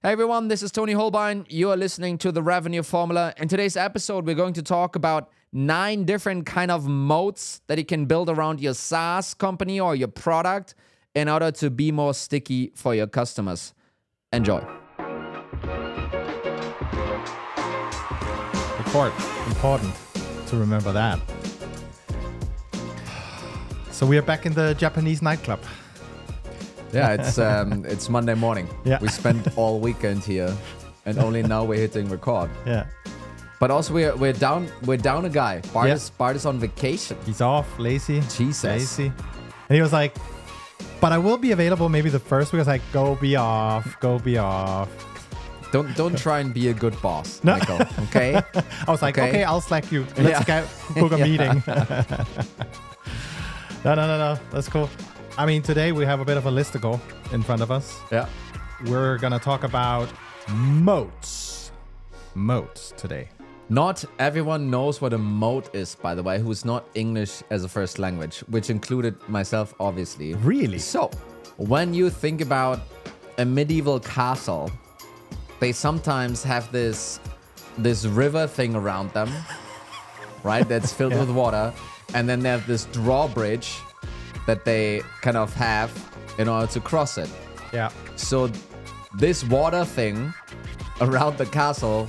Hey 0.00 0.12
everyone, 0.12 0.46
this 0.46 0.62
is 0.62 0.70
Toni 0.70 0.94
Hohlbein. 0.94 1.44
You 1.48 1.72
are 1.72 1.76
listening 1.76 2.18
to 2.18 2.30
the 2.30 2.40
Revenue 2.40 2.84
Formula. 2.84 3.34
In 3.36 3.48
today's 3.48 3.76
episode, 3.76 4.26
we're 4.26 4.36
going 4.36 4.52
to 4.52 4.62
talk 4.62 4.94
about 4.94 5.28
nine 5.52 6.04
different 6.04 6.46
kind 6.46 6.70
of 6.70 6.86
moats 6.86 7.62
that 7.66 7.78
you 7.78 7.84
can 7.84 8.04
build 8.04 8.30
around 8.30 8.60
your 8.60 8.74
SaaS 8.74 9.34
company 9.34 9.80
or 9.80 9.96
your 9.96 10.06
product 10.06 10.76
in 11.16 11.28
order 11.28 11.50
to 11.50 11.68
be 11.68 11.90
more 11.90 12.14
sticky 12.14 12.70
for 12.76 12.94
your 12.94 13.08
customers. 13.08 13.74
Enjoy. 14.32 14.64
Record. 18.78 19.12
Important 19.48 19.92
to 20.46 20.56
remember 20.56 20.92
that. 20.92 21.18
So 23.90 24.06
we 24.06 24.16
are 24.16 24.22
back 24.22 24.46
in 24.46 24.52
the 24.52 24.74
Japanese 24.74 25.22
nightclub. 25.22 25.58
Yeah, 26.92 27.12
it's 27.14 27.38
um, 27.38 27.84
it's 27.88 28.08
Monday 28.08 28.34
morning. 28.34 28.68
Yeah. 28.84 28.98
We 29.00 29.08
spent 29.08 29.46
all 29.56 29.78
weekend 29.80 30.24
here, 30.24 30.54
and 31.06 31.18
only 31.18 31.42
now 31.42 31.64
we're 31.64 31.78
hitting 31.80 32.08
record. 32.08 32.50
Yeah. 32.66 32.86
But 33.60 33.70
also 33.70 33.92
we're 33.92 34.14
we're 34.16 34.32
down 34.32 34.68
we're 34.84 34.96
down 34.98 35.24
a 35.24 35.28
guy. 35.30 35.60
Bart 35.72 35.88
Yeah. 35.88 35.94
is 35.94 36.10
Bart 36.10 36.36
is 36.36 36.46
on 36.46 36.58
vacation. 36.58 37.16
He's 37.26 37.40
off, 37.40 37.66
lazy. 37.78 38.20
Jesus. 38.36 38.64
Lazy. 38.64 39.06
And 39.68 39.74
he 39.76 39.82
was 39.82 39.92
like, 39.92 40.16
but 41.00 41.12
I 41.12 41.18
will 41.18 41.36
be 41.38 41.52
available 41.52 41.88
maybe 41.88 42.08
the 42.08 42.20
first 42.20 42.52
week. 42.52 42.58
I 42.58 42.62
was 42.62 42.68
like, 42.68 42.82
go 42.92 43.16
be 43.16 43.36
off, 43.36 43.98
go 44.00 44.18
be 44.18 44.38
off. 44.38 44.88
Don't 45.72 45.94
don't 45.96 46.16
try 46.16 46.40
and 46.40 46.54
be 46.54 46.68
a 46.68 46.72
good 46.72 46.94
boss, 47.02 47.42
No. 47.44 47.58
Michael. 47.58 47.80
Okay. 48.04 48.40
I 48.86 48.90
was 48.90 49.02
like, 49.02 49.18
Okay. 49.18 49.28
okay, 49.28 49.44
I'll 49.44 49.60
slack 49.60 49.92
you. 49.92 50.06
Let's 50.16 50.48
Yeah. 50.48 50.62
get, 50.64 50.68
book 50.94 51.12
a 51.12 51.18
meeting. 51.28 51.62
no, 53.84 53.94
no, 53.94 54.06
no, 54.06 54.18
no. 54.18 54.38
That's 54.50 54.68
cool. 54.68 54.88
I 55.38 55.46
mean, 55.46 55.62
today 55.62 55.92
we 55.92 56.04
have 56.04 56.18
a 56.20 56.24
bit 56.24 56.36
of 56.36 56.46
a 56.46 56.50
listicle 56.50 57.00
in 57.32 57.42
front 57.42 57.62
of 57.62 57.70
us. 57.70 58.00
yeah. 58.10 58.28
We're 58.86 59.18
going 59.18 59.32
to 59.32 59.38
talk 59.38 59.62
about 59.64 60.08
moats. 60.48 61.70
Moats 62.34 62.92
today. 62.96 63.28
Not 63.68 64.04
everyone 64.18 64.68
knows 64.70 65.00
what 65.00 65.12
a 65.12 65.18
moat 65.18 65.74
is, 65.74 65.94
by 65.94 66.14
the 66.14 66.22
way, 66.22 66.40
who's 66.40 66.64
not 66.64 66.88
English 66.94 67.42
as 67.50 67.62
a 67.64 67.68
first 67.68 67.98
language, 67.98 68.40
which 68.50 68.68
included 68.70 69.14
myself, 69.28 69.74
obviously. 69.78 70.34
Really? 70.34 70.78
So, 70.78 71.10
when 71.56 71.92
you 71.94 72.08
think 72.10 72.40
about 72.40 72.80
a 73.38 73.44
medieval 73.44 74.00
castle, 74.00 74.70
they 75.60 75.70
sometimes 75.72 76.42
have 76.44 76.70
this 76.72 77.20
this 77.78 78.04
river 78.06 78.46
thing 78.48 78.74
around 78.74 79.12
them, 79.12 79.30
right? 80.42 80.66
That's 80.68 80.92
filled 80.92 81.12
Yeah. 81.16 81.20
with 81.20 81.30
water, 81.30 81.72
and 82.14 82.28
then 82.28 82.40
they 82.40 82.48
have 82.48 82.66
this 82.66 82.86
drawbridge 82.86 83.76
that 84.48 84.64
they 84.64 85.02
kind 85.20 85.36
of 85.36 85.52
have 85.54 85.90
in 86.38 86.48
order 86.48 86.66
to 86.66 86.80
cross 86.80 87.18
it. 87.18 87.30
Yeah. 87.70 87.90
So, 88.16 88.50
this 89.18 89.44
water 89.44 89.84
thing 89.84 90.32
around 91.02 91.36
the 91.36 91.44
castle, 91.44 92.08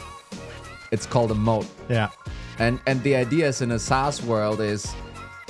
it's 0.92 1.06
called 1.06 1.32
a 1.32 1.36
moat. 1.36 1.68
Yeah. 1.90 2.10
And 2.58 2.80
and 2.88 3.04
the 3.04 3.16
idea 3.16 3.48
is 3.50 3.62
in 3.62 3.72
a 3.72 3.80
SaaS 3.80 4.24
world 4.24 4.62
is, 4.62 4.82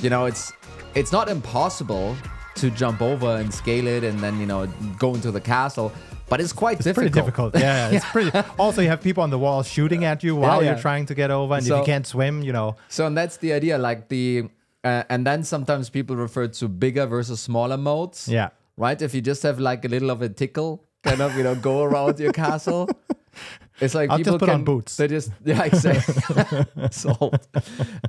you 0.02 0.10
know, 0.10 0.26
it's 0.26 0.52
it's 0.96 1.12
not 1.12 1.30
impossible 1.30 2.16
to 2.56 2.72
jump 2.72 3.02
over 3.02 3.38
and 3.38 3.54
scale 3.54 3.88
it 3.88 4.04
and 4.04 4.20
then 4.20 4.40
you 4.40 4.48
know 4.48 4.66
go 4.98 5.14
into 5.14 5.32
the 5.32 5.42
castle, 5.42 5.92
but 6.28 6.42
it's 6.42 6.54
quite 6.54 6.78
It's 6.78 6.86
difficult. 6.86 7.14
pretty 7.14 7.20
difficult. 7.22 7.56
Yeah, 7.68 7.92
it's 7.92 8.06
pretty. 8.06 8.32
Also, 8.58 8.82
you 8.82 8.90
have 8.90 9.02
people 9.02 9.22
on 9.22 9.30
the 9.30 9.40
wall 9.40 9.62
shooting 9.62 10.06
at 10.06 10.24
you 10.24 10.36
while 10.36 10.64
yeah. 10.64 10.72
you're 10.72 10.82
trying 10.82 11.06
to 11.06 11.14
get 11.14 11.30
over, 11.30 11.54
and 11.54 11.64
if 11.64 11.70
you 11.70 11.84
can't 11.84 12.08
swim, 12.08 12.42
you 12.42 12.52
know. 12.52 12.78
So 12.90 13.06
and 13.06 13.16
that's 13.16 13.38
the 13.38 13.54
idea, 13.54 13.78
like 13.78 14.08
the 14.10 14.50
uh, 14.90 15.04
and 15.14 15.26
then 15.30 15.44
sometimes 15.44 15.90
people 15.90 16.16
refer 16.16 16.48
to 16.60 16.68
bigger 16.68 17.06
versus 17.16 17.40
smaller 17.50 17.78
moats. 17.78 18.28
Yeah. 18.28 18.50
Right. 18.78 19.00
If 19.02 19.14
you 19.16 19.22
just 19.22 19.44
have 19.44 19.60
like 19.60 19.86
a 19.86 19.90
little 19.96 20.10
of 20.16 20.22
a 20.22 20.30
tickle, 20.30 20.72
kind 21.04 21.22
of 21.22 21.36
you 21.38 21.44
know 21.44 21.56
go 21.56 21.84
around 21.84 22.20
your 22.20 22.34
castle. 22.34 22.90
It's 23.82 23.96
like 23.96 24.10
I'll 24.12 24.18
people 24.18 24.34
just 24.34 24.40
put 24.44 24.50
can, 24.50 24.56
on 24.60 24.64
boots. 24.66 24.98
They 24.98 25.08
just 25.08 25.32
yeah, 25.46 25.64
exactly. 25.64 26.16
Salt. 26.92 27.48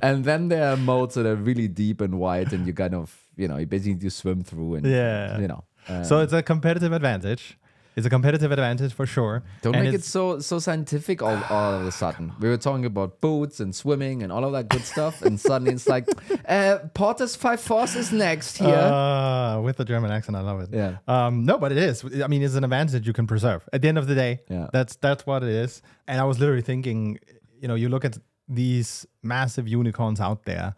And 0.01 0.25
then 0.25 0.49
there 0.49 0.65
are 0.73 0.75
moats 0.77 1.15
that 1.15 1.25
are 1.25 1.35
really 1.37 1.69
deep 1.69 2.01
and 2.01 2.19
wide, 2.19 2.51
and 2.51 2.67
you 2.67 2.73
kind 2.73 2.93
of 2.93 3.15
you 3.37 3.47
know 3.47 3.55
you 3.57 3.65
basically 3.65 3.93
need 3.93 4.01
to 4.01 4.09
swim 4.09 4.43
through 4.43 4.75
and 4.75 4.85
Yeah. 4.85 5.39
you 5.39 5.47
know. 5.47 5.63
uh, 5.87 6.03
So 6.03 6.19
it's 6.19 6.33
a 6.33 6.43
competitive 6.43 6.91
advantage. 6.91 7.57
It's 7.95 8.05
a 8.07 8.09
competitive 8.09 8.51
advantage 8.53 8.93
for 8.93 9.05
sure. 9.05 9.43
don't 9.61 9.75
And 9.75 9.83
make 9.85 9.93
it 9.95 10.03
so 10.03 10.39
so 10.39 10.59
scientific 10.59 11.21
all, 11.21 11.37
all 11.49 11.73
of 11.73 11.85
a 11.85 11.91
sudden. 11.91 12.31
We 12.39 12.47
were 12.47 12.57
talking 12.57 12.85
about 12.85 13.19
boots 13.19 13.59
and 13.59 13.75
swimming 13.75 14.23
and 14.23 14.31
all 14.31 14.45
of 14.45 14.53
that 14.53 14.69
good 14.69 14.83
stuff, 14.85 15.21
and 15.21 15.37
suddenly 15.39 15.73
it's 15.73 15.89
like, 15.89 16.07
uh, 16.47 16.79
Porter's 16.93 17.35
five 17.35 17.59
force 17.59 17.95
is 17.95 18.11
next 18.13 18.57
here. 18.57 18.69
Uh, 18.69 19.59
with 19.61 19.75
the 19.77 19.83
German 19.85 20.09
accent, 20.11 20.37
I 20.37 20.41
love 20.41 20.61
it. 20.61 20.69
Yeah. 20.71 20.97
Um, 21.07 21.43
no, 21.45 21.57
but 21.57 21.71
it 21.73 21.77
is. 21.77 22.03
I 22.23 22.27
mean, 22.27 22.41
it's 22.43 22.55
an 22.55 22.63
advantage 22.63 23.05
you 23.05 23.13
can 23.13 23.27
preserve. 23.27 23.67
At 23.73 23.81
the 23.81 23.89
end 23.89 23.97
of 23.97 24.07
the 24.07 24.15
day, 24.15 24.39
Yeah. 24.49 24.67
that's 24.71 24.95
that's 24.95 25.25
what 25.25 25.43
it 25.43 25.49
is. 25.49 25.81
And 26.07 26.19
I 26.21 26.23
was 26.23 26.39
literally 26.39 26.61
thinking, 26.61 27.19
you 27.61 27.67
know, 27.67 27.75
you 27.75 27.89
look 27.89 28.05
at 28.05 28.17
these 28.47 29.05
massive 29.21 29.67
unicorns 29.67 30.19
out 30.21 30.45
there, 30.45 30.75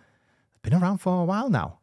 been 0.63 0.73
around 0.73 0.97
for 0.97 1.21
a 1.21 1.25
while 1.25 1.49
now. 1.49 1.79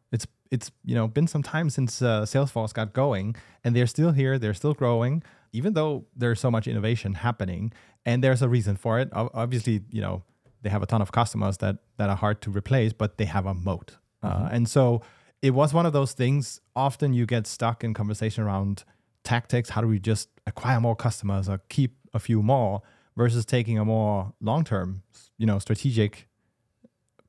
It's 0.51 0.71
you 0.83 0.95
know 0.95 1.07
been 1.07 1.27
some 1.27 1.43
time 1.43 1.69
since 1.69 2.01
uh, 2.01 2.23
Salesforce 2.23 2.73
got 2.73 2.93
going, 2.93 3.35
and 3.63 3.75
they're 3.75 3.87
still 3.87 4.11
here. 4.11 4.37
They're 4.37 4.53
still 4.53 4.73
growing, 4.73 5.23
even 5.53 5.73
though 5.73 6.05
there's 6.15 6.39
so 6.39 6.51
much 6.51 6.67
innovation 6.67 7.13
happening. 7.13 7.73
And 8.05 8.23
there's 8.23 8.41
a 8.41 8.49
reason 8.49 8.75
for 8.77 8.99
it. 8.99 9.09
Obviously, 9.13 9.81
you 9.91 10.01
know, 10.01 10.23
they 10.61 10.69
have 10.69 10.83
a 10.83 10.85
ton 10.87 11.01
of 11.01 11.11
customers 11.11 11.57
that 11.57 11.77
that 11.97 12.09
are 12.09 12.15
hard 12.15 12.41
to 12.41 12.51
replace, 12.51 12.93
but 12.93 13.17
they 13.17 13.25
have 13.25 13.45
a 13.45 13.53
moat. 13.53 13.97
Uh, 14.21 14.49
and 14.51 14.69
so 14.69 15.01
it 15.41 15.51
was 15.51 15.73
one 15.73 15.85
of 15.85 15.93
those 15.93 16.13
things. 16.13 16.59
Often 16.75 17.13
you 17.13 17.25
get 17.25 17.47
stuck 17.47 17.83
in 17.83 17.93
conversation 17.93 18.43
around 18.43 18.83
tactics. 19.23 19.69
How 19.69 19.81
do 19.81 19.87
we 19.87 19.99
just 19.99 20.29
acquire 20.45 20.79
more 20.79 20.95
customers 20.95 21.49
or 21.49 21.59
keep 21.69 21.95
a 22.13 22.19
few 22.19 22.41
more 22.41 22.81
versus 23.17 23.45
taking 23.45 23.77
a 23.77 23.85
more 23.85 24.33
long 24.39 24.63
term, 24.63 25.03
you 25.37 25.45
know, 25.45 25.59
strategic 25.59 26.27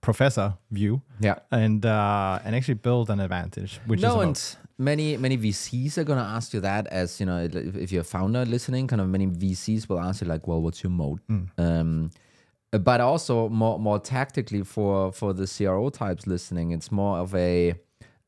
professor 0.02 0.54
view 0.70 1.00
yeah. 1.20 1.36
and 1.50 1.86
uh, 1.86 2.38
and 2.44 2.54
actually 2.54 2.74
build 2.74 3.08
an 3.08 3.20
advantage, 3.20 3.80
which 3.86 3.98
is 4.00 4.02
no, 4.04 4.14
about- 4.20 4.22
and 4.26 4.56
many 4.76 5.16
many 5.16 5.38
VCs 5.38 5.96
are 5.96 6.04
gonna 6.04 6.20
ask 6.36 6.52
you 6.52 6.60
that 6.60 6.86
as 6.88 7.18
you 7.20 7.24
know 7.26 7.38
if 7.44 7.74
if 7.76 7.92
you're 7.92 8.02
a 8.02 8.12
founder 8.16 8.44
listening, 8.44 8.86
kind 8.88 9.00
of 9.00 9.08
many 9.08 9.26
VCs 9.26 9.88
will 9.88 10.00
ask 10.00 10.20
you 10.20 10.26
like, 10.28 10.46
well, 10.46 10.60
what's 10.60 10.82
your 10.82 10.90
moat? 10.90 11.20
Hmm. 11.28 11.44
Um, 11.56 12.10
but 12.72 13.00
also 13.00 13.48
more 13.48 13.78
more 13.78 13.98
tactically 13.98 14.62
for 14.64 15.12
for 15.12 15.32
the 15.32 15.46
CRO 15.46 15.88
types 15.90 16.26
listening, 16.26 16.72
it's 16.72 16.90
more 16.90 17.18
of 17.18 17.34
a 17.34 17.74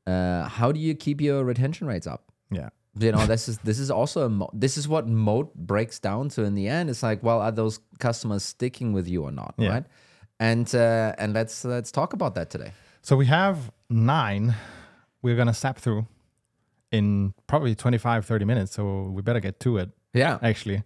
uh, 0.07 0.45
how 0.49 0.71
do 0.73 0.79
you 0.79 0.95
keep 0.95 1.21
your 1.21 1.45
retention 1.45 1.87
rates 1.87 2.07
up? 2.07 2.23
yeah. 2.51 2.69
You 2.97 3.11
know, 3.11 3.27
this 3.27 3.49
is 3.51 3.59
this 3.65 3.79
is 3.81 3.91
also 3.91 4.27
a 4.27 4.29
mo- 4.29 4.51
this 4.53 4.77
is 4.77 4.87
what 4.87 5.09
moat 5.09 5.53
breaks 5.57 5.99
down 5.99 6.29
to 6.31 6.45
in 6.45 6.55
the 6.55 6.69
end. 6.69 6.89
It's 6.91 7.03
like, 7.03 7.21
well, 7.25 7.41
are 7.41 7.51
those 7.51 7.81
customers 7.99 8.45
sticking 8.45 8.93
with 8.93 9.09
you 9.09 9.25
or 9.25 9.33
not, 9.33 9.55
Yeah. 9.59 9.69
right? 9.71 9.85
And 10.41 10.73
uh, 10.75 11.15
and 11.19 11.33
let's 11.33 11.65
let's 11.65 11.93
talk 11.93 12.13
about 12.13 12.35
that 12.35 12.51
today. 12.51 12.73
So 13.03 13.17
we 13.17 13.27
have 13.27 13.71
nine 13.89 14.55
we're 15.25 15.37
gonna 15.37 15.55
sap 15.55 15.79
through 15.79 16.07
in 16.93 17.33
probably 17.47 17.75
25, 17.75 18.25
30 18.27 18.45
minutes. 18.45 18.73
So 18.73 19.11
we 19.11 19.23
better 19.23 19.41
get 19.41 19.59
to 19.61 19.79
it. 19.79 19.91
Yeah, 20.13 20.39
Actually, 20.43 20.85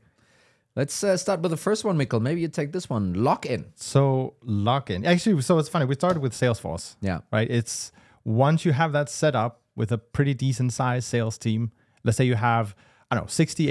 let's 0.74 1.04
uh, 1.04 1.16
start 1.18 1.40
with 1.40 1.50
the 1.50 1.56
first 1.58 1.84
one, 1.84 1.98
Mikkel. 1.98 2.22
Maybe 2.22 2.40
you 2.40 2.48
take 2.48 2.72
this 2.72 2.88
one. 2.88 3.12
Lock 3.12 3.44
in. 3.44 3.66
so 3.74 4.34
lock 4.42 4.88
in. 4.90 5.04
Actually, 5.04 5.42
so 5.42 5.58
it's 5.58 5.68
funny. 5.68 5.84
We 5.84 5.94
started 5.94 6.20
with 6.20 6.32
Salesforce. 6.32 6.96
Yeah. 7.02 7.20
right? 7.30 7.50
It's 7.50 7.92
once 8.24 8.64
you 8.64 8.72
have 8.72 8.92
that 8.92 9.10
set 9.10 9.34
up 9.34 9.60
with 9.76 9.92
a 9.92 9.98
pretty 9.98 10.32
decent 10.34 10.72
sized 10.72 11.06
sales 11.06 11.36
team, 11.36 11.72
let's 12.04 12.16
say 12.16 12.24
you 12.24 12.36
have, 12.36 12.74
I 13.10 13.16
don't 13.16 13.24
know, 13.24 13.28
60 13.28 13.68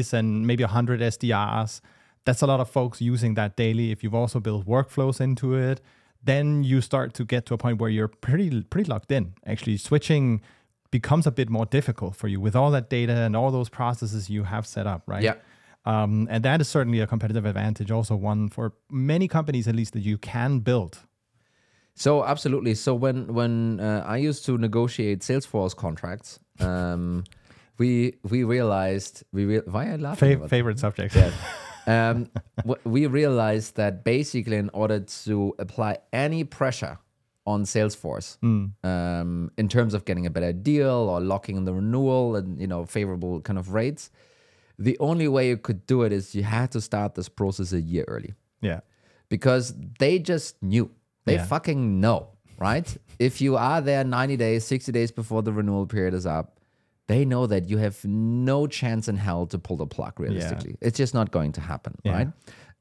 AEs 0.00 0.12
and 0.12 0.46
maybe 0.46 0.64
100 0.64 1.00
SDRs, 1.00 1.80
that's 2.26 2.42
a 2.42 2.46
lot 2.46 2.60
of 2.60 2.68
folks 2.68 3.00
using 3.00 3.34
that 3.34 3.56
daily. 3.56 3.90
If 3.92 4.04
you've 4.04 4.14
also 4.14 4.40
built 4.40 4.66
workflows 4.66 5.20
into 5.20 5.54
it, 5.54 5.80
then 6.22 6.64
you 6.64 6.80
start 6.80 7.14
to 7.14 7.24
get 7.24 7.46
to 7.46 7.54
a 7.54 7.58
point 7.58 7.80
where 7.80 7.88
you're 7.88 8.08
pretty 8.08 8.62
pretty 8.64 8.90
locked 8.90 9.10
in. 9.10 9.34
Actually, 9.46 9.78
switching 9.78 10.42
becomes 10.90 11.26
a 11.26 11.30
bit 11.30 11.48
more 11.48 11.66
difficult 11.66 12.16
for 12.16 12.28
you 12.28 12.40
with 12.40 12.54
all 12.54 12.70
that 12.72 12.90
data 12.90 13.12
and 13.12 13.34
all 13.36 13.50
those 13.50 13.68
processes 13.68 14.28
you 14.28 14.44
have 14.44 14.66
set 14.66 14.86
up, 14.86 15.02
right? 15.06 15.22
Yeah. 15.22 15.34
Um, 15.84 16.26
and 16.30 16.44
that 16.44 16.60
is 16.60 16.68
certainly 16.68 17.00
a 17.00 17.06
competitive 17.06 17.46
advantage, 17.46 17.90
also 17.92 18.16
one 18.16 18.48
for 18.48 18.72
many 18.90 19.28
companies 19.28 19.68
at 19.68 19.76
least 19.76 19.92
that 19.92 20.00
you 20.00 20.18
can 20.18 20.58
build. 20.58 20.98
So 21.94 22.24
absolutely. 22.24 22.74
So 22.74 22.94
when 22.94 23.32
when 23.32 23.80
uh, 23.80 24.04
I 24.04 24.16
used 24.16 24.44
to 24.46 24.58
negotiate 24.58 25.20
Salesforce 25.20 25.74
contracts, 25.76 26.40
um, 26.58 27.24
we 27.78 28.16
we 28.28 28.42
realized 28.42 29.22
we 29.32 29.44
re- 29.44 29.62
why 29.66 29.92
I 29.92 29.96
laughing 29.96 30.40
Fa- 30.40 30.48
favorite 30.48 30.78
subject. 30.80 31.16
um, 31.86 32.28
w- 32.58 32.80
we 32.84 33.06
realized 33.06 33.76
that 33.76 34.04
basically, 34.04 34.56
in 34.56 34.70
order 34.72 35.00
to 35.24 35.54
apply 35.58 35.98
any 36.12 36.44
pressure 36.44 36.98
on 37.46 37.62
Salesforce 37.62 38.38
um, 38.84 39.50
in 39.56 39.68
terms 39.68 39.94
of 39.94 40.04
getting 40.04 40.26
a 40.26 40.30
better 40.30 40.52
deal 40.52 41.08
or 41.08 41.20
locking 41.20 41.56
in 41.56 41.64
the 41.64 41.72
renewal 41.72 42.34
and 42.36 42.60
you 42.60 42.66
know 42.66 42.84
favorable 42.84 43.40
kind 43.40 43.58
of 43.58 43.72
rates, 43.72 44.10
the 44.78 44.96
only 44.98 45.28
way 45.28 45.48
you 45.48 45.56
could 45.56 45.86
do 45.86 46.02
it 46.02 46.12
is 46.12 46.34
you 46.34 46.42
had 46.42 46.70
to 46.72 46.80
start 46.80 47.14
this 47.14 47.28
process 47.28 47.72
a 47.72 47.80
year 47.80 48.04
early 48.08 48.34
yeah. 48.60 48.80
because 49.28 49.74
they 49.98 50.18
just 50.18 50.60
knew. 50.62 50.90
They 51.24 51.34
Yeah. 51.36 51.44
fucking 51.46 52.00
know, 52.00 52.28
right? 52.58 52.86
if 53.18 53.40
you 53.40 53.56
are 53.56 53.80
there 53.80 54.04
90 54.04 54.36
days, 54.36 54.64
60 54.66 54.92
days 54.92 55.10
before 55.10 55.42
the 55.42 55.52
renewal 55.52 55.86
period 55.86 56.12
is 56.14 56.26
up, 56.26 56.55
they 57.08 57.24
know 57.24 57.46
that 57.46 57.68
you 57.68 57.78
have 57.78 58.04
no 58.04 58.66
chance 58.66 59.08
in 59.08 59.16
hell 59.16 59.46
to 59.46 59.58
pull 59.58 59.76
the 59.76 59.86
plug 59.86 60.18
realistically. 60.18 60.76
It's 60.80 60.96
just 60.96 61.14
not 61.14 61.30
going 61.30 61.52
to 61.52 61.60
happen, 61.60 61.94
right? 62.04 62.28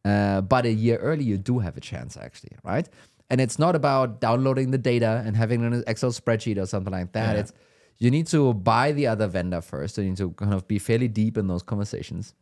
Uh, 0.04 0.42
but 0.42 0.66
a 0.66 0.72
year 0.72 0.98
early, 0.98 1.24
you 1.24 1.38
do 1.38 1.60
have 1.60 1.78
a 1.78 1.82
chance 1.82 2.18
actually, 2.18 2.56
right? 2.64 2.88
And 3.30 3.42
it's 3.42 3.58
not 3.58 3.76
about 3.76 4.22
downloading 4.22 4.72
the 4.72 4.78
data 4.78 5.24
and 5.26 5.36
having 5.36 5.64
an 5.66 5.84
Excel 5.88 6.12
spreadsheet 6.12 6.62
or 6.62 6.66
something 6.68 6.94
like 6.94 7.12
that. 7.14 7.34
Yeah. 7.36 7.40
It's 7.42 7.54
you 7.98 8.12
need 8.12 8.28
to 8.28 8.54
buy 8.54 8.92
the 8.92 9.08
other 9.08 9.28
vendor 9.28 9.62
first. 9.62 9.98
You 9.98 10.04
need 10.04 10.18
to 10.18 10.32
kind 10.32 10.54
of 10.54 10.68
be 10.68 10.80
fairly 10.80 11.08
deep 11.08 11.38
in 11.38 11.48
those 11.48 11.64
conversations. 11.64 12.34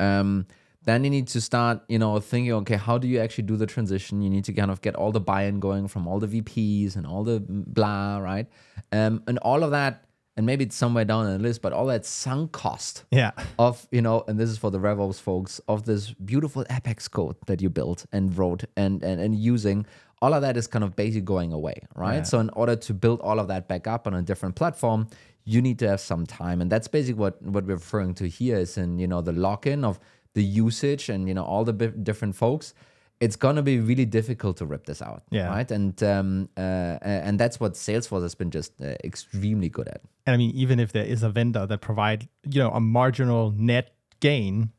Um, 0.00 0.46
then 0.84 1.04
you 1.04 1.10
need 1.10 1.28
to 1.28 1.40
start, 1.40 1.82
you 1.88 1.98
know, 1.98 2.18
thinking, 2.18 2.52
okay, 2.52 2.76
how 2.76 2.98
do 2.98 3.06
you 3.06 3.20
actually 3.20 3.44
do 3.44 3.56
the 3.56 3.66
transition? 3.66 4.22
You 4.22 4.30
need 4.30 4.44
to 4.44 4.52
kind 4.52 4.70
of 4.70 4.80
get 4.80 4.96
all 4.96 5.12
the 5.12 5.20
buy-in 5.20 5.60
going 5.60 5.86
from 5.88 6.08
all 6.08 6.18
the 6.18 6.26
VPs 6.26 6.96
and 6.96 7.06
all 7.06 7.22
the 7.22 7.40
blah, 7.46 8.18
right? 8.18 8.46
Um, 8.90 9.22
and 9.26 9.38
all 9.38 9.62
of 9.62 9.70
that, 9.70 10.04
and 10.36 10.46
maybe 10.46 10.64
it's 10.64 10.76
somewhere 10.76 11.04
down 11.04 11.26
in 11.26 11.32
the 11.32 11.38
list, 11.38 11.60
but 11.62 11.72
all 11.72 11.86
that 11.86 12.06
sunk 12.06 12.52
cost 12.52 13.04
Yeah. 13.10 13.32
of, 13.58 13.86
you 13.90 14.00
know, 14.00 14.24
and 14.26 14.38
this 14.38 14.48
is 14.50 14.58
for 14.58 14.70
the 14.70 14.78
RevOps 14.78 15.20
folks, 15.20 15.60
of 15.68 15.84
this 15.84 16.12
beautiful 16.12 16.64
Apex 16.70 17.06
code 17.08 17.36
that 17.46 17.60
you 17.60 17.68
built 17.70 18.06
and 18.12 18.36
wrote 18.36 18.64
and 18.76 19.02
and, 19.02 19.20
and 19.20 19.34
using, 19.34 19.84
all 20.22 20.32
of 20.34 20.42
that 20.42 20.56
is 20.56 20.66
kind 20.66 20.84
of 20.84 20.94
basically 20.96 21.20
going 21.22 21.52
away, 21.52 21.74
right? 21.94 22.16
Yeah. 22.16 22.22
So 22.22 22.38
in 22.40 22.50
order 22.50 22.76
to 22.76 22.94
build 22.94 23.20
all 23.20 23.38
of 23.40 23.48
that 23.48 23.68
back 23.68 23.86
up 23.86 24.06
on 24.06 24.14
a 24.14 24.22
different 24.22 24.54
platform, 24.54 25.08
you 25.44 25.60
need 25.60 25.78
to 25.80 25.88
have 25.88 26.00
some 26.00 26.24
time. 26.26 26.60
And 26.62 26.70
that's 26.70 26.86
basically 26.88 27.18
what, 27.20 27.42
what 27.42 27.64
we're 27.64 27.74
referring 27.74 28.14
to 28.14 28.28
here 28.28 28.56
is 28.56 28.78
in, 28.78 28.98
you 29.00 29.08
know, 29.08 29.20
the 29.20 29.32
lock-in 29.32 29.84
of 29.84 29.98
the 30.34 30.42
usage 30.44 31.08
and, 31.08 31.26
you 31.28 31.34
know, 31.34 31.44
all 31.44 31.64
the 31.64 31.72
different 31.72 32.36
folks. 32.36 32.72
It's 33.24 33.36
gonna 33.36 33.62
be 33.62 33.76
really 33.90 34.04
difficult 34.18 34.56
to 34.58 34.66
rip 34.66 34.84
this 34.86 35.00
out, 35.02 35.22
Yeah. 35.30 35.48
right? 35.56 35.70
And 35.70 36.02
um, 36.02 36.48
uh, 36.56 36.98
and 37.28 37.38
that's 37.38 37.60
what 37.60 37.72
Salesforce 37.74 38.22
has 38.22 38.34
been 38.34 38.50
just 38.50 38.72
uh, 38.80 38.94
extremely 39.04 39.68
good 39.68 39.88
at. 39.88 40.00
And 40.26 40.34
I 40.34 40.36
mean, 40.36 40.50
even 40.62 40.80
if 40.80 40.90
there 40.92 41.04
is 41.14 41.22
a 41.22 41.30
vendor 41.30 41.64
that 41.66 41.80
provide 41.80 42.28
you 42.54 42.60
know 42.62 42.70
a 42.70 42.80
marginal 42.80 43.52
net 43.56 43.86
gain 44.20 44.70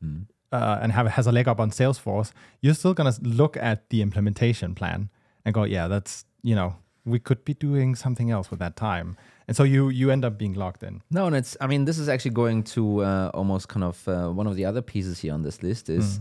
uh, 0.51 0.79
and 0.81 0.91
have 0.91 1.07
has 1.07 1.27
a 1.27 1.31
leg 1.31 1.47
up 1.47 1.59
on 1.59 1.71
Salesforce, 1.71 2.31
you're 2.61 2.75
still 2.75 2.93
gonna 2.93 3.13
look 3.21 3.55
at 3.57 3.89
the 3.89 4.01
implementation 4.01 4.75
plan 4.75 5.09
and 5.45 5.53
go, 5.55 5.63
yeah, 5.63 5.87
that's 5.87 6.25
you 6.41 6.55
know 6.55 6.75
we 7.05 7.19
could 7.19 7.43
be 7.45 7.53
doing 7.53 7.95
something 7.95 8.31
else 8.31 8.49
with 8.51 8.59
that 8.59 8.75
time, 8.75 9.15
and 9.47 9.57
so 9.57 9.63
you 9.63 9.89
you 9.89 10.11
end 10.11 10.23
up 10.25 10.37
being 10.37 10.53
locked 10.53 10.83
in. 10.83 11.01
No, 11.09 11.27
and 11.27 11.35
it's. 11.35 11.55
I 11.61 11.67
mean, 11.67 11.85
this 11.85 11.97
is 11.97 12.07
actually 12.09 12.31
going 12.35 12.63
to 12.75 13.03
uh, 13.03 13.31
almost 13.33 13.67
kind 13.67 13.83
of 13.83 14.07
uh, 14.07 14.29
one 14.39 14.47
of 14.47 14.55
the 14.55 14.65
other 14.65 14.81
pieces 14.81 15.19
here 15.23 15.33
on 15.33 15.43
this 15.43 15.61
list 15.63 15.89
is 15.89 16.19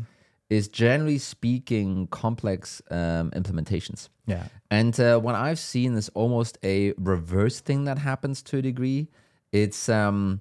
is 0.50 0.68
generally 0.68 1.18
speaking 1.18 2.06
complex 2.08 2.82
um, 2.90 3.30
implementations. 3.32 4.08
Yeah. 4.26 4.44
And 4.70 4.98
uh, 5.00 5.18
what 5.18 5.34
I've 5.34 5.58
seen 5.58 5.94
is 5.96 6.08
almost 6.10 6.58
a 6.62 6.92
reverse 6.98 7.60
thing 7.60 7.84
that 7.84 7.98
happens 7.98 8.42
to 8.44 8.58
a 8.58 8.62
degree. 8.62 9.08
It's 9.52 9.88
um, 9.88 10.40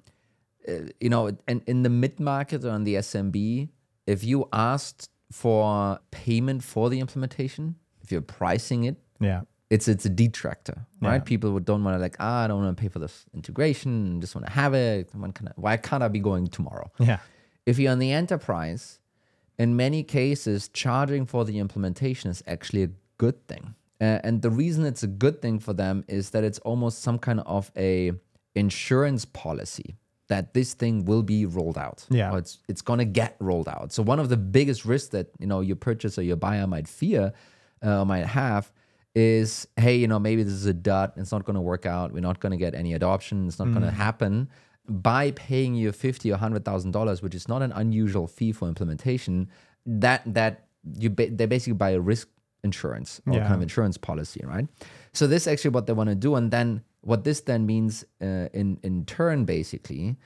uh, 0.68 0.72
you 1.00 1.08
know, 1.08 1.30
and 1.48 1.62
in 1.66 1.82
the 1.82 1.88
mid 1.90 2.20
market 2.20 2.64
or 2.64 2.74
in 2.74 2.84
the 2.84 2.96
SMB, 2.96 3.68
if 4.06 4.22
you 4.24 4.48
asked 4.52 5.08
for 5.30 5.98
payment 6.10 6.62
for 6.62 6.90
the 6.90 7.00
implementation, 7.00 7.76
if 8.02 8.12
you're 8.12 8.20
pricing 8.20 8.84
it, 8.84 8.96
Yeah. 9.20 9.42
it's 9.70 9.88
it's 9.88 10.04
a 10.04 10.10
detractor, 10.10 10.86
right? 11.00 11.14
Yeah. 11.14 11.18
People 11.20 11.52
would 11.52 11.64
don't 11.64 11.82
want 11.84 11.96
to 11.96 11.98
like, 12.02 12.16
ah, 12.20 12.44
I 12.44 12.48
don't 12.48 12.62
want 12.62 12.76
to 12.76 12.80
pay 12.80 12.88
for 12.88 12.98
this 12.98 13.24
integration, 13.34 14.20
just 14.20 14.34
want 14.34 14.46
to 14.46 14.52
have 14.52 14.74
it. 14.74 15.08
When 15.14 15.32
can 15.32 15.48
I, 15.48 15.52
why 15.56 15.76
can't 15.78 16.02
I 16.02 16.08
be 16.08 16.20
going 16.20 16.48
tomorrow? 16.48 16.90
Yeah. 16.98 17.18
If 17.64 17.78
you're 17.78 17.92
on 17.92 17.98
the 17.98 18.12
enterprise, 18.12 18.98
in 19.62 19.76
many 19.76 20.02
cases, 20.02 20.68
charging 20.68 21.24
for 21.24 21.44
the 21.44 21.58
implementation 21.58 22.30
is 22.30 22.42
actually 22.46 22.82
a 22.82 22.90
good 23.18 23.46
thing. 23.46 23.74
Uh, 24.00 24.18
and 24.24 24.42
the 24.42 24.50
reason 24.50 24.84
it's 24.84 25.04
a 25.04 25.12
good 25.24 25.40
thing 25.40 25.60
for 25.60 25.72
them 25.72 26.04
is 26.08 26.30
that 26.30 26.42
it's 26.42 26.58
almost 26.60 27.02
some 27.02 27.18
kind 27.18 27.40
of 27.46 27.70
a 27.76 28.12
insurance 28.56 29.24
policy 29.24 29.96
that 30.28 30.54
this 30.54 30.74
thing 30.74 31.04
will 31.04 31.22
be 31.22 31.46
rolled 31.46 31.78
out. 31.78 32.04
Yeah. 32.10 32.32
Or 32.32 32.38
it's 32.38 32.58
it's 32.68 32.82
gonna 32.82 33.04
get 33.04 33.36
rolled 33.38 33.68
out. 33.68 33.92
So 33.92 34.02
one 34.02 34.18
of 34.18 34.28
the 34.28 34.36
biggest 34.36 34.84
risks 34.84 35.10
that 35.10 35.28
you 35.38 35.46
know 35.46 35.60
your 35.60 35.76
purchaser, 35.76 36.22
your 36.22 36.36
buyer 36.36 36.66
might 36.66 36.88
fear, 36.88 37.32
uh, 37.82 38.04
might 38.04 38.26
have, 38.26 38.72
is 39.14 39.68
hey, 39.76 39.94
you 39.96 40.08
know 40.08 40.18
maybe 40.18 40.42
this 40.42 40.54
is 40.54 40.66
a 40.66 40.74
dud. 40.74 41.12
It's 41.16 41.30
not 41.30 41.44
gonna 41.44 41.62
work 41.62 41.86
out. 41.86 42.12
We're 42.12 42.20
not 42.20 42.40
gonna 42.40 42.56
get 42.56 42.74
any 42.74 42.94
adoption. 42.94 43.46
It's 43.46 43.60
not 43.60 43.72
gonna 43.72 43.90
happen. 43.90 44.48
By 44.88 45.30
paying 45.32 45.74
you 45.74 45.92
fifty 45.92 46.32
or 46.32 46.36
hundred 46.36 46.64
thousand 46.64 46.90
dollars, 46.90 47.22
which 47.22 47.34
is 47.34 47.48
not 47.48 47.62
an 47.62 47.72
unusual 47.72 48.26
fee 48.26 48.52
for 48.52 48.66
implementation, 48.68 49.48
that 49.86 50.22
that 50.34 50.66
you 50.98 51.08
ba- 51.10 51.30
they 51.30 51.46
basically 51.46 51.74
buy 51.74 51.90
a 51.90 52.00
risk 52.00 52.28
insurance 52.64 53.20
or 53.26 53.34
Yeah. 53.34 53.42
kind 53.42 53.54
of 53.54 53.62
insurance 53.62 53.96
policy, 53.96 54.40
right? 54.44 54.66
So 55.12 55.26
this 55.26 55.42
is 55.42 55.48
actually 55.52 55.70
what 55.70 55.86
they 55.86 55.92
want 55.92 56.08
to 56.10 56.16
do, 56.16 56.34
and 56.34 56.50
then 56.50 56.82
what 57.02 57.22
this 57.24 57.40
then 57.42 57.64
means 57.66 58.04
uh, 58.20 58.48
in 58.52 58.78
in 58.82 59.04
turn, 59.04 59.44
basically, 59.44 60.16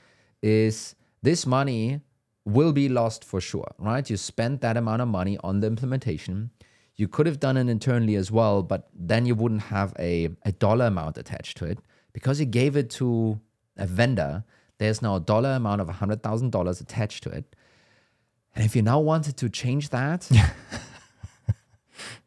is 0.41 0.95
this 1.21 1.45
money 1.45 2.01
will 2.45 2.71
be 2.73 2.87
lost 2.89 3.23
for 3.23 3.39
sure, 3.41 3.69
right? 3.77 4.09
You 4.09 4.17
spent 4.17 4.61
that 4.61 4.77
amount 4.77 5.01
of 5.01 5.07
money 5.07 5.37
on 5.43 5.59
the 5.59 5.67
implementation. 5.67 6.49
You 6.95 7.07
could 7.07 7.27
have 7.27 7.39
done 7.39 7.57
it 7.57 7.69
internally 7.69 8.15
as 8.15 8.31
well, 8.31 8.63
but 8.63 8.89
then 8.95 9.25
you 9.27 9.35
wouldn't 9.35 9.63
have 9.63 9.93
a, 9.99 10.29
a 10.45 10.51
dollar 10.51 10.85
amount 10.87 11.17
attached 11.17 11.57
to 11.57 11.65
it 11.65 11.77
because 12.13 12.39
you 12.39 12.45
gave 12.47 12.75
it 12.75 12.89
to 12.91 13.39
a 13.77 13.87
vendor. 13.87 14.43
There's 14.79 15.01
now 15.01 15.15
a 15.15 15.19
dollar 15.19 15.51
amount 15.53 15.81
of 15.81 15.87
$100,000 15.87 16.81
attached 16.81 17.23
to 17.23 17.29
it. 17.31 17.55
And 18.55 18.65
if 18.65 18.75
you 18.75 18.81
now 18.81 18.99
wanted 18.99 19.37
to 19.37 19.49
change 19.49 19.89
that, 19.89 20.29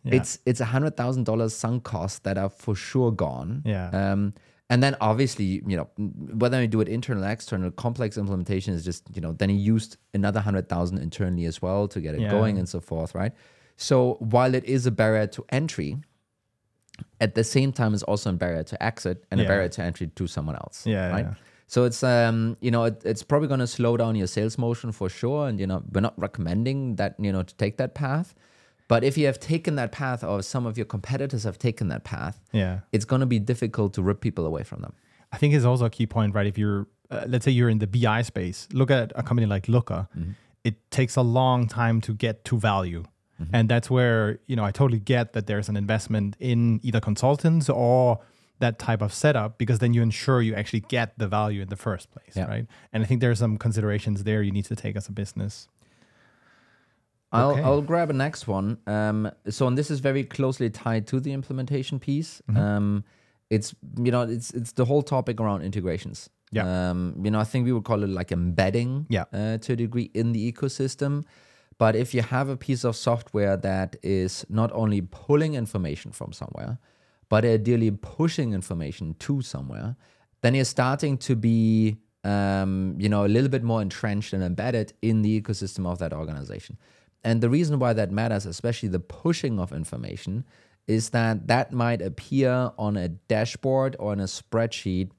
it's 0.04 0.38
it's 0.46 0.60
a 0.60 0.64
hundred 0.64 0.96
thousand 0.96 1.24
dollars 1.24 1.54
sunk 1.54 1.84
costs 1.84 2.20
that 2.20 2.38
are 2.38 2.48
for 2.48 2.74
sure 2.74 3.12
gone. 3.12 3.62
Yeah. 3.64 3.88
Um, 3.90 4.34
and 4.68 4.82
then 4.82 4.96
obviously, 5.00 5.62
you 5.66 5.76
know, 5.76 5.88
whether 5.96 6.60
you 6.62 6.68
do 6.68 6.80
it 6.80 6.88
internal 6.88 7.24
or 7.24 7.28
external, 7.28 7.70
complex 7.72 8.16
implementation 8.16 8.72
is 8.72 8.84
just, 8.84 9.04
you 9.14 9.20
know, 9.20 9.32
then 9.32 9.50
you 9.50 9.56
used 9.56 9.96
another 10.14 10.40
hundred 10.40 10.68
thousand 10.68 10.98
internally 10.98 11.44
as 11.46 11.60
well 11.60 11.88
to 11.88 12.00
get 12.00 12.14
it 12.14 12.20
Yeah. 12.20 12.30
going 12.30 12.56
and 12.58 12.68
so 12.68 12.80
forth, 12.80 13.14
right? 13.14 13.32
So 13.76 14.14
while 14.20 14.54
it 14.54 14.64
is 14.64 14.86
a 14.86 14.90
barrier 14.92 15.26
to 15.28 15.44
entry, 15.48 15.96
at 17.20 17.34
the 17.34 17.44
same 17.44 17.72
time 17.72 17.94
it's 17.94 18.02
also 18.04 18.30
a 18.30 18.32
barrier 18.32 18.62
to 18.64 18.82
exit 18.82 19.24
and 19.30 19.40
a 19.40 19.44
barrier 19.44 19.68
to 19.68 19.82
entry 19.82 20.06
to 20.08 20.26
someone 20.26 20.56
else. 20.56 20.86
Yeah, 20.86 21.10
Right. 21.10 21.24
yeah. 21.26 21.34
So 21.66 21.84
it's 21.84 22.02
um, 22.02 22.56
you 22.60 22.70
know, 22.70 22.84
it, 22.84 23.00
it's 23.04 23.22
probably 23.22 23.48
gonna 23.48 23.66
slow 23.66 23.96
down 23.96 24.16
your 24.16 24.26
sales 24.26 24.58
motion 24.58 24.90
for 24.92 25.08
sure. 25.08 25.46
And 25.48 25.60
you 25.60 25.66
know, 25.66 25.82
we're 25.92 26.00
not 26.00 26.18
recommending 26.18 26.96
that, 26.96 27.14
you 27.18 27.30
know, 27.32 27.42
to 27.44 27.54
take 27.56 27.76
that 27.78 27.94
path. 27.94 28.34
But 28.88 29.04
if 29.04 29.16
you 29.16 29.26
have 29.26 29.38
taken 29.38 29.76
that 29.76 29.92
path 29.92 30.24
or 30.24 30.42
some 30.42 30.66
of 30.66 30.76
your 30.76 30.84
competitors 30.86 31.44
have 31.44 31.58
taken 31.58 31.86
that 31.88 32.02
path, 32.02 32.40
Yeah. 32.52 32.80
it's 32.90 33.04
going 33.04 33.20
to 33.20 33.26
be 33.26 33.38
difficult 33.38 33.94
to 33.94 34.02
rip 34.02 34.20
people 34.20 34.44
away 34.46 34.64
from 34.64 34.80
them. 34.82 34.94
I 35.30 35.36
think 35.38 35.54
it's 35.54 35.64
also 35.64 35.84
a 35.84 35.90
key 35.90 36.06
point, 36.08 36.34
right? 36.34 36.48
If 36.48 36.58
you're, 36.58 36.88
uh, 37.08 37.24
let's 37.28 37.44
say 37.44 37.52
you're 37.52 37.68
in 37.70 37.78
the 37.78 37.86
BI 37.86 38.22
space, 38.22 38.66
look 38.72 38.90
at 38.90 39.12
a 39.14 39.22
company 39.22 39.46
like 39.46 39.68
Looker. 39.68 40.08
It 40.64 40.90
takes 40.90 41.14
a 41.14 41.22
long 41.22 41.68
time 41.68 42.00
to 42.00 42.12
get 42.14 42.44
to 42.46 42.58
value. 42.58 43.04
And 43.52 43.68
that's 43.68 43.88
where, 43.90 44.38
you 44.46 44.56
know, 44.56 44.64
I 44.64 44.70
totally 44.70 45.00
get 45.00 45.32
that 45.32 45.46
there's 45.46 45.68
an 45.68 45.76
investment 45.76 46.36
in 46.38 46.80
either 46.82 47.00
consultants 47.00 47.68
or 47.70 48.18
that 48.58 48.78
type 48.78 49.00
of 49.00 49.12
setup 49.14 49.56
because 49.56 49.78
then 49.78 49.94
you 49.94 50.02
ensure 50.02 50.42
you 50.42 50.54
actually 50.54 50.80
get 50.88 51.18
the 51.18 51.26
value 51.26 51.62
in 51.62 51.68
the 51.68 51.76
first 51.76 52.10
place, 52.10 52.34
Yeah. 52.36 52.46
right? 52.46 52.66
And 52.92 53.02
I 53.02 53.06
think 53.06 53.20
there's 53.22 53.38
some 53.38 53.56
considerations 53.56 54.24
there 54.24 54.42
you 54.42 54.52
need 54.52 54.66
to 54.66 54.76
take 54.76 54.94
as 54.96 55.08
a 55.08 55.12
business. 55.12 55.68
I'll, 57.32 57.52
Okay. 57.52 57.62
I'll 57.62 57.82
grab 57.82 58.10
a 58.10 58.12
next 58.12 58.48
one. 58.48 58.78
Um, 58.86 59.30
so, 59.48 59.66
and 59.68 59.78
this 59.78 59.90
is 59.90 60.00
very 60.00 60.24
closely 60.24 60.68
tied 60.68 61.06
to 61.08 61.20
the 61.20 61.32
implementation 61.32 61.98
piece. 62.00 62.42
Um, 62.54 63.04
it's 63.50 63.74
you 63.98 64.12
know 64.12 64.22
it's 64.22 64.50
it's 64.52 64.72
the 64.72 64.84
whole 64.84 65.02
topic 65.02 65.40
around 65.40 65.62
integrations. 65.62 66.28
Yeah. 66.52 66.90
Um, 66.90 67.14
you 67.24 67.30
know, 67.30 67.40
I 67.40 67.44
think 67.44 67.64
we 67.64 67.72
would 67.72 67.84
call 67.84 68.02
it 68.02 68.08
like 68.10 68.32
embedding. 68.32 69.06
Yeah. 69.08 69.24
Uh, 69.32 69.58
to 69.58 69.72
a 69.72 69.76
degree 69.76 70.10
in 70.14 70.32
the 70.32 70.52
ecosystem, 70.52 71.24
but 71.80 71.96
if 71.96 72.12
you 72.12 72.20
have 72.20 72.50
a 72.50 72.58
piece 72.58 72.84
of 72.84 72.94
software 72.94 73.56
that 73.56 73.96
is 74.02 74.44
not 74.50 74.70
only 74.74 75.00
pulling 75.00 75.54
information 75.54 76.12
from 76.12 76.30
somewhere, 76.30 76.78
but 77.30 77.42
ideally 77.42 77.90
pushing 77.90 78.52
information 78.52 79.14
to 79.20 79.40
somewhere, 79.40 79.96
then 80.42 80.54
you're 80.54 80.66
starting 80.66 81.16
to 81.16 81.34
be 81.34 81.96
um, 82.22 82.96
you 82.98 83.08
know 83.08 83.24
a 83.24 83.30
little 83.34 83.48
bit 83.48 83.62
more 83.62 83.80
entrenched 83.80 84.34
and 84.34 84.42
embedded 84.44 84.92
in 85.00 85.22
the 85.22 85.40
ecosystem 85.40 85.86
of 85.86 85.98
that 86.00 86.12
organization. 86.12 86.76
And 87.24 87.40
the 87.40 87.48
reason 87.48 87.78
why 87.78 87.94
that 87.94 88.10
matters, 88.10 88.44
especially 88.44 88.90
the 88.90 89.00
pushing 89.00 89.58
of 89.58 89.72
information, 89.72 90.44
is 90.86 91.10
that 91.10 91.46
that 91.46 91.72
might 91.72 92.02
appear 92.02 92.72
on 92.76 92.98
a 92.98 93.08
dashboard 93.08 93.96
or 93.98 94.12
in 94.12 94.20
a 94.20 94.24
spreadsheet 94.24 95.12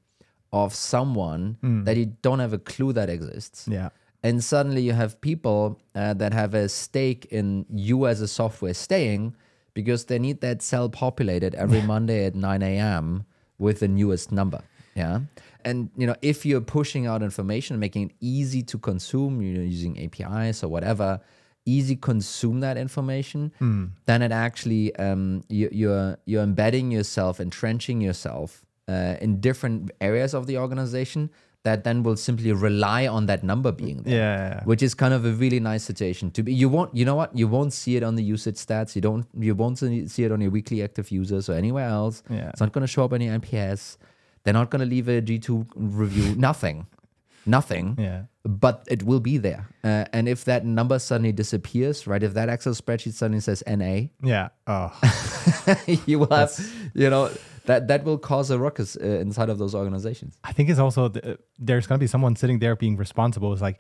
of 0.54 0.76
someone 0.76 1.58
that 1.86 1.98
you 1.98 2.06
don't 2.22 2.38
have 2.38 2.54
a 2.54 2.60
clue 2.60 2.94
that 2.94 3.10
exists. 3.10 3.68
Yeah. 3.68 3.90
And 4.24 4.44
suddenly 4.44 4.82
you 4.82 4.94
have 4.94 5.20
people 5.22 5.80
uh, 5.96 6.14
that 6.16 6.34
have 6.34 6.54
a 6.54 6.70
stake 6.70 7.26
in 7.32 7.66
you 7.70 8.06
as 8.06 8.22
a 8.22 8.28
software 8.28 8.74
staying 8.74 9.36
because 9.74 10.06
they 10.06 10.20
need 10.20 10.42
that 10.42 10.62
cell 10.62 10.90
populated 10.90 11.56
every 11.56 11.82
Monday 11.82 12.26
at 12.26 12.36
9 12.36 12.62
a.m. 12.62 13.26
with 13.58 13.80
the 13.80 13.88
newest 13.88 14.32
number. 14.32 14.62
Yeah. 14.96 15.22
And 15.64 15.90
you 15.96 16.06
know, 16.06 16.16
if 16.22 16.46
you're 16.46 16.62
pushing 16.62 17.08
out 17.08 17.24
information, 17.24 17.80
making 17.80 18.10
it 18.10 18.16
easy 18.20 18.62
to 18.64 18.78
consume, 18.78 19.42
you 19.42 19.54
know, 19.58 19.64
using 19.64 19.98
APIs 20.04 20.64
or 20.64 20.68
whatever, 20.68 21.20
easy 21.66 21.96
consume 21.96 22.60
that 22.60 22.78
information, 22.78 23.52
then 24.06 24.22
it 24.22 24.32
actually 24.32 24.96
um, 24.98 25.44
you, 25.50 25.70
you're 25.72 26.18
you're 26.26 26.44
embedding 26.44 26.92
yourself, 26.92 27.40
entrenching 27.40 28.02
yourself 28.02 28.66
uh, 28.88 29.16
in 29.22 29.40
different 29.40 29.92
areas 30.02 30.34
of 30.34 30.48
the 30.48 30.58
organization 30.58 31.30
that 31.64 31.84
then 31.84 32.02
will 32.02 32.16
simply 32.18 32.52
rely 32.52 33.08
on 33.08 33.28
that 33.28 33.44
number 33.44 33.72
being 33.72 34.02
there. 34.04 34.16
Yeah. 34.16 34.64
Which 34.64 34.82
is 34.82 34.94
kind 34.96 35.14
of 35.14 35.26
a 35.26 35.32
really 35.32 35.60
nice 35.60 35.84
situation 35.84 36.32
to 36.32 36.44
be. 36.44 36.54
You 36.54 36.70
won't, 36.70 36.96
you 36.96 37.06
know 37.06 37.16
what? 37.16 37.36
You 37.38 37.48
won't 37.48 37.72
see 37.74 37.96
it 37.96 38.04
on 38.04 38.16
the 38.16 38.24
usage 38.24 38.56
stats. 38.56 38.96
You 38.96 39.02
don't, 39.02 39.28
you 39.38 39.54
won't 39.54 39.78
see 39.78 40.24
it 40.24 40.32
on 40.32 40.42
your 40.42 40.50
weekly 40.52 40.84
active 40.84 41.12
users 41.12 41.50
or 41.50 41.54
anywhere 41.54 41.88
else. 41.88 42.24
Yeah. 42.30 42.50
It's 42.50 42.62
not 42.62 42.72
going 42.72 42.82
to 42.82 42.88
show 42.88 43.06
up 43.06 43.14
on 43.14 43.22
your 43.22 43.38
NPS. 43.38 43.98
They're 44.44 44.56
not 44.56 44.72
going 44.72 44.80
to 44.80 44.88
leave 44.88 45.08
a 45.08 45.22
G2 45.22 45.68
review. 45.76 46.36
Nothing. 46.38 46.88
Nothing. 47.46 47.96
Yeah. 48.00 48.24
But 48.44 48.84
it 48.88 49.04
will 49.04 49.20
be 49.20 49.38
there. 49.38 49.68
Uh, 49.84 50.06
and 50.14 50.28
if 50.28 50.46
that 50.46 50.66
number 50.66 50.98
suddenly 50.98 51.32
disappears, 51.32 52.08
right? 52.08 52.24
If 52.24 52.34
that 52.34 52.50
Excel 52.50 52.74
spreadsheet 52.74 53.14
suddenly 53.14 53.40
says 53.40 53.62
NA, 53.68 54.08
Yeah. 54.24 54.50
Oh, 54.66 54.92
you 56.08 56.20
will 56.20 56.30
have, 56.32 56.52
you 56.96 57.10
know, 57.10 57.30
that 57.66 57.88
that 57.88 58.04
will 58.04 58.18
cause 58.18 58.50
a 58.52 58.58
ruckus 58.60 58.96
uh, 58.98 59.06
inside 59.06 59.50
of 59.50 59.58
those 59.58 59.76
organizations. 59.76 60.38
I 60.44 60.52
think 60.54 60.70
it's 60.70 60.80
also 60.80 61.08
the, 61.10 61.38
there's 61.60 61.88
going 61.88 61.98
to 62.00 62.04
be 62.04 62.08
someone 62.08 62.36
sitting 62.36 62.60
there 62.60 62.76
being 62.76 62.98
responsible. 62.98 63.54
It's 63.54 63.62
like, 63.62 63.80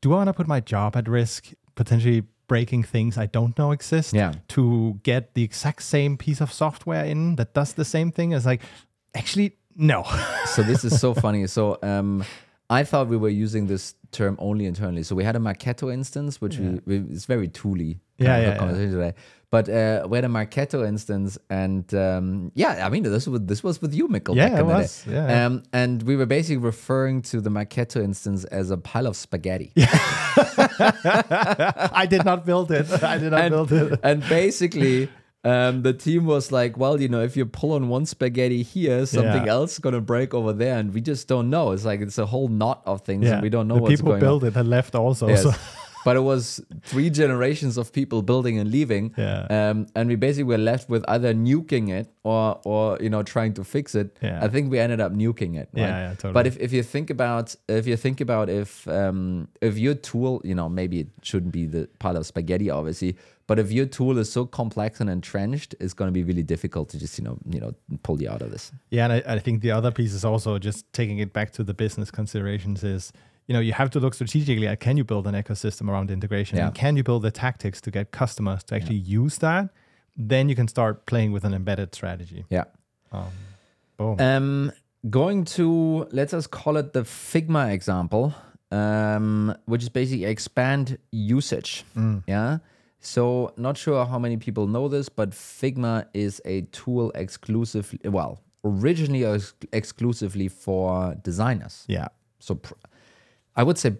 do 0.00 0.12
I 0.12 0.16
want 0.16 0.28
to 0.28 0.32
put 0.34 0.46
my 0.48 0.60
job 0.60 0.96
at 0.96 1.08
risk, 1.08 1.52
potentially 1.74 2.22
breaking 2.46 2.82
things 2.82 3.16
I 3.18 3.26
don't 3.26 3.56
know 3.58 3.70
exist, 3.72 4.12
Yeah. 4.14 4.32
to 4.48 4.98
get 5.02 5.34
the 5.34 5.42
exact 5.44 5.82
same 5.82 6.16
piece 6.16 6.40
of 6.40 6.52
software 6.52 7.04
in 7.04 7.36
that 7.36 7.54
does 7.54 7.74
the 7.74 7.84
same 7.84 8.10
thing? 8.12 8.32
It's 8.32 8.46
like, 8.46 8.62
actually, 9.14 9.56
no. 9.76 10.04
so 10.46 10.62
this 10.62 10.84
is 10.84 11.00
so 11.00 11.14
funny. 11.14 11.46
So 11.46 11.78
um, 11.82 12.24
I 12.68 12.84
thought 12.84 13.08
we 13.08 13.16
were 13.16 13.28
using 13.28 13.66
this 13.66 13.94
term 14.12 14.36
only 14.40 14.66
internally. 14.66 15.02
So 15.04 15.14
we 15.14 15.24
had 15.24 15.36
a 15.36 15.38
Marketo 15.38 15.92
instance, 15.92 16.40
which 16.40 16.58
we, 16.58 16.80
we 16.86 16.96
it's 17.14 17.24
very 17.26 17.48
tooly. 17.48 18.00
Yeah, 18.18 18.38
yeah, 18.38 18.76
yeah. 18.98 19.12
But 19.50 19.68
uh, 19.68 20.06
we 20.08 20.16
had 20.16 20.24
a 20.24 20.28
Marketo 20.28 20.86
instance, 20.86 21.36
and 21.50 21.92
um, 21.92 22.52
yeah, 22.54 22.86
I 22.86 22.88
mean 22.88 23.02
this 23.02 23.26
was 23.26 23.40
this 23.42 23.64
was 23.64 23.82
with 23.82 23.92
you, 23.92 24.06
Mikkel. 24.06 24.36
Yeah, 24.36 24.50
back 24.50 24.58
it 24.58 24.60
in 24.60 24.66
the 24.68 24.72
day. 24.74 24.78
was, 24.80 25.04
yeah. 25.10 25.46
Um, 25.46 25.62
and 25.72 26.02
we 26.04 26.14
were 26.14 26.26
basically 26.26 26.58
referring 26.58 27.22
to 27.22 27.40
the 27.40 27.50
Marketo 27.50 28.00
instance 28.00 28.44
as 28.44 28.70
a 28.70 28.76
pile 28.76 29.08
of 29.08 29.16
spaghetti. 29.16 29.72
I 31.02 32.06
did 32.08 32.24
not 32.24 32.46
build 32.46 32.70
it. 32.70 32.90
I 33.02 33.18
did 33.18 33.32
not 33.32 33.40
and, 33.40 33.50
build 33.50 33.72
it. 33.72 34.00
and 34.04 34.22
basically 34.28 35.08
um, 35.44 35.82
the 35.82 35.92
team 35.94 36.26
was 36.26 36.52
like 36.52 36.76
well 36.76 37.00
you 37.00 37.08
know 37.08 37.22
if 37.22 37.36
you 37.36 37.46
pull 37.46 37.72
on 37.72 37.88
one 37.88 38.06
spaghetti 38.06 38.62
here 38.62 39.06
something 39.06 39.46
Yeah. 39.46 39.52
else 39.52 39.72
is 39.74 39.78
going 39.78 39.94
to 39.94 40.00
break 40.00 40.34
over 40.34 40.52
there 40.52 40.78
and 40.78 40.92
we 40.92 41.00
just 41.00 41.28
don't 41.28 41.48
know 41.48 41.72
it's 41.72 41.84
like 41.84 42.00
it's 42.00 42.18
a 42.18 42.26
whole 42.26 42.48
knot 42.48 42.82
of 42.84 43.00
things 43.02 43.24
Yeah. 43.24 43.34
and 43.34 43.42
we 43.42 43.48
don't 43.48 43.66
know 43.66 43.76
the 43.76 43.82
what's 43.82 43.96
people 43.96 44.10
going 44.12 44.20
built 44.20 44.42
on 44.42 44.48
it 44.50 44.56
and 44.56 44.68
left 44.68 44.94
also. 44.94 45.28
Yes. 45.28 45.42
So 45.42 45.52
but 46.04 46.16
it 46.16 46.20
was 46.20 46.60
three 46.82 47.10
generations 47.10 47.76
of 47.76 47.92
people 47.92 48.22
building 48.22 48.58
and 48.58 48.70
leaving 48.70 49.12
Yeah. 49.16 49.46
um, 49.70 49.86
and 49.94 50.08
we 50.08 50.16
basically 50.16 50.44
were 50.44 50.58
left 50.72 50.88
with 50.88 51.04
either 51.08 51.34
nuking 51.34 51.90
it 51.90 52.06
or 52.22 52.60
or 52.64 52.98
you 53.00 53.10
know 53.10 53.22
trying 53.22 53.54
to 53.54 53.64
fix 53.64 53.94
it 53.94 54.16
Yeah. 54.22 54.44
i 54.44 54.48
think 54.48 54.70
we 54.70 54.78
ended 54.78 55.00
up 55.00 55.12
nuking 55.12 55.56
it 55.62 55.68
Yeah, 55.74 55.86
yeah, 55.86 56.08
totally. 56.14 56.32
but 56.32 56.46
if, 56.46 56.56
if 56.58 56.72
you 56.72 56.82
think 56.82 57.10
about 57.10 57.54
if 57.68 57.86
you 57.86 57.96
think 57.96 58.20
about 58.20 58.48
if 58.48 58.86
um, 58.88 59.48
if 59.60 59.76
your 59.78 59.94
tool 59.94 60.40
you 60.44 60.54
know 60.54 60.68
maybe 60.68 61.00
it 61.00 61.08
shouldn't 61.22 61.52
be 61.52 61.66
the 61.66 61.88
part 61.98 62.16
of 62.16 62.24
spaghetti 62.26 62.70
obviously 62.70 63.16
but 63.46 63.58
if 63.58 63.72
your 63.72 63.86
tool 63.86 64.16
is 64.18 64.30
so 64.32 64.46
complex 64.46 65.00
and 65.00 65.10
entrenched 65.10 65.74
it's 65.80 65.92
going 65.94 66.08
to 66.08 66.12
be 66.12 66.22
really 66.22 66.42
difficult 66.54 66.88
to 66.90 66.98
just 66.98 67.18
you 67.18 67.24
know 67.24 67.36
you 67.54 67.60
know 67.60 67.72
pull 68.02 68.20
you 68.22 68.28
out 68.30 68.42
of 68.42 68.50
this 68.50 68.72
Yeah, 68.90 69.04
and 69.04 69.12
I, 69.14 69.22
I 69.34 69.38
think 69.38 69.60
the 69.62 69.72
other 69.72 69.90
piece 69.90 70.14
is 70.14 70.24
also 70.24 70.58
just 70.58 70.90
taking 70.92 71.18
it 71.18 71.32
back 71.32 71.52
to 71.52 71.64
the 71.64 71.74
business 71.74 72.10
considerations 72.10 72.82
is, 72.84 73.12
you 73.46 73.54
know, 73.54 73.60
you 73.60 73.72
have 73.72 73.90
to 73.90 74.00
look 74.00 74.14
strategically 74.14 74.66
at 74.68 74.80
can 74.80 74.96
you 74.96 75.04
build 75.04 75.26
an 75.26 75.34
ecosystem 75.34 75.88
around 75.88 76.10
integration 76.10 76.58
Yeah. 76.58 76.66
and 76.66 76.74
can 76.74 76.96
you 76.96 77.02
build 77.02 77.22
the 77.22 77.30
tactics 77.30 77.80
to 77.82 77.90
get 77.90 78.10
customers 78.12 78.62
to 78.64 78.74
actually 78.76 78.96
use 79.20 79.38
that? 79.38 79.70
Then 80.16 80.48
you 80.48 80.54
can 80.54 80.68
start 80.68 81.06
playing 81.06 81.32
with 81.32 81.44
an 81.44 81.54
embedded 81.54 81.94
strategy. 81.94 82.44
yeah 82.50 82.64
Um, 83.12 83.26
boom. 83.96 84.20
Um, 84.20 84.72
going 85.08 85.44
to 85.56 86.06
let's 86.12 86.32
us 86.34 86.46
call 86.46 86.76
it 86.76 86.92
the 86.92 87.02
Figma 87.02 87.72
example, 87.72 88.34
um, 88.70 89.54
which 89.66 89.82
is 89.82 89.88
basically 89.88 90.24
expand 90.26 90.98
usage. 91.10 91.84
Yeah. 92.26 92.58
So 93.00 93.52
not 93.56 93.78
sure 93.78 94.04
how 94.04 94.18
many 94.18 94.36
people 94.36 94.66
know 94.66 94.86
this, 94.88 95.08
but 95.08 95.30
Figma 95.30 96.04
is 96.12 96.40
a 96.44 96.62
tool 96.70 97.10
exclusively, 97.14 97.98
well, 98.10 98.42
originally 98.62 99.24
ex- 99.24 99.54
exclusively 99.72 100.48
for 100.48 101.14
designers. 101.24 101.84
yeah. 101.88 102.08
So 102.40 102.54
pr- 102.56 102.74
I 103.56 103.62
would 103.62 103.78
say 103.78 103.96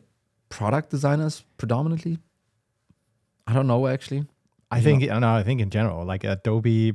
product 0.48 0.90
designers 0.90 1.44
predominantly. 1.56 2.18
I 3.46 3.52
don't 3.52 3.66
know 3.66 3.86
actually. 3.86 4.26
I 4.70 4.80
think, 4.80 5.02
no, 5.02 5.28
I 5.28 5.42
think 5.42 5.60
in 5.60 5.70
general, 5.70 6.04
like 6.04 6.22
Adobe, 6.22 6.94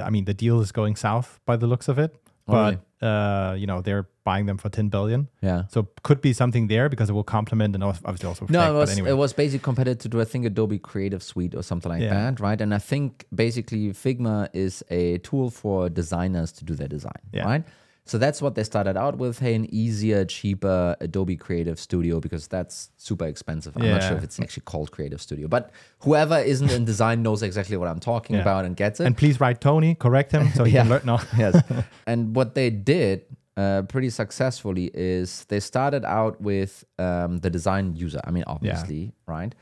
I 0.00 0.10
mean, 0.10 0.26
the 0.26 0.34
deal 0.34 0.60
is 0.60 0.70
going 0.70 0.94
south 0.94 1.40
by 1.44 1.56
the 1.56 1.66
looks 1.66 1.88
of 1.88 1.98
it, 1.98 2.14
Oh, 2.48 2.52
but, 3.00 3.04
uh, 3.06 3.54
you 3.54 3.66
know, 3.66 3.80
they're 3.80 4.06
buying 4.22 4.46
them 4.46 4.58
for 4.58 4.68
10 4.68 4.88
billion. 4.90 5.28
Yeah. 5.42 5.64
So 5.68 5.88
could 6.04 6.20
be 6.20 6.32
something 6.32 6.68
there 6.68 6.88
because 6.88 7.10
it 7.10 7.14
will 7.14 7.24
complement 7.24 7.74
and 7.74 7.82
obviously 7.82 8.28
also 8.28 8.44
No, 8.48 8.60
protect, 8.60 8.70
it 8.70 8.72
was 8.78 8.90
anyway. 8.92 9.10
it 9.10 9.14
was 9.14 9.32
basically 9.32 9.64
competitive 9.64 9.98
to 10.02 10.08
do, 10.08 10.20
I 10.20 10.24
think 10.24 10.44
Adobe 10.46 10.78
Creative 10.78 11.20
Suite 11.20 11.56
or 11.56 11.62
something 11.64 11.90
like 11.90 12.00
Yeah. 12.02 12.14
that, 12.30 12.38
right? 12.38 12.60
And 12.60 12.72
I 12.72 12.78
think 12.78 13.26
basically 13.34 13.88
Figma 13.92 14.48
is 14.52 14.84
a 14.90 15.18
tool 15.18 15.50
for 15.50 15.88
designers 15.88 16.52
to 16.52 16.64
do 16.64 16.74
their 16.74 16.88
design, 16.88 17.22
Yeah. 17.32 17.44
right? 17.44 17.64
So 18.08 18.18
that's 18.18 18.40
what 18.40 18.54
they 18.54 18.62
started 18.62 18.96
out 18.96 19.18
with. 19.18 19.40
Hey, 19.40 19.54
an 19.54 19.66
easier, 19.74 20.24
cheaper 20.24 20.96
Adobe 21.00 21.36
Creative 21.36 21.78
Studio 21.78 22.20
because 22.20 22.46
that's 22.46 22.90
super 22.96 23.26
expensive. 23.26 23.76
I'm 23.76 23.88
not 23.90 24.02
sure 24.02 24.16
if 24.16 24.22
it's 24.24 24.38
actually 24.40 24.62
called 24.64 24.92
Creative 24.92 25.20
Studio, 25.20 25.48
but 25.48 25.70
whoever 26.00 26.38
isn't 26.38 26.70
in 26.70 26.84
design 26.84 27.22
knows 27.22 27.42
exactly 27.42 27.76
what 27.76 27.88
I'm 27.88 27.98
talking 27.98 28.36
Yeah. 28.36 28.42
about 28.42 28.64
and 28.64 28.76
gets 28.76 29.00
it. 29.00 29.04
and 29.06 29.16
please 29.16 29.40
write 29.40 29.60
Toni, 29.60 29.96
correct 29.96 30.30
him 30.32 30.50
so 30.54 30.62
he 30.64 30.72
can 30.72 30.88
learn. 30.88 31.02
No. 31.04 31.18
yes. 31.36 31.60
And 32.06 32.34
what 32.36 32.54
they 32.54 32.70
did 32.70 33.22
uh, 33.56 33.82
pretty 33.82 34.10
successfully 34.10 34.90
is 34.94 35.44
they 35.48 35.58
started 35.60 36.04
out 36.04 36.40
with 36.40 36.84
um, 36.98 37.38
the 37.38 37.50
design 37.50 37.96
user. 37.96 38.20
I 38.24 38.30
mean, 38.30 38.44
obviously, 38.46 39.14
right? 39.26 39.52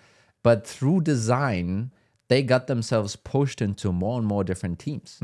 But 0.42 0.66
through 0.66 1.00
design, 1.02 1.92
they 2.28 2.42
got 2.42 2.66
themselves 2.66 3.16
pushed 3.16 3.62
into 3.62 3.90
more 3.92 4.18
and 4.18 4.26
more 4.26 4.44
different 4.44 4.78
teams, 4.78 5.18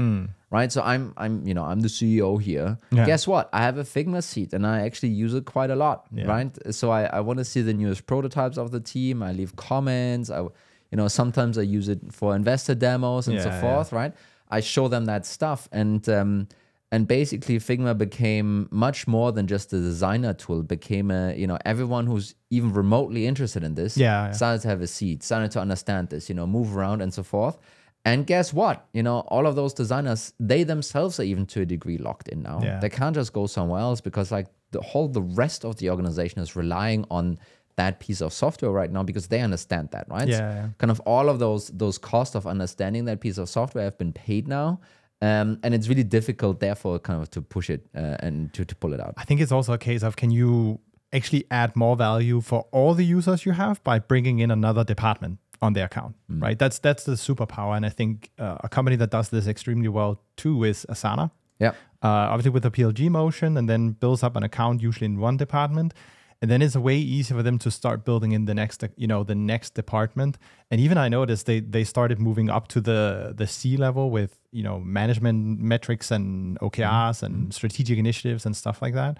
right? 0.50 0.70
So 0.72 0.82
I'm, 0.82 1.12
I'm, 1.16 1.46
you 1.46 1.54
know, 1.54 1.64
I'm 1.64 1.80
the 1.80 1.88
CEO 1.88 2.40
here. 2.40 2.78
Yeah. 2.90 3.06
Guess 3.06 3.26
what? 3.26 3.48
I 3.52 3.62
have 3.62 3.78
a 3.78 3.84
Figma 3.84 4.22
seat, 4.22 4.52
and 4.52 4.66
I 4.66 4.80
actually 4.86 5.10
use 5.10 5.34
it 5.34 5.44
quite 5.44 5.70
a 5.70 5.76
lot, 5.76 6.06
Yeah. 6.12 6.24
right? 6.26 6.74
So 6.74 6.90
I, 6.90 7.04
I 7.04 7.20
want 7.20 7.38
to 7.38 7.44
see 7.44 7.62
the 7.62 7.74
newest 7.74 8.06
prototypes 8.06 8.58
of 8.58 8.70
the 8.70 8.80
team. 8.80 9.22
I 9.22 9.32
leave 9.32 9.56
comments. 9.56 10.30
I, 10.30 10.40
you 10.42 10.96
know, 10.96 11.08
sometimes 11.08 11.56
I 11.56 11.62
use 11.62 11.88
it 11.88 12.00
for 12.12 12.34
investor 12.34 12.74
demos 12.74 13.28
and 13.28 13.40
so 13.40 13.48
Yeah, 13.48 13.54
yeah. 13.54 13.60
forth 13.60 13.92
right? 13.92 14.12
I 14.50 14.58
show 14.60 14.88
them 14.88 15.04
that 15.04 15.24
stuff, 15.26 15.68
and 15.70 16.08
um, 16.08 16.48
and 16.90 17.06
basically 17.06 17.58
Figma 17.60 17.96
became 17.96 18.66
much 18.72 19.06
more 19.06 19.30
than 19.30 19.46
just 19.46 19.72
a 19.72 19.78
designer 19.78 20.34
tool. 20.34 20.64
Became 20.64 21.12
a 21.12 21.32
you 21.36 21.46
know 21.46 21.58
everyone 21.64 22.06
who's 22.06 22.34
even 22.50 22.72
remotely 22.72 23.28
interested 23.28 23.62
in 23.62 23.74
this 23.76 23.96
yeah. 23.96 24.32
started 24.32 24.62
to 24.62 24.68
have 24.68 24.80
a 24.80 24.88
seat, 24.88 25.22
started 25.22 25.52
to 25.52 25.60
understand 25.60 26.08
this, 26.08 26.28
you 26.28 26.34
know, 26.34 26.48
move 26.48 26.76
around 26.76 27.00
and 27.00 27.14
so 27.14 27.22
forth. 27.22 27.56
And 28.04 28.26
guess 28.26 28.52
what? 28.52 28.86
You 28.92 29.02
know, 29.02 29.20
all 29.28 29.46
of 29.46 29.56
those 29.56 29.74
designers, 29.74 30.32
they 30.40 30.62
themselves 30.64 31.20
are 31.20 31.24
even 31.24 31.44
to 31.46 31.62
a 31.62 31.66
degree 31.66 31.98
locked 31.98 32.28
in 32.28 32.42
now. 32.42 32.60
Yeah. 32.62 32.80
They 32.80 32.88
can't 32.88 33.14
just 33.14 33.32
go 33.32 33.46
somewhere 33.46 33.80
else 33.80 34.00
because 34.00 34.32
like 34.32 34.46
the 34.70 34.80
whole 34.80 35.08
the 35.08 35.22
rest 35.22 35.64
of 35.64 35.76
the 35.76 35.90
organization 35.90 36.40
is 36.40 36.56
relying 36.56 37.04
on 37.10 37.38
that 37.76 38.00
piece 38.00 38.20
of 38.20 38.32
software 38.32 38.70
right 38.70 38.90
now 38.90 39.02
because 39.02 39.28
they 39.28 39.40
understand 39.40 39.90
that, 39.92 40.06
right? 40.08 40.28
Yeah, 40.28 40.38
yeah. 40.38 40.68
kind 40.78 40.90
of 40.90 41.00
all 41.00 41.28
of 41.28 41.38
those 41.38 41.68
those 41.68 41.98
costs 41.98 42.34
of 42.34 42.46
understanding 42.46 43.04
that 43.06 43.20
piece 43.20 43.38
of 43.38 43.48
software 43.48 43.84
have 43.84 43.98
been 43.98 44.12
paid 44.12 44.48
now 44.48 44.80
um, 45.22 45.58
and 45.62 45.74
it's 45.74 45.88
really 45.88 46.04
difficult 46.04 46.60
therefore 46.60 46.98
kind 46.98 47.20
of 47.22 47.30
to 47.30 47.42
push 47.42 47.70
it 47.70 47.86
uh, 47.94 48.16
and 48.20 48.52
to, 48.54 48.64
to 48.64 48.74
pull 48.74 48.92
it 48.92 49.00
out 49.00 49.14
I 49.16 49.24
think 49.24 49.40
it's 49.40 49.52
also 49.52 49.72
a 49.72 49.78
case 49.78 50.02
of 50.02 50.16
can 50.16 50.30
you 50.30 50.80
actually 51.12 51.44
add 51.50 51.74
more 51.76 51.96
value 51.96 52.40
for 52.40 52.66
all 52.70 52.94
the 52.94 53.04
users 53.04 53.44
you 53.44 53.52
have 53.52 53.82
by 53.84 53.98
bringing 53.98 54.38
in 54.38 54.50
another 54.50 54.84
department 54.84 55.38
on 55.62 55.72
their 55.74 55.84
account, 55.86 56.14
right? 56.28 56.58
That's 56.58 56.78
that's 56.80 57.04
the 57.04 57.16
superpower, 57.16 57.76
and 57.76 57.84
I 57.84 57.90
think 57.90 58.30
uh, 58.38 58.56
a 58.64 58.68
company 58.68 58.96
that 58.96 59.10
does 59.10 59.28
this 59.28 59.46
extremely 59.46 59.88
well 59.88 60.12
too 60.36 60.64
is 60.64 60.86
Asana. 60.88 61.30
yeah 61.58 61.72
Uh, 62.02 62.32
obviously 62.32 62.50
with 62.56 62.62
the 62.62 62.70
PLG 62.70 63.00
motion, 63.10 63.56
and 63.58 63.68
then 63.68 63.82
builds 64.00 64.22
up 64.22 64.36
an 64.36 64.42
account 64.42 64.80
usually 64.82 65.06
in 65.12 65.20
one 65.20 65.36
department, 65.36 65.92
and 66.40 66.50
then 66.50 66.62
it's 66.62 66.76
way 66.76 66.96
easier 66.96 67.36
for 67.36 67.42
them 67.42 67.58
to 67.58 67.70
start 67.70 68.04
building 68.04 68.32
in 68.32 68.46
the 68.46 68.54
next, 68.54 68.82
you 68.96 69.06
know, 69.06 69.22
the 69.24 69.34
next 69.34 69.74
department. 69.74 70.38
And 70.70 70.80
even 70.80 70.96
I 71.06 71.08
noticed 71.10 71.44
they 71.44 71.60
they 71.60 71.84
started 71.84 72.18
moving 72.18 72.48
up 72.56 72.64
to 72.68 72.80
the 72.80 73.00
the 73.40 73.46
C 73.46 73.76
level 73.76 74.04
with 74.10 74.32
you 74.58 74.62
know 74.66 74.76
management 75.00 75.38
metrics 75.72 76.10
and 76.10 76.58
OKRs 76.60 77.22
and 77.22 77.52
strategic 77.52 77.98
initiatives 77.98 78.46
and 78.46 78.54
stuff 78.56 78.80
like 78.84 78.94
that. 79.02 79.14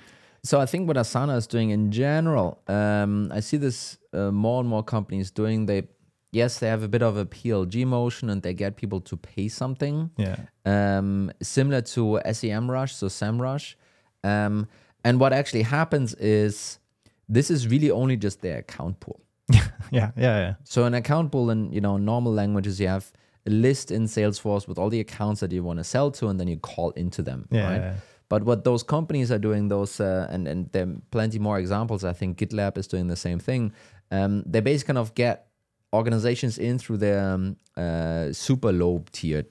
so 0.51 0.55
i 0.65 0.67
think 0.71 0.83
what 0.89 0.97
asana 0.97 1.35
is 1.41 1.47
doing 1.47 1.69
in 1.79 1.83
general 2.05 2.49
um, 2.77 3.13
i 3.39 3.41
see 3.49 3.59
this 3.67 3.79
uh, 4.19 4.31
more 4.45 4.59
and 4.63 4.69
more 4.75 4.83
companies 4.97 5.31
doing 5.31 5.67
they 5.71 5.81
yes 6.33 6.59
they 6.61 6.69
have 6.69 6.83
a 6.83 6.89
bit 6.89 7.03
of 7.03 7.17
a 7.17 7.25
plg 7.27 7.87
motion 7.87 8.31
and 8.31 8.43
they 8.43 8.55
get 8.55 8.77
people 8.77 9.01
to 9.01 9.17
pay 9.17 9.49
something 9.49 10.11
Yeah. 10.17 10.37
um, 10.65 11.31
similar 11.43 11.81
to 11.95 12.21
SEMrush, 12.25 12.93
so 12.93 13.07
SEMrush. 13.09 13.75
Um, 14.23 14.67
and 15.05 15.19
what 15.19 15.33
actually 15.33 15.63
happens 15.63 16.15
is 16.15 16.79
this 17.29 17.51
is 17.51 17.67
really 17.69 17.91
only 17.91 18.17
just 18.17 18.41
their 18.43 18.59
account 18.59 19.01
pool. 19.01 19.21
Yeah, 19.93 20.13
yeah, 20.17 20.39
yeah. 20.39 20.55
So 20.65 20.85
an 20.85 20.95
account 20.95 21.33
pool 21.33 21.51
in 21.51 21.73
you 21.73 21.81
know 21.81 21.97
normal 21.97 22.33
languages, 22.33 22.79
you 22.79 22.87
have 22.89 23.11
a 23.47 23.51
list 23.51 23.91
in 23.91 24.05
Salesforce 24.07 24.69
with 24.69 24.79
all 24.79 24.89
the 24.91 25.01
accounts 25.01 25.41
that 25.41 25.51
you 25.51 25.65
want 25.65 25.79
to 25.81 25.85
sell 25.85 26.11
to, 26.13 26.29
and 26.29 26.39
then 26.39 26.47
you 26.47 26.59
call 26.59 26.91
into 26.93 27.23
them, 27.23 27.49
Yeah, 27.51 27.69
right? 27.71 27.81
yeah. 27.81 27.95
But 28.29 28.45
what 28.45 28.63
those 28.63 28.85
companies 28.85 29.33
are 29.33 29.39
doing, 29.41 29.67
those 29.69 29.99
uh, 29.99 30.29
and 30.31 30.47
and 30.47 30.71
there 30.73 30.87
are 30.87 30.95
plenty 31.11 31.39
more 31.41 31.59
examples. 31.59 32.05
I 32.05 32.13
think 32.13 32.39
GitLab 32.39 32.79
is 32.79 32.87
doing 32.87 33.09
the 33.09 33.17
same 33.17 33.41
thing. 33.41 33.73
Um, 34.13 34.45
they 34.47 34.61
basically 34.61 34.95
kind 34.95 34.99
of 34.99 35.15
get 35.15 35.47
organizations 35.93 36.59
in 36.59 36.79
through 36.79 36.99
their 36.99 37.21
um, 37.35 37.57
uh, 37.77 38.33
super 38.33 38.73
low 38.73 39.05
tiered 39.13 39.47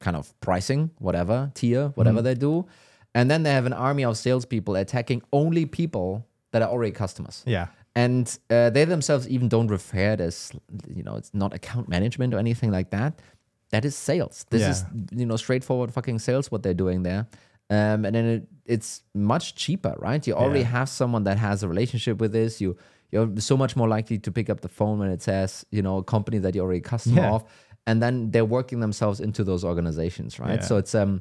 kind 0.00 0.16
of 0.16 0.38
pricing, 0.40 0.90
whatever 0.98 1.50
tier, 1.54 1.88
whatever 1.94 2.20
they 2.22 2.34
do, 2.34 2.66
and 3.14 3.30
then 3.30 3.42
they 3.42 3.50
have 3.52 3.66
an 3.66 3.72
army 3.72 4.04
of 4.04 4.16
salespeople 4.16 4.76
attacking 4.76 5.22
only 5.32 5.64
people 5.66 6.26
that 6.52 6.62
are 6.62 6.68
already 6.68 6.92
customers. 6.92 7.42
Yeah. 7.46 7.68
And 7.94 8.38
uh, 8.50 8.68
they 8.68 8.84
themselves 8.84 9.26
even 9.26 9.48
don't 9.48 9.68
refer 9.68 10.12
it 10.12 10.20
as, 10.20 10.52
you 10.94 11.02
know, 11.02 11.16
it's 11.16 11.32
not 11.32 11.54
account 11.54 11.88
management 11.88 12.34
or 12.34 12.38
anything 12.38 12.70
like 12.70 12.90
that. 12.90 13.22
That 13.70 13.84
is 13.86 13.96
sales. 13.96 14.44
This 14.50 14.62
is, 14.62 14.84
you 15.10 15.24
know, 15.24 15.36
straightforward 15.36 15.90
fucking 15.92 16.18
sales 16.18 16.50
what 16.50 16.62
they're 16.62 16.74
doing 16.74 17.02
there. 17.04 17.26
Um, 17.70 18.04
and 18.04 18.14
then 18.14 18.26
it, 18.26 18.48
it's 18.66 19.02
much 19.14 19.54
cheaper, 19.54 19.94
right? 19.98 20.24
You 20.26 20.34
already 20.34 20.60
Yeah. 20.60 20.66
have 20.66 20.88
someone 20.90 21.24
that 21.24 21.38
has 21.38 21.62
a 21.62 21.68
relationship 21.68 22.20
with 22.20 22.32
this. 22.32 22.60
You 22.60 22.76
you're 23.16 23.30
so 23.50 23.56
much 23.56 23.72
more 23.80 23.88
likely 23.96 24.18
to 24.26 24.30
pick 24.38 24.48
up 24.52 24.60
the 24.60 24.68
phone 24.78 24.96
when 25.00 25.10
it 25.16 25.22
says, 25.22 25.64
you 25.76 25.82
know, 25.86 25.96
a 25.98 26.04
company 26.14 26.38
that 26.44 26.54
you're 26.54 26.64
already 26.66 26.84
a 26.86 26.90
customer 26.96 27.22
Yeah. 27.22 27.34
of, 27.36 27.44
and 27.88 27.96
then 28.04 28.14
they're 28.32 28.50
working 28.58 28.80
themselves 28.86 29.18
into 29.26 29.42
those 29.50 29.62
organizations, 29.72 30.38
right? 30.44 30.60
Yeah. 30.60 30.68
So 30.68 30.76
it's 30.82 30.94
um 30.94 31.12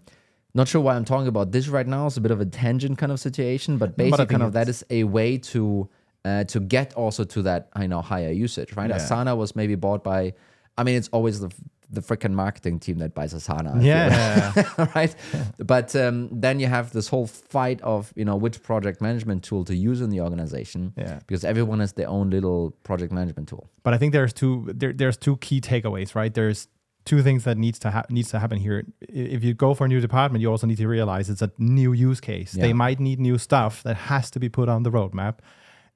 not 0.59 0.67
sure 0.71 0.81
why 0.85 0.93
I'm 0.97 1.05
talking 1.13 1.27
about 1.35 1.47
this 1.51 1.67
right 1.77 1.89
now. 1.95 2.03
It's 2.07 2.17
a 2.17 2.21
bit 2.27 2.31
of 2.37 2.41
a 2.47 2.49
tangent 2.63 2.95
kind 3.01 3.11
of 3.11 3.19
situation, 3.19 3.71
but 3.77 3.89
But 3.89 3.97
basically, 3.97 4.17
think 4.17 4.29
kind 4.35 4.43
of 4.43 4.53
that 4.53 4.67
is 4.73 4.79
a 4.89 5.01
way 5.17 5.29
to 5.53 5.89
uh, 6.27 6.43
to 6.53 6.59
get 6.75 6.93
also 7.03 7.23
to 7.33 7.39
that 7.43 7.61
I 7.81 7.83
know 7.91 8.01
higher 8.13 8.31
usage, 8.45 8.69
right? 8.79 8.89
Yeah. 8.89 8.97
Asana 8.97 9.33
was 9.37 9.49
maybe 9.55 9.75
bought 9.75 10.01
by, 10.03 10.33
I 10.77 10.83
mean, 10.83 10.95
it's 10.95 11.09
always 11.09 11.39
the 11.39 11.51
the 11.91 12.01
freaking 12.01 12.33
marketing 12.33 12.79
team 12.79 12.97
that 12.97 13.13
buys 13.13 13.33
Asana, 13.33 13.81
Yeah. 13.81 14.87
right? 14.95 15.15
But 15.59 15.95
um, 15.95 16.29
then 16.31 16.59
you 16.59 16.65
have 16.67 16.91
this 16.91 17.07
whole 17.09 17.27
fight 17.27 17.79
of 17.81 18.11
you 18.15 18.25
know 18.25 18.35
which 18.35 18.61
project 18.63 19.01
management 19.01 19.43
tool 19.43 19.63
to 19.65 19.75
use 19.75 20.01
in 20.01 20.09
the 20.09 20.19
organization, 20.21 20.93
Yeah. 20.97 21.19
because 21.27 21.43
everyone 21.45 21.79
has 21.79 21.93
their 21.93 22.09
own 22.09 22.29
little 22.31 22.71
project 22.83 23.11
management 23.13 23.47
tool. 23.49 23.69
But 23.83 23.93
I 23.93 23.97
think 23.97 24.13
there's 24.13 24.33
two 24.33 24.65
there, 24.75 24.93
there's 24.93 25.15
two 25.17 25.37
key 25.37 25.61
takeaways, 25.61 26.15
right? 26.15 26.33
There's 26.33 26.67
two 27.05 27.21
things 27.21 27.43
that 27.43 27.55
needs 27.57 27.77
to 27.79 27.91
ha- 27.91 28.05
needs 28.09 28.29
to 28.31 28.39
happen 28.39 28.57
here. 28.57 28.83
If 29.01 29.43
you 29.43 29.53
go 29.53 29.75
for 29.75 29.85
a 29.85 29.87
new 29.87 30.01
department, 30.01 30.41
you 30.41 30.49
also 30.49 30.65
need 30.67 30.77
to 30.77 30.87
realize 30.87 31.29
it's 31.29 31.43
a 31.43 31.51
new 31.59 31.93
use 31.93 32.19
case. 32.19 32.53
They 32.53 32.73
might 32.73 32.99
need 32.99 33.19
new 33.19 33.37
stuff 33.37 33.83
that 33.83 33.95
has 33.95 34.31
to 34.31 34.39
be 34.39 34.49
put 34.49 34.67
on 34.69 34.81
the 34.83 34.91
roadmap. 34.91 35.35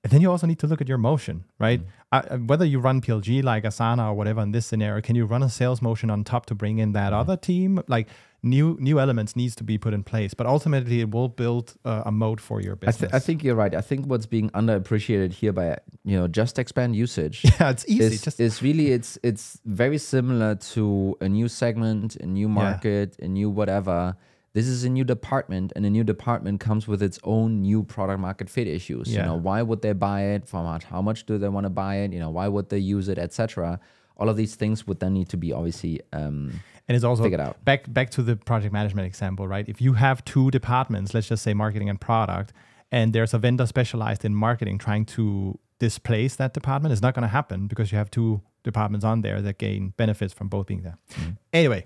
And 0.04 0.14
then 0.14 0.22
you 0.22 0.32
also 0.32 0.48
need 0.48 0.60
to 0.60 0.68
look 0.68 0.80
at 0.80 0.88
your 0.88 0.98
motion, 0.98 1.44
right? 1.60 1.82
Uh, 2.12 2.38
whether 2.38 2.64
you 2.64 2.80
run 2.80 3.02
PLG 3.02 3.44
like 3.44 3.66
Asana 3.66 4.08
or 4.08 4.14
whatever 4.14 4.42
in 4.42 4.54
this 4.54 4.66
scenario, 4.66 5.02
can 5.02 5.16
you 5.16 5.26
run 5.26 5.44
a 5.44 5.50
sales 5.50 5.82
motion 5.82 6.10
on 6.10 6.24
top 6.24 6.46
to 6.46 6.56
bring 6.56 6.80
in 6.80 6.94
that 6.94 7.12
other 7.12 7.36
team? 7.36 7.84
Like 7.88 8.08
new 8.42 8.78
new 8.80 9.00
elements 9.00 9.36
needs 9.36 9.56
to 9.56 9.64
be 9.64 9.78
put 9.78 9.94
in 9.94 10.04
place, 10.04 10.34
but 10.34 10.48
ultimately 10.48 11.02
it 11.02 11.12
will 11.12 11.28
build 11.28 11.76
uh, 11.84 12.04
a 12.06 12.12
moat 12.12 12.40
for 12.40 12.62
your 12.62 12.74
I, 12.74 12.86
business. 12.86 13.12
th- 13.12 13.14
I 13.14 13.20
think 13.20 13.44
you're 13.44 13.56
right. 13.56 13.76
I 13.76 13.82
think 13.82 14.06
what's 14.06 14.26
being 14.26 14.50
underappreciated 14.52 15.34
here 15.34 15.52
by 15.52 15.78
you 16.06 16.18
know 16.18 16.28
just 16.28 16.58
expand 16.60 16.96
usage 16.96 17.44
yeah, 17.60 17.70
it's 17.70 17.86
easy. 17.88 18.16
is, 18.16 18.22
just 18.22 18.40
is 18.40 18.62
really 18.62 18.92
it's 18.92 19.18
it's 19.22 19.60
very 19.66 19.98
similar 19.98 20.56
to 20.56 21.18
a 21.20 21.28
new 21.28 21.48
segment, 21.50 22.16
a 22.16 22.26
new 22.26 22.48
market, 22.48 23.18
a 23.20 23.28
new 23.28 23.50
whatever. 23.50 24.16
This 24.54 24.68
is 24.68 24.84
a 24.84 24.90
new 24.90 25.04
department, 25.04 25.72
and 25.76 25.86
a 25.86 25.90
new 25.90 26.04
department 26.04 26.60
comes 26.60 26.88
with 26.88 27.04
its 27.04 27.20
own 27.24 27.62
new 27.62 27.84
product 27.84 28.20
market 28.20 28.50
fit 28.50 28.68
issues. 28.68 29.14
You 29.14 29.22
know, 29.22 29.36
why 29.36 29.62
would 29.62 29.82
they 29.82 29.94
buy 29.94 30.22
it? 30.24 30.48
For 30.48 30.64
much? 30.64 30.86
How 30.86 31.02
much 31.02 31.26
do 31.26 31.38
they 31.38 31.50
want 31.50 31.66
to 31.66 31.70
buy 31.70 31.98
it? 31.98 32.12
You 32.14 32.20
know, 32.20 32.32
why 32.32 32.48
would 32.48 32.70
they 32.70 32.80
use 32.80 33.10
it, 33.10 33.20
etc. 33.20 33.80
All 34.18 34.28
of 34.28 34.38
these 34.38 34.56
things 34.56 34.88
would 34.88 35.00
then 35.00 35.14
need 35.14 35.30
to 35.30 35.38
be 35.38 35.54
obviously 35.54 36.02
um, 36.14 36.60
And 36.88 36.96
it's 36.96 37.06
also 37.06 37.24
Figured 37.24 37.40
out. 37.40 37.64
back 37.64 37.92
back 37.94 38.10
to 38.12 38.24
the 38.24 38.36
project 38.36 38.74
management 38.74 39.06
example, 39.06 39.48
right? 39.48 39.70
If 39.70 39.80
you 39.80 39.94
have 39.94 40.26
two 40.26 40.50
departments, 40.50 41.14
let's 41.14 41.28
just 41.30 41.44
say 41.44 41.54
marketing 41.54 41.88
and 41.90 42.02
product, 42.02 42.52
and 42.92 43.14
there's 43.14 43.34
a 43.36 43.38
vendor 43.38 43.68
specialized 43.68 44.26
in 44.26 44.34
marketing 44.34 44.80
trying 44.80 45.06
to 45.06 45.60
displace 45.78 46.36
that 46.38 46.54
department, 46.54 46.92
it's 46.92 47.02
not 47.04 47.14
going 47.14 47.22
to 47.24 47.30
happen 47.30 47.68
because 47.68 47.92
you 47.92 47.98
have 48.00 48.10
two 48.10 48.42
departments 48.64 49.06
on 49.06 49.22
there 49.22 49.42
that 49.42 49.60
gain 49.60 49.94
benefits 49.96 50.34
from 50.34 50.48
both 50.50 50.66
being 50.66 50.82
there. 50.82 50.98
Mm-hmm. 51.12 51.30
Anyway, 51.54 51.86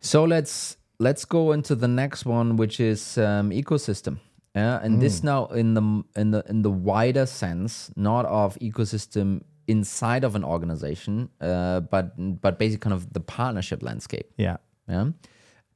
So 0.00 0.24
let's 0.24 0.76
let's 0.98 1.24
go 1.24 1.52
into 1.52 1.74
the 1.74 1.88
next 1.88 2.24
one, 2.24 2.56
which 2.56 2.80
is 2.80 3.18
um, 3.18 3.50
ecosystem. 3.50 4.18
Yeah, 4.54 4.80
and 4.82 5.02
this 5.02 5.22
now 5.22 5.46
in 5.46 5.74
the 5.74 6.02
in 6.16 6.30
the 6.30 6.42
in 6.48 6.62
the 6.62 6.70
wider 6.70 7.26
sense, 7.26 7.90
not 7.94 8.24
of 8.24 8.56
ecosystem 8.60 9.42
inside 9.68 10.24
of 10.24 10.34
an 10.34 10.44
organization, 10.44 11.28
uh, 11.42 11.80
but 11.80 12.14
but 12.40 12.58
basically 12.58 12.90
kind 12.90 12.94
of 12.94 13.12
the 13.12 13.20
partnership 13.20 13.82
landscape. 13.82 14.32
yeah, 14.38 14.56
Yeah, 14.88 15.10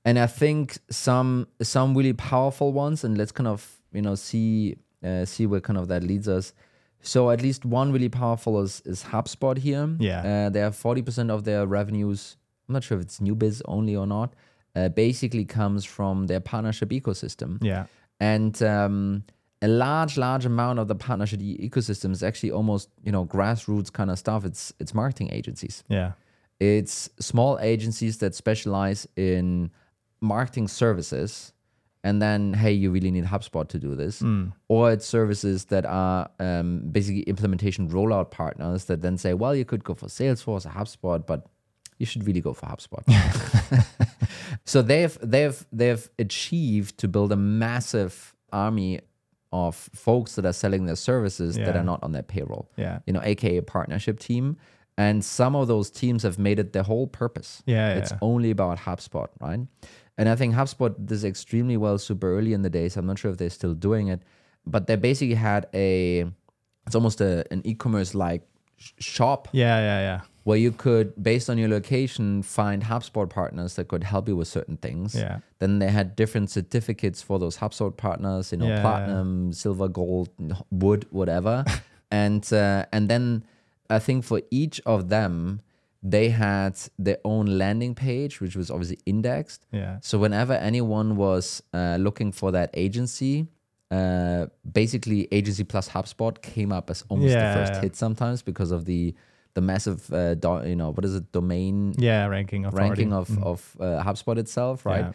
and 0.06 0.18
I 0.18 0.26
think 0.26 0.78
some 0.90 1.46
some 1.60 1.94
really 1.94 2.14
powerful 2.14 2.72
ones, 2.72 3.04
and 3.04 3.18
let's 3.18 3.32
kind 3.32 3.48
of 3.48 3.80
you 3.92 4.00
know 4.00 4.14
see 4.14 4.76
uh, 5.04 5.26
see 5.26 5.44
where 5.46 5.60
kind 5.60 5.78
of 5.78 5.88
that 5.88 6.02
leads 6.02 6.26
us. 6.26 6.54
So 7.02 7.30
at 7.30 7.42
least 7.42 7.66
one 7.66 7.92
really 7.92 8.08
powerful 8.08 8.62
is 8.62 8.80
is 8.86 9.04
HubSpot 9.04 9.58
here. 9.58 9.94
Yeah. 9.98 10.46
uh, 10.46 10.48
they 10.50 10.60
have 10.60 10.74
forty 10.74 11.02
percent 11.02 11.30
of 11.30 11.44
their 11.44 11.66
revenues. 11.66 12.38
I'm 12.66 12.72
not 12.72 12.84
sure 12.84 12.96
if 12.98 13.04
it's 13.04 13.20
new 13.20 13.34
biz 13.34 13.62
only 13.66 13.94
or 13.94 14.06
not. 14.06 14.32
Uh, 14.76 14.88
basically 14.88 15.44
comes 15.44 15.84
from 15.84 16.26
their 16.26 16.40
partnership 16.40 16.90
ecosystem. 16.90 17.58
Yeah, 17.60 17.86
and 18.20 18.60
um, 18.62 19.24
a 19.62 19.68
large 19.68 20.16
large 20.16 20.46
amount 20.46 20.78
of 20.78 20.88
the 20.88 20.94
partnership 20.94 21.40
ecosystem 21.40 22.12
is 22.12 22.22
actually 22.22 22.52
almost 22.52 22.88
you 23.02 23.12
know 23.12 23.24
grassroots 23.26 23.92
kind 23.92 24.10
of 24.10 24.18
stuff. 24.18 24.44
It's 24.44 24.72
it's 24.78 24.94
marketing 24.94 25.30
agencies. 25.32 25.82
Yeah, 25.88 26.12
it's 26.60 27.10
small 27.18 27.58
agencies 27.60 28.18
that 28.18 28.34
specialize 28.34 29.08
in 29.16 29.70
marketing 30.20 30.68
services 30.68 31.52
and 32.04 32.20
then 32.20 32.52
hey 32.54 32.72
you 32.72 32.90
really 32.90 33.10
need 33.10 33.24
hubspot 33.24 33.68
to 33.68 33.78
do 33.78 33.94
this. 33.94 34.22
Or 34.68 34.92
it's 34.92 35.06
services 35.06 35.66
that 35.66 35.84
are 35.86 36.30
um, 36.38 36.82
basically 36.90 37.22
implementation 37.22 37.88
rollout 37.90 38.30
partners 38.30 38.84
that 38.86 39.02
then 39.02 39.18
say 39.18 39.34
well 39.34 39.54
you 39.54 39.64
could 39.64 39.84
go 39.84 39.94
for 39.94 40.06
salesforce 40.06 40.66
or 40.66 40.70
hubspot 40.70 41.26
but 41.26 41.46
you 41.98 42.06
should 42.06 42.26
really 42.26 42.40
go 42.40 42.54
for 42.54 42.66
hubspot 42.66 43.02
so 44.64 44.82
they've 44.82 45.16
they've 45.22 45.66
they've 45.72 46.08
achieved 46.18 46.98
to 46.98 47.08
build 47.08 47.32
a 47.32 47.36
massive 47.36 48.34
army 48.52 49.00
of 49.52 49.74
folks 49.94 50.36
that 50.36 50.46
are 50.46 50.52
selling 50.52 50.86
their 50.86 50.96
services 50.96 51.56
that 51.56 51.76
are 51.76 51.82
not 51.82 52.00
on 52.02 52.12
their 52.12 52.22
payroll 52.22 52.70
yeah, 52.76 53.00
you 53.06 53.12
know, 53.12 53.20
aka 53.22 53.56
a 53.56 53.62
partnership 53.62 54.18
team. 54.20 54.56
And 54.98 55.24
some 55.24 55.56
of 55.56 55.66
those 55.66 55.90
teams 55.90 56.24
have 56.24 56.38
made 56.38 56.58
it 56.58 56.74
their 56.74 56.82
whole 56.82 57.06
purpose. 57.06 57.62
Yeah, 57.64 57.94
It's 57.94 58.10
yeah. 58.10 58.18
only 58.20 58.50
about 58.50 58.78
HubSpot, 58.78 59.28
right? 59.40 59.60
And 60.18 60.28
I 60.28 60.36
think 60.36 60.54
HubSpot 60.54 60.94
does 61.06 61.24
extremely 61.24 61.78
well 61.78 61.96
super 61.96 62.36
early 62.36 62.52
in 62.52 62.60
the 62.60 62.68
days. 62.68 62.98
I'm 62.98 63.06
not 63.06 63.18
sure 63.18 63.30
if 63.30 63.38
they're 63.38 63.48
still 63.48 63.72
doing 63.72 64.08
it, 64.08 64.20
but 64.66 64.86
they 64.88 64.96
basically 64.96 65.36
had 65.36 65.68
a, 65.72 66.26
it's 66.86 66.94
almost 66.94 67.22
a, 67.22 67.46
an 67.50 67.62
e 67.64 67.74
commerce 67.74 68.14
like 68.14 68.42
shop 68.98 69.48
yeah, 69.52 69.78
yeah, 69.78 70.00
yeah, 70.00 70.20
where 70.50 70.58
you 70.66 70.72
could, 70.84 71.06
based 71.30 71.48
on 71.52 71.56
your 71.62 71.68
location, 71.78 72.42
find 72.42 72.78
HubSpot 72.92 73.28
partners 73.40 73.70
that 73.76 73.86
could 73.92 74.04
help 74.12 74.24
you 74.30 74.36
with 74.40 74.48
certain 74.58 74.76
things. 74.86 75.08
Yeah. 75.14 75.36
Then 75.60 75.72
they 75.82 75.90
had 75.98 76.06
different 76.22 76.48
certificates 76.58 77.18
for 77.28 77.36
those 77.42 77.56
HubSpot 77.62 77.94
partners, 78.06 78.44
you 78.52 78.58
know, 78.58 78.68
Yeah. 78.72 78.80
platinum, 78.86 79.52
silver, 79.62 79.88
gold, 80.00 80.28
wood, 80.82 81.02
whatever. 81.18 81.56
and 82.24 82.42
uh, 82.62 82.84
and 82.94 83.02
then 83.12 83.24
I 83.96 83.98
think 84.06 84.18
for 84.30 84.40
each 84.62 84.76
of 84.94 85.00
them, 85.16 85.34
they 86.14 86.26
had 86.30 86.74
their 87.06 87.18
own 87.32 87.46
landing 87.62 87.94
page, 88.06 88.32
which 88.42 88.54
was 88.60 88.68
obviously 88.74 88.98
indexed. 89.14 89.60
yeah, 89.80 89.98
So 90.08 90.14
whenever 90.24 90.54
anyone 90.70 91.08
was 91.26 91.62
uh, 91.78 91.96
looking 92.06 92.30
for 92.40 92.48
that 92.58 92.70
agency, 92.86 93.34
uh, 93.98 94.42
basically 94.80 95.20
agency 95.38 95.64
plus 95.72 95.86
HubSpot 95.96 96.34
came 96.42 96.70
up 96.78 96.86
as 96.90 97.04
almost 97.10 97.34
the 97.34 97.40
Yeah. 97.48 97.54
first 97.58 97.74
hit 97.82 97.94
sometimes 97.96 98.38
because 98.50 98.70
of 98.78 98.84
the 98.84 99.14
the 99.54 99.60
massive, 99.60 100.12
uh, 100.12 100.34
do, 100.34 100.62
you 100.66 100.76
know, 100.76 100.90
what 100.92 101.04
is 101.04 101.14
it, 101.14 101.32
domain 101.32 101.94
yeah. 101.98 102.26
Ranking 102.26 102.64
authority. 102.64 102.88
ranking 102.88 103.12
of 103.12 103.42
of 103.42 103.76
uh, 103.80 104.02
HubSpot 104.02 104.38
itself, 104.38 104.86
right? 104.86 105.14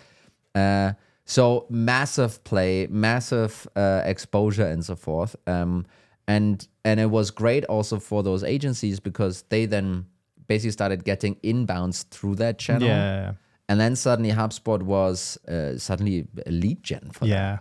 Uh, 0.53 0.93
so 1.25 1.65
massive 1.69 2.43
play, 2.43 2.87
massive 2.89 3.67
uh, 3.75 4.01
exposure, 4.05 4.67
and 4.67 4.85
so 4.85 4.95
forth. 4.95 5.35
Um, 5.47 5.85
and 6.27 6.67
and 6.83 6.99
it 6.99 7.09
was 7.09 7.31
great 7.31 7.65
also 7.65 7.99
for 7.99 8.23
those 8.23 8.43
agencies 8.43 8.99
because 8.99 9.43
they 9.49 9.65
then 9.65 10.05
basically 10.47 10.71
started 10.71 11.03
getting 11.03 11.35
inbounds 11.37 12.07
through 12.09 12.35
that 12.35 12.59
channel. 12.59 12.87
yeah, 12.87 13.33
And 13.67 13.79
then 13.79 13.95
suddenly 13.95 14.31
HubSpot 14.31 14.81
was 14.83 15.37
uh, 15.47 15.77
suddenly 15.77 16.27
a 16.45 16.51
lead 16.51 16.83
gen 16.83 17.09
for 17.11 17.25
them. 17.55 17.59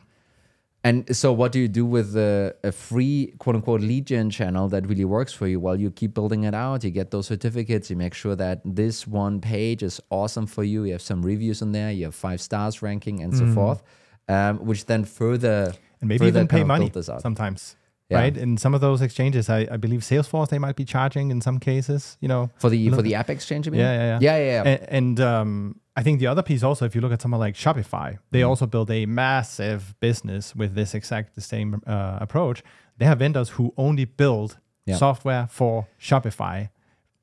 And 0.85 1.17
so, 1.17 1.33
what 1.33 1.51
do 1.51 1.59
you 1.59 1.67
do 1.67 1.87
with 1.87 2.15
a, 2.15 2.55
a 2.63 2.71
free 2.71 3.35
quote 3.39 3.57
unquote 3.57 3.81
lead 3.81 4.07
gen 4.07 4.29
channel 4.29 4.69
that 4.69 4.87
really 4.87 5.07
works 5.07 5.33
for 5.33 5.47
you? 5.47 5.59
Well, 5.59 5.81
you 5.81 5.91
keep 5.91 6.13
building 6.13 6.45
it 6.45 6.55
out, 6.55 6.85
you 6.85 6.91
get 6.91 7.11
those 7.11 7.27
certificates, 7.27 7.89
you 7.89 7.97
make 7.97 8.13
sure 8.13 8.37
that 8.37 8.61
this 8.67 9.07
one 9.07 9.41
page 9.41 9.83
is 9.83 9.99
awesome 10.11 10.47
for 10.47 10.63
you. 10.63 10.85
You 10.85 10.93
have 10.93 11.01
some 11.01 11.23
reviews 11.23 11.63
on 11.63 11.73
there, 11.73 11.91
you 11.91 12.05
have 12.05 12.15
five 12.15 12.43
stars 12.43 12.83
ranking, 12.83 13.23
and 13.23 13.35
so 13.35 13.47
forth, 13.55 13.83
um, 14.29 14.59
which 14.59 14.85
then 14.85 15.05
further 15.07 15.73
And 16.01 16.09
maybe 16.09 16.19
further 16.19 16.41
even 16.41 16.49
pay 16.49 16.65
money 16.65 16.93
sometimes. 17.19 17.77
Yeah. 18.15 18.21
right? 18.23 18.37
In 18.37 18.57
some 18.57 18.75
of 18.77 18.81
those 18.81 19.03
exchanges, 19.03 19.49
I, 19.49 19.67
I 19.71 19.77
believe 19.77 20.01
Salesforce 20.01 20.49
they 20.49 20.59
might 20.59 20.77
be 20.77 20.85
charging 20.85 21.31
in 21.31 21.41
some 21.41 21.59
cases. 21.59 22.17
You 22.21 22.29
know, 22.29 22.51
For 22.59 22.71
the 22.71 22.91
for 22.91 23.03
the 23.03 23.15
app 23.15 23.31
exchange, 23.31 23.67
you 23.67 23.73
mean? 23.73 23.81
Yeah, 23.81 23.95
yeah, 23.95 24.07
yeah. 24.07 24.19
yeah, 24.21 24.39
yeah. 24.39 24.63
yeah. 24.65 24.71
and, 24.71 24.89
and 24.99 25.21
um, 25.21 25.81
I 25.97 26.03
think 26.03 26.21
the 26.21 26.27
other 26.27 26.43
piece 26.43 26.63
also, 26.63 26.85
if 26.87 26.95
you 26.95 27.01
look 27.01 27.13
at 27.13 27.23
someone 27.23 27.41
like 27.47 27.55
Shopify, 27.55 28.19
they 28.31 28.41
Mm-hmm. 28.41 28.49
also 28.49 28.67
build 28.67 28.91
a 28.91 29.07
massive 29.07 29.95
business 30.01 30.55
with 30.57 30.75
this 30.75 30.95
exact 30.95 31.35
the 31.35 31.41
same 31.41 31.81
uh, 31.87 32.19
approach. 32.21 32.63
They 32.99 33.07
have 33.07 33.19
vendors 33.19 33.51
who 33.57 33.73
only 33.77 34.05
build 34.07 34.51
Yeah. 34.87 34.99
software 34.99 35.47
for 35.51 35.87
Shopify. 35.99 36.69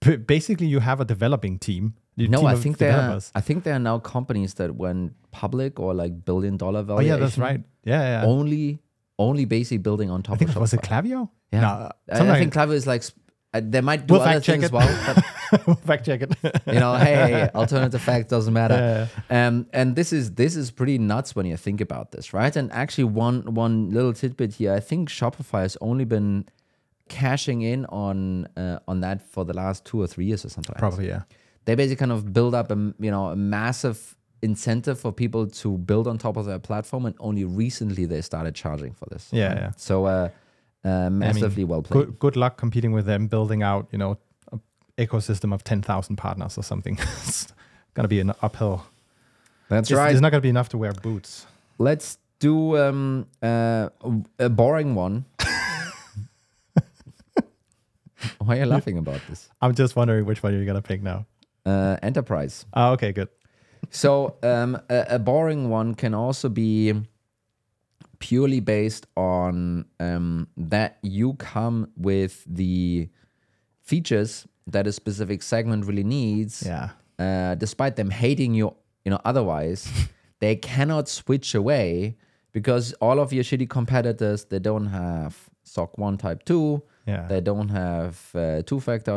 P- 0.03 0.17
basically, 0.17 0.67
you 0.67 0.79
have 0.81 0.99
a 1.01 1.05
developing 1.05 1.59
team. 1.59 1.93
no, 2.17 2.45
I 2.45 2.55
think 2.55 2.77
there 2.77 2.95
are. 2.97 3.19
I 3.35 3.41
think 3.41 3.63
there 3.63 3.75
are 3.75 3.83
now 3.91 3.99
companies 3.99 4.53
that 4.55 4.69
went 4.75 5.13
public 5.31 5.79
or 5.79 5.93
like 5.93 6.13
billion 6.25 6.57
dollar 6.57 6.83
Oh 6.87 6.99
yeah, 7.01 7.17
that's 7.17 7.37
right. 7.37 7.61
Yeah, 7.83 8.01
yeah. 8.21 8.27
Only 8.27 8.79
only 9.21 9.45
basically 9.45 9.77
building 9.77 10.09
on 10.09 10.21
top 10.23 10.35
I 10.35 10.37
think 10.39 10.49
of 10.51 10.57
it 10.57 10.59
was 10.59 10.73
it 10.73 10.81
Shopify. 10.81 11.03
Klaviyo? 11.03 11.29
Yeah. 11.53 11.61
No, 11.61 11.67
I, 12.11 12.35
I 12.35 12.39
think 12.39 12.53
Klaviyo 12.53 12.73
is 12.73 12.87
like 12.87 13.03
uh, 13.53 13.61
they 13.63 13.81
might 13.81 14.07
do 14.07 14.13
We'll 14.13 14.21
other 14.21 14.39
things 14.39 14.63
as 14.63 14.71
well, 14.71 14.87
like- 14.87 15.79
fact 15.89 16.05
check 16.05 16.21
it. 16.21 16.31
you 16.67 16.79
know, 16.79 16.95
hey, 16.95 17.49
alternative 17.53 18.01
fact 18.01 18.29
doesn't 18.29 18.53
matter. 18.53 19.09
Yeah, 19.29 19.47
Um, 19.47 19.67
and 19.73 19.95
this 19.95 20.13
is 20.13 20.35
this 20.35 20.55
is 20.55 20.71
pretty 20.71 20.97
nuts 20.97 21.35
when 21.35 21.45
you 21.45 21.57
think 21.57 21.81
about 21.81 22.11
this, 22.13 22.31
right? 22.33 22.55
And 22.55 22.71
actually, 22.71 23.03
one 23.05 23.53
one 23.53 23.89
little 23.91 24.13
tidbit 24.13 24.53
here, 24.53 24.73
I 24.73 24.79
think 24.79 25.09
Shopify 25.09 25.61
has 25.63 25.75
only 25.81 26.05
been 26.05 26.45
cashing 27.09 27.61
in 27.61 27.85
on 27.87 28.45
uh, 28.55 28.79
on 28.87 29.01
that 29.01 29.21
for 29.21 29.43
the 29.43 29.53
last 29.53 29.83
two 29.85 30.01
or 30.01 30.07
three 30.07 30.25
years 30.25 30.45
or 30.45 30.49
something. 30.49 30.75
Probably 30.77 31.07
yeah. 31.09 31.23
They 31.65 31.75
basically 31.75 31.97
kind 31.97 32.11
of 32.13 32.31
build 32.31 32.55
up 32.55 32.71
a 32.71 32.75
you 32.99 33.11
know 33.11 33.25
a 33.27 33.35
massive 33.35 34.15
incentive 34.41 34.99
for 34.99 35.11
people 35.11 35.47
to 35.47 35.77
build 35.77 36.07
on 36.07 36.17
top 36.17 36.37
of 36.37 36.45
their 36.45 36.59
platform, 36.59 37.05
and 37.05 37.15
only 37.19 37.43
recently 37.45 38.05
they 38.05 38.21
started 38.21 38.55
charging 38.55 38.93
for 38.93 39.05
this. 39.11 39.29
Yeah, 39.31 39.53
yeah. 39.53 39.71
So 39.77 40.05
uh, 40.05 40.29
uh, 40.83 41.09
massively 41.09 41.63
well 41.63 41.81
played. 41.83 42.05
Good, 42.05 42.19
good 42.19 42.35
luck 42.35 42.57
competing 42.57 42.91
with 42.91 43.05
them 43.05 43.27
building 43.27 43.63
out, 43.63 43.87
you 43.91 43.97
know, 43.97 44.17
an 44.51 44.61
ecosystem 44.97 45.53
of 45.53 45.63
10,000 45.63 46.15
partners 46.15 46.57
or 46.57 46.63
something. 46.63 46.97
it's 47.23 47.47
going 47.93 48.03
to 48.03 48.07
be 48.09 48.19
an 48.19 48.33
uphill. 48.41 48.85
That's 49.69 49.89
It's, 49.89 49.97
right. 49.97 50.11
it's 50.11 50.21
not 50.21 50.31
going 50.31 50.41
to 50.41 50.45
be 50.45 50.49
enough 50.49 50.69
to 50.69 50.77
wear 50.77 50.91
boots. 50.91 51.45
Let's 51.77 52.17
do 52.39 52.77
um, 52.77 53.27
uh, 53.41 53.89
a 54.39 54.49
boring 54.49 54.95
one. 54.95 55.25
Why 58.39 58.57
are 58.57 58.59
you 58.59 58.65
laughing 58.65 58.97
about 58.97 59.21
this? 59.29 59.49
I'm 59.61 59.73
just 59.73 59.95
wondering 59.95 60.25
which 60.25 60.43
one 60.43 60.53
you're 60.53 60.65
going 60.65 60.75
to 60.75 60.81
pick 60.81 61.01
now. 61.01 61.25
Uh, 61.65 61.97
enterprise. 62.01 62.65
Oh, 62.73 62.91
okay, 62.93 63.11
good. 63.11 63.29
So 63.91 64.37
um, 64.41 64.79
a, 64.89 65.05
a 65.15 65.19
boring 65.19 65.69
one 65.69 65.93
can 65.95 66.13
also 66.13 66.49
be 66.49 66.93
purely 68.19 68.59
based 68.59 69.05
on 69.17 69.85
um, 69.99 70.47
that 70.57 70.97
you 71.01 71.33
come 71.33 71.89
with 71.97 72.43
the 72.47 73.09
features 73.81 74.47
that 74.67 74.87
a 74.87 74.91
specific 74.91 75.41
segment 75.43 75.85
really 75.85 76.03
needs. 76.03 76.63
Yeah. 76.65 76.89
uh, 77.19 77.55
despite 77.55 77.95
them 77.97 78.09
hating 78.09 78.53
you, 78.55 78.73
you 79.05 79.11
know, 79.11 79.19
otherwise, 79.25 79.89
they 80.39 80.55
cannot 80.55 81.07
switch 81.09 81.53
away 81.53 82.15
because 82.51 82.93
all 83.01 83.19
of 83.19 83.31
your 83.33 83.43
shitty 83.43 83.69
competitors 83.69 84.45
they 84.45 84.59
don't 84.59 84.87
have 84.87 85.49
SOC 85.63 85.97
one 85.97 86.17
type 86.17 86.43
two, 86.45 86.81
Yeah. 87.05 87.27
they 87.27 87.41
don't 87.41 87.69
have 87.69 88.29
uh, 88.35 88.61
two-factor 88.63 89.11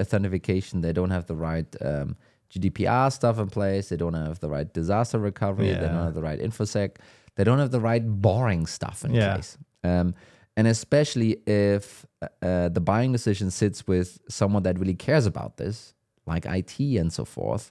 authentication, 0.00 0.80
they 0.80 0.92
don't 0.92 1.10
have 1.10 1.26
the 1.26 1.36
right 1.36 1.66
um, 1.80 2.16
GDPR 2.52 3.12
stuff 3.12 3.38
in 3.38 3.48
place, 3.48 3.88
they 3.90 3.96
don't 3.96 4.14
have 4.14 4.40
the 4.40 4.48
right 4.48 4.72
disaster 4.72 5.18
recovery, 5.18 5.68
they 5.68 5.80
don't 5.88 6.04
have 6.04 6.14
the 6.14 6.22
right 6.22 6.40
infosec, 6.40 6.96
they 7.36 7.44
don't 7.44 7.58
have 7.58 7.70
the 7.70 7.80
right 7.80 8.04
boring 8.06 8.66
stuff 8.66 9.04
in 9.04 9.14
Yeah. 9.14 9.34
place. 9.34 9.58
Um, 9.84 10.14
and 10.56 10.66
especially 10.66 11.38
if 11.46 12.04
uh, 12.42 12.68
the 12.70 12.80
buying 12.80 13.12
decision 13.12 13.50
sits 13.50 13.86
with 13.86 14.18
someone 14.28 14.62
that 14.64 14.78
really 14.78 14.94
cares 14.94 15.26
about 15.26 15.56
this, 15.56 15.94
like 16.26 16.46
IT 16.46 16.80
and 16.80 17.12
so 17.12 17.24
forth, 17.24 17.70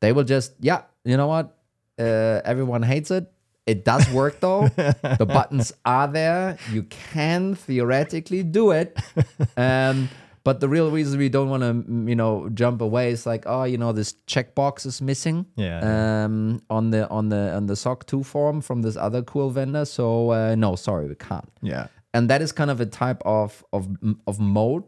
they 0.00 0.12
will 0.12 0.24
just, 0.24 0.52
yeah, 0.60 0.82
you 1.04 1.16
know 1.16 1.28
what? 1.28 1.56
Uh, 1.98 2.40
everyone 2.44 2.82
hates 2.82 3.10
it. 3.10 3.32
It 3.64 3.84
does 3.84 4.08
work 4.10 4.38
though. 4.40 4.68
the 4.68 5.26
buttons 5.32 5.72
are 5.84 6.06
there. 6.08 6.58
You 6.70 6.82
can 6.84 7.54
theoretically 7.54 8.42
do 8.42 8.70
it. 8.72 8.96
Um, 9.56 10.08
but 10.46 10.60
the 10.60 10.68
real 10.68 10.92
reason 10.92 11.18
we 11.18 11.28
don't 11.28 11.50
want 11.50 11.64
to, 11.68 11.72
you 12.10 12.14
know, 12.14 12.48
jump 12.54 12.80
away 12.80 13.10
is 13.10 13.26
like, 13.26 13.42
oh, 13.46 13.64
you 13.64 13.76
know, 13.82 13.90
this 14.00 14.14
checkbox 14.28 14.86
is 14.86 15.02
missing 15.02 15.44
Yeah. 15.56 15.78
um, 16.24 16.62
on 16.70 16.90
the 16.92 17.08
on 17.18 17.30
the 17.30 17.42
on 17.58 17.66
the 17.66 17.74
SOC 17.74 18.06
two 18.06 18.22
form 18.22 18.60
from 18.60 18.82
this 18.82 18.96
other 18.96 19.22
cool 19.22 19.50
vendor. 19.50 19.84
So 19.84 20.30
uh, 20.30 20.54
no, 20.54 20.76
sorry, 20.76 21.08
we 21.08 21.16
can't 21.16 21.50
yeah. 21.62 21.88
and 22.14 22.30
that 22.30 22.40
is 22.42 22.52
kind 22.52 22.70
of 22.70 22.80
a 22.80 22.86
type 22.86 23.20
of 23.24 23.64
of 23.72 23.88
of 24.30 24.38
moat 24.38 24.84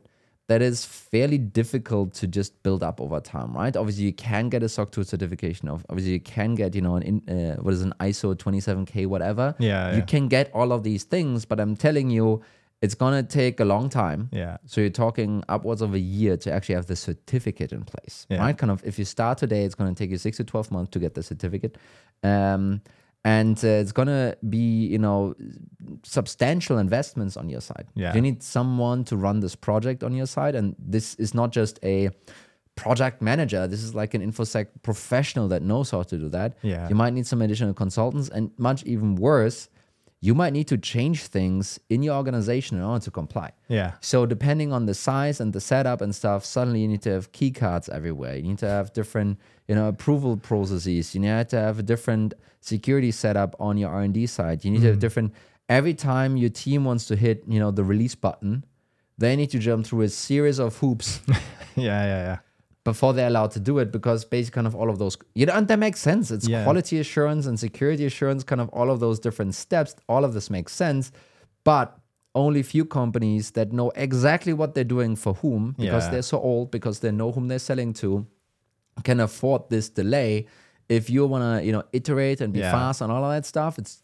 that 0.47 0.63
is 0.63 0.85
fairly 0.87 1.39
difficult 1.39 2.15
to 2.21 2.27
just 2.27 2.63
build 2.63 2.83
up 2.83 3.01
over 3.01 3.21
time, 3.21 3.53
right? 3.53 3.77
Obviously, 3.77 4.05
you 4.05 4.15
can 4.15 4.49
get 4.49 4.63
a 4.63 4.69
SOC 4.69 4.93
2 4.93 5.05
certification. 5.05 5.69
Of 5.69 5.85
obviously, 5.91 6.13
you 6.13 6.21
can 6.21 6.55
get 6.55 6.75
you 6.77 6.81
know 6.87 6.95
an 6.97 7.03
in, 7.03 7.17
uh, 7.29 7.57
what 7.65 7.75
is 7.75 7.83
an 7.83 7.93
ISO 8.01 8.35
27k 8.35 9.07
whatever. 9.07 9.55
Yeah, 9.59 9.91
you 9.91 9.99
yeah. 9.99 10.05
can 10.15 10.29
get 10.29 10.51
all 10.55 10.73
of 10.73 10.85
these 10.85 11.05
things, 11.05 11.45
but 11.45 11.59
I'm 11.61 11.75
telling 11.77 12.11
you, 12.11 12.43
it's 12.81 12.95
gonna 12.95 13.23
take 13.23 13.59
a 13.61 13.65
long 13.65 13.89
time. 13.89 14.29
Yeah. 14.33 14.59
So 14.67 14.81
you're 14.81 14.91
talking 14.91 15.43
upwards 15.49 15.83
of 15.83 15.95
a 15.95 15.99
year 15.99 16.37
to 16.39 16.53
actually 16.53 16.77
have 16.77 16.87
the 16.87 16.97
certificate 16.97 17.73
in 17.73 17.83
place, 17.85 18.27
Yeah. 18.31 18.39
right? 18.39 18.57
Kind 18.57 18.71
of 18.71 18.83
if 18.85 18.99
you 18.99 19.05
start 19.05 19.39
today, 19.39 19.65
it's 19.65 19.75
going 19.75 19.93
to 19.95 19.99
take 19.99 20.11
you 20.11 20.19
six 20.19 20.37
to 20.37 20.45
twelve 20.45 20.71
months 20.71 20.91
to 20.93 20.99
get 21.01 21.15
the 21.15 21.23
certificate, 21.23 21.77
um, 22.23 22.81
and 23.25 23.57
uh, 23.65 23.69
it's 23.83 23.91
going 23.93 24.07
to 24.09 24.37
be 24.49 24.87
you 24.87 24.99
know 24.99 25.35
substantial 26.05 26.79
investments 26.79 27.37
on 27.37 27.49
your 27.49 27.61
side. 27.61 27.87
Yeah. 27.95 28.15
You 28.15 28.21
need 28.21 28.43
someone 28.43 29.05
to 29.05 29.17
run 29.17 29.41
this 29.41 29.55
project 29.57 30.03
on 30.05 30.13
your 30.15 30.27
side, 30.27 30.55
and 30.55 30.75
this 30.79 31.15
is 31.17 31.35
not 31.35 31.51
just 31.53 31.79
a 31.83 32.11
project 32.77 33.21
manager. 33.21 33.67
This 33.67 33.83
is 33.83 33.95
like 33.95 34.15
an 34.15 34.23
infosec 34.23 34.67
professional 34.83 35.49
that 35.49 35.63
knows 35.63 35.91
how 35.91 36.03
to 36.05 36.17
do 36.17 36.29
that. 36.29 36.57
Yeah. 36.63 36.89
You 36.89 36.95
might 36.95 37.13
need 37.13 37.27
some 37.27 37.43
additional 37.43 37.75
consultants, 37.75 38.29
and 38.29 38.51
much 38.57 38.85
even 38.85 39.17
worse, 39.17 39.69
you 40.21 40.35
might 40.35 40.53
need 40.53 40.67
to 40.69 40.77
change 40.77 41.27
things 41.27 41.79
in 41.89 42.03
your 42.03 42.17
organization 42.17 42.77
in 42.77 42.83
order 42.83 43.05
to 43.05 43.11
comply. 43.11 43.53
Yeah. 43.69 43.93
So 44.01 44.27
depending 44.27 44.73
on 44.73 44.87
the 44.87 44.95
size 44.95 45.41
and 45.41 45.53
the 45.53 45.61
setup 45.61 46.01
and 46.01 46.15
stuff, 46.15 46.45
suddenly 46.45 46.81
you 46.81 46.89
need 46.89 47.03
to 47.03 47.11
have 47.11 47.31
key 47.33 47.53
cards 47.53 47.89
everywhere. 47.89 48.37
You 48.37 48.43
need 48.43 48.59
to 48.59 48.69
have 48.69 48.93
different, 48.93 49.39
you 49.69 49.75
know, 49.75 49.89
approval 49.89 50.37
processes. 50.37 51.15
You 51.15 51.21
need 51.21 51.49
to 51.51 51.61
have 51.61 51.79
a 51.79 51.85
different 51.85 52.35
security 52.61 53.13
setup 53.13 53.55
on 53.61 53.79
your 53.79 53.91
R 53.91 54.01
and 54.01 54.13
D 54.13 54.27
side. 54.27 54.65
You 54.65 54.73
need 54.73 54.81
to 54.81 54.89
have 54.89 54.97
mm. 54.97 55.01
different. 55.01 55.35
Every 55.69 55.95
time 55.95 56.37
your 56.37 56.51
team 56.51 56.85
wants 56.85 57.07
to 57.07 57.17
hit, 57.17 57.45
you 57.47 57.61
know, 57.61 57.71
the 57.71 57.85
release 57.85 58.15
button, 58.15 58.65
they 59.19 59.37
need 59.37 59.51
to 59.51 59.59
jump 59.59 59.87
through 59.87 60.03
a 60.03 60.09
series 60.09 60.59
of 60.59 60.79
hoops 60.79 61.21
Yeah. 61.79 62.05
Yeah. 62.05 62.23
Yeah. 62.23 62.39
Before 62.93 63.13
they're 63.17 63.27
allowed 63.35 63.53
to 63.59 63.61
do 63.71 63.75
it 63.83 63.89
because 63.99 64.21
basically 64.25 64.57
kind 64.59 64.67
of 64.71 64.75
all 64.81 64.89
of 64.93 64.97
those 65.03 65.15
you 65.39 65.45
know 65.47 65.55
and 65.59 65.67
that 65.71 65.79
makes 65.87 66.01
sense 66.11 66.25
it's 66.37 66.47
Yeah. 66.49 66.65
quality 66.67 66.97
assurance 67.05 67.45
and 67.49 67.57
security 67.69 68.05
assurance 68.11 68.41
kind 68.51 68.61
of 68.65 68.69
all 68.79 68.89
of 68.95 68.99
those 69.05 69.19
different 69.27 69.53
steps 69.65 69.91
all 70.13 70.23
of 70.29 70.33
this 70.37 70.47
makes 70.59 70.73
sense 70.85 71.05
but 71.71 71.87
only 72.45 72.63
few 72.75 72.85
companies 73.01 73.45
that 73.57 73.69
know 73.79 73.89
exactly 74.07 74.53
what 74.61 74.69
they're 74.75 74.93
doing 74.97 75.13
for 75.25 75.33
whom 75.43 75.63
because 75.79 76.05
Yeah. 76.07 76.11
they're 76.13 76.29
so 76.35 76.39
old 76.53 76.67
because 76.77 76.97
they 77.03 77.11
know 77.21 77.31
whom 77.35 77.47
they're 77.51 77.67
selling 77.71 77.93
to 78.03 78.11
can 79.09 79.19
afford 79.21 79.63
this 79.75 79.87
delay 80.01 80.47
if 80.89 81.03
you 81.11 81.21
want 81.33 81.43
to 81.45 81.53
you 81.67 81.73
know 81.77 81.85
iterate 81.93 82.39
and 82.45 82.51
be 82.53 82.61
Yeah. 82.61 82.73
fast 82.77 83.01
and 83.03 83.09
all 83.13 83.23
of 83.27 83.31
that 83.37 83.45
stuff 83.55 83.73
it's 83.79 83.95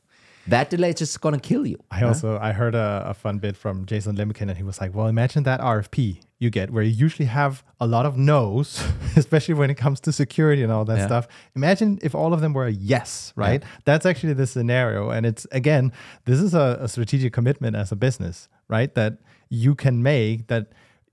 that 0.54 0.68
delay 0.74 0.90
is 0.90 0.96
just 1.04 1.20
gonna 1.24 1.38
kill 1.50 1.64
you 1.72 1.78
I 1.90 2.00
also 2.10 2.28
I 2.48 2.52
heard 2.60 2.74
a, 2.74 2.88
a 3.12 3.14
fun 3.14 3.38
bit 3.38 3.56
from 3.56 3.86
Jason 3.86 4.12
Lemkin, 4.20 4.48
and 4.50 4.56
he 4.62 4.62
was 4.70 4.78
like, 4.82 4.92
"Well, 4.96 5.06
imagine 5.16 5.42
that 5.44 5.58
RFP 5.60 6.20
you 6.44 6.50
get 6.50 6.70
where 6.70 6.84
you 6.84 6.90
usually 7.06 7.26
have 7.26 7.64
a 7.80 7.86
lot 7.86 8.04
of 8.06 8.16
no's, 8.16 8.70
especially 9.16 9.54
when 9.54 9.70
it 9.70 9.78
comes 9.84 9.98
to 10.00 10.12
security 10.12 10.62
and 10.62 10.70
all 10.70 10.84
that 10.84 10.98
Yeah. 10.98 11.06
stuff. 11.06 11.24
Imagine 11.56 11.98
if 12.02 12.14
all 12.14 12.32
of 12.34 12.40
them 12.42 12.52
were 12.52 12.66
a 12.66 12.72
yes, 12.94 13.32
right? 13.36 13.62
That's 13.84 14.06
actually 14.06 14.34
the 14.34 14.46
scenario, 14.46 15.10
and 15.10 15.26
it's 15.26 15.46
again, 15.50 15.92
this 16.26 16.40
is 16.40 16.54
a, 16.54 16.78
a 16.80 16.88
strategic 16.88 17.32
commitment 17.32 17.74
as 17.82 17.90
a 17.92 17.96
business, 17.96 18.48
right? 18.68 18.94
That 18.94 19.12
you 19.48 19.74
can 19.74 20.02
make 20.02 20.46
that, 20.46 20.64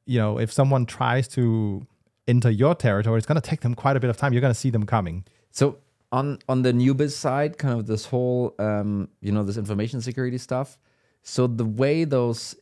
you 0.06 0.20
know, 0.22 0.38
if 0.40 0.52
someone 0.52 0.86
tries 0.86 1.28
to 1.30 1.86
enter 2.28 2.50
your 2.52 2.76
territory, 2.76 3.18
it's 3.18 3.28
going 3.28 3.42
to 3.42 3.50
take 3.50 3.62
them 3.62 3.74
quite 3.76 3.96
a 3.98 4.00
bit 4.00 4.10
of 4.10 4.18
time. 4.18 4.34
You're 4.34 4.42
going 4.48 4.54
to 4.54 4.60
see 4.60 4.70
them 4.72 4.86
coming. 4.86 5.24
So 5.52 5.78
on 6.12 6.40
on 6.48 6.62
the 6.64 6.74
new 6.74 6.94
biz 6.94 7.16
side, 7.16 7.58
kind 7.58 7.80
of 7.80 7.86
this 7.88 8.06
whole 8.06 8.54
um, 8.60 9.08
you 9.22 9.32
know 9.32 9.44
this 9.44 9.58
information 9.58 10.02
security 10.02 10.38
stuff. 10.38 10.78
So 11.24 11.48
the 11.48 11.66
way 11.66 12.04
those 12.06 12.56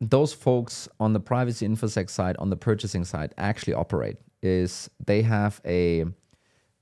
those 0.00 0.32
folks 0.32 0.88
on 1.00 1.12
the 1.12 1.20
privacy 1.20 1.66
infosec 1.66 2.08
side, 2.08 2.36
on 2.38 2.50
the 2.50 2.56
purchasing 2.56 3.04
side, 3.04 3.34
actually 3.36 3.74
operate 3.74 4.16
is 4.42 4.88
they 5.04 5.22
have 5.22 5.60
a 5.64 6.04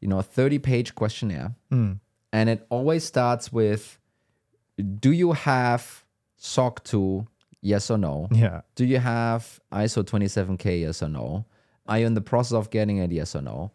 you 0.01 0.09
know 0.09 0.19
a 0.19 0.23
30 0.23 0.59
page 0.59 0.95
questionnaire, 0.95 1.55
hmm. 1.71 1.93
and 2.33 2.49
it 2.49 2.67
always 2.69 3.05
starts 3.05 3.53
with, 3.53 3.99
do 5.01 5.13
you 5.13 5.33
have 5.33 6.05
SOC 6.37 6.85
2? 6.85 7.27
Yes 7.63 7.91
or 7.91 7.99
no? 7.99 8.29
Yeah. 8.31 8.61
Do 8.77 8.85
you 8.85 8.99
have 8.99 9.61
ISO 9.73 10.05
27K? 10.05 10.83
Yes 10.83 11.03
or 11.03 11.09
no? 11.09 11.47
Are 11.89 11.99
you 11.99 12.07
in 12.07 12.15
the 12.15 12.21
process 12.21 12.53
of 12.53 12.71
getting 12.71 12.99
it? 12.99 13.11
Yes 13.11 13.35
or 13.35 13.43
no? 13.43 13.73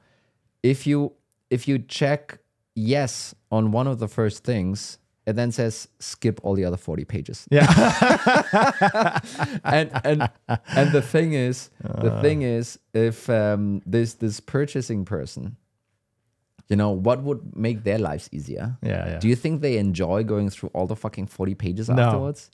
If 0.64 0.86
you 0.86 1.14
if 1.50 1.68
you 1.68 1.80
check 1.80 2.38
yes 2.76 3.36
on 3.52 3.72
one 3.72 3.88
of 3.88 4.00
the 4.00 4.08
first 4.08 4.44
things, 4.44 5.00
it 5.26 5.36
then 5.36 5.52
says 5.52 5.88
skip 6.00 6.40
all 6.44 6.56
the 6.56 6.66
other 6.66 6.78
40 6.78 7.06
pages. 7.06 7.48
Yeah. 7.52 7.68
and 9.64 9.92
and 10.04 10.30
and 10.48 10.92
the 10.92 11.02
thing 11.02 11.34
is, 11.34 11.70
the 11.84 12.20
thing 12.22 12.42
is, 12.42 12.80
if 12.94 13.30
um, 13.30 13.82
this 13.86 14.16
this 14.16 14.40
purchasing 14.40 15.06
person, 15.06 15.58
you 16.70 16.76
know, 16.76 16.90
what 16.90 17.22
would 17.22 17.56
make 17.56 17.84
their 17.84 18.00
lives 18.00 18.30
easier? 18.32 18.78
Yeah, 18.82 19.08
yeah. 19.08 19.20
Do 19.20 19.28
you 19.28 19.36
think 19.36 19.62
they 19.62 19.78
enjoy 19.78 20.24
going 20.24 20.50
through 20.50 20.70
all 20.74 20.88
the 20.88 20.96
fucking 20.96 21.28
forty 21.28 21.54
pages 21.54 21.90
afterwards? 21.90 22.50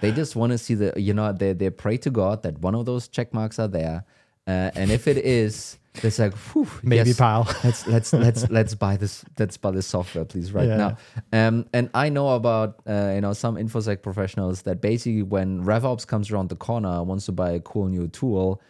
They 0.00 0.12
just 0.12 0.34
want 0.34 0.50
to 0.52 0.58
see 0.58 0.74
the, 0.74 0.92
you 0.96 1.14
know, 1.14 1.32
they 1.32 1.52
they 1.52 1.70
pray 1.70 1.96
to 1.98 2.10
God 2.10 2.42
that 2.44 2.58
one 2.58 2.74
of 2.74 2.86
those 2.86 3.08
check 3.08 3.32
marks 3.32 3.58
are 3.58 3.68
there, 3.68 4.04
uh, 4.46 4.70
and 4.74 4.90
if 4.90 5.08
it 5.08 5.18
is, 5.18 5.78
it's 5.96 6.18
like, 6.18 6.34
whew, 6.34 6.66
Maybe 6.82 7.10
yes, 7.10 7.18
pile. 7.18 7.46
let's 7.64 7.86
let's 7.86 8.12
let's 8.12 8.48
let's 8.58 8.74
buy 8.74 8.96
this 8.96 9.24
let's 9.38 9.56
buy 9.56 9.70
this 9.72 9.86
software 9.86 10.24
please 10.24 10.52
right 10.52 10.68
Yeah. 10.68 10.94
now. 11.32 11.46
Um 11.48 11.66
and 11.72 11.90
i 11.94 12.08
know 12.08 12.28
about 12.34 12.80
uh, 12.88 13.12
you 13.14 13.20
know 13.20 13.32
some 13.34 13.56
infosec 13.56 14.02
professionals 14.02 14.62
that 14.62 14.80
basically 14.80 15.22
when 15.22 15.62
revops 15.64 16.06
comes 16.06 16.30
around 16.30 16.48
the 16.48 16.56
corner 16.56 17.02
wants 17.02 17.26
to 17.26 17.32
buy 17.32 17.50
a 17.52 17.60
cool 17.60 17.88
new 17.88 18.08
tool 18.08 18.60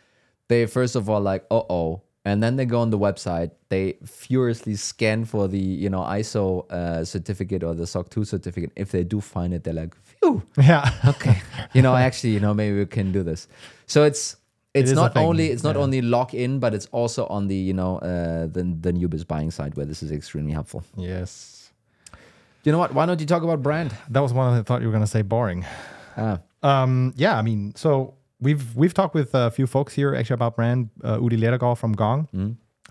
they 0.48 0.66
first 0.66 0.96
of 0.96 1.08
all 1.08 1.20
like 1.20 1.44
uh-oh. 1.50 2.02
And 2.24 2.40
then 2.40 2.54
they 2.54 2.66
go 2.66 2.78
on 2.78 2.90
the 2.90 2.98
website. 3.00 3.50
They 3.68 3.94
furiously 4.06 4.76
scan 4.76 5.24
for 5.24 5.48
the 5.48 5.58
you 5.58 5.90
know 5.90 6.02
iso 6.02 6.70
uh, 6.70 7.04
certificate 7.04 7.64
or 7.64 7.74
the 7.74 7.85
soc 7.85 8.11
2 8.11 8.24
certificate. 8.24 8.70
If 8.76 8.92
they 8.92 9.02
do 9.02 9.20
find 9.20 9.52
it 9.52 9.64
they're 9.64 9.74
like 9.74 9.94
phew. 9.96 10.40
Yeah. 10.56 10.88
okay. 11.04 11.42
You 11.74 11.82
know 11.82 11.96
actually 11.96 12.30
you 12.35 12.38
know 12.38 12.54
maybe 12.54 12.78
we 12.78 12.87
can 12.87 13.11
do 13.11 13.24
this. 13.24 13.48
So 13.87 14.04
it's 14.04 14.37
it's 14.74 14.90
a 14.90 14.94
not 14.94 15.16
only 15.16 15.46
it's 15.50 15.62
not 15.62 15.76
yeah. 15.76 15.82
only 15.82 16.00
lock 16.00 16.32
in 16.35 16.58
but 16.58 16.72
it's 16.74 16.87
also 16.92 17.26
on 17.26 17.46
the 17.48 17.54
you 17.54 17.74
know 17.74 17.98
uh 17.98 18.46
the, 18.46 18.62
the 18.80 18.92
new 18.92 19.08
biz 19.08 19.24
buying 19.24 19.50
side 19.50 19.74
where 19.76 19.87
this 19.87 20.02
is 20.02 20.11
extremely 20.11 20.52
helpful 20.52 20.82
Yes. 20.96 21.70
you 22.64 22.72
know 22.72 22.78
what 22.78 22.94
why 22.94 23.04
don't 23.06 23.20
you 23.20 23.26
talk 23.26 23.42
about 23.42 23.62
brand 23.62 23.94
That 24.11 24.20
was 24.20 24.32
one 24.32 24.46
I 24.58 24.62
thought 24.62 24.80
you 24.80 24.87
were 24.88 24.92
going 24.92 25.04
to 25.04 25.11
say 25.18 25.22
boring. 25.22 25.64
Ah, 26.16 26.38
Um, 26.62 27.12
yeah, 27.16 27.37
I 27.38 27.42
mean, 27.42 27.74
so 27.74 28.14
we've 28.40 28.64
we've 28.76 28.94
talked 28.94 29.14
with 29.14 29.35
a 29.35 29.50
few 29.50 29.66
folks 29.66 29.94
here 29.94 30.14
actually 30.14 30.35
about 30.35 30.56
brand. 30.56 30.90
Uh, 31.02 31.16
Udi 31.24 31.38
Ledergor 31.38 31.76
from 31.76 31.92
Gong 31.92 32.28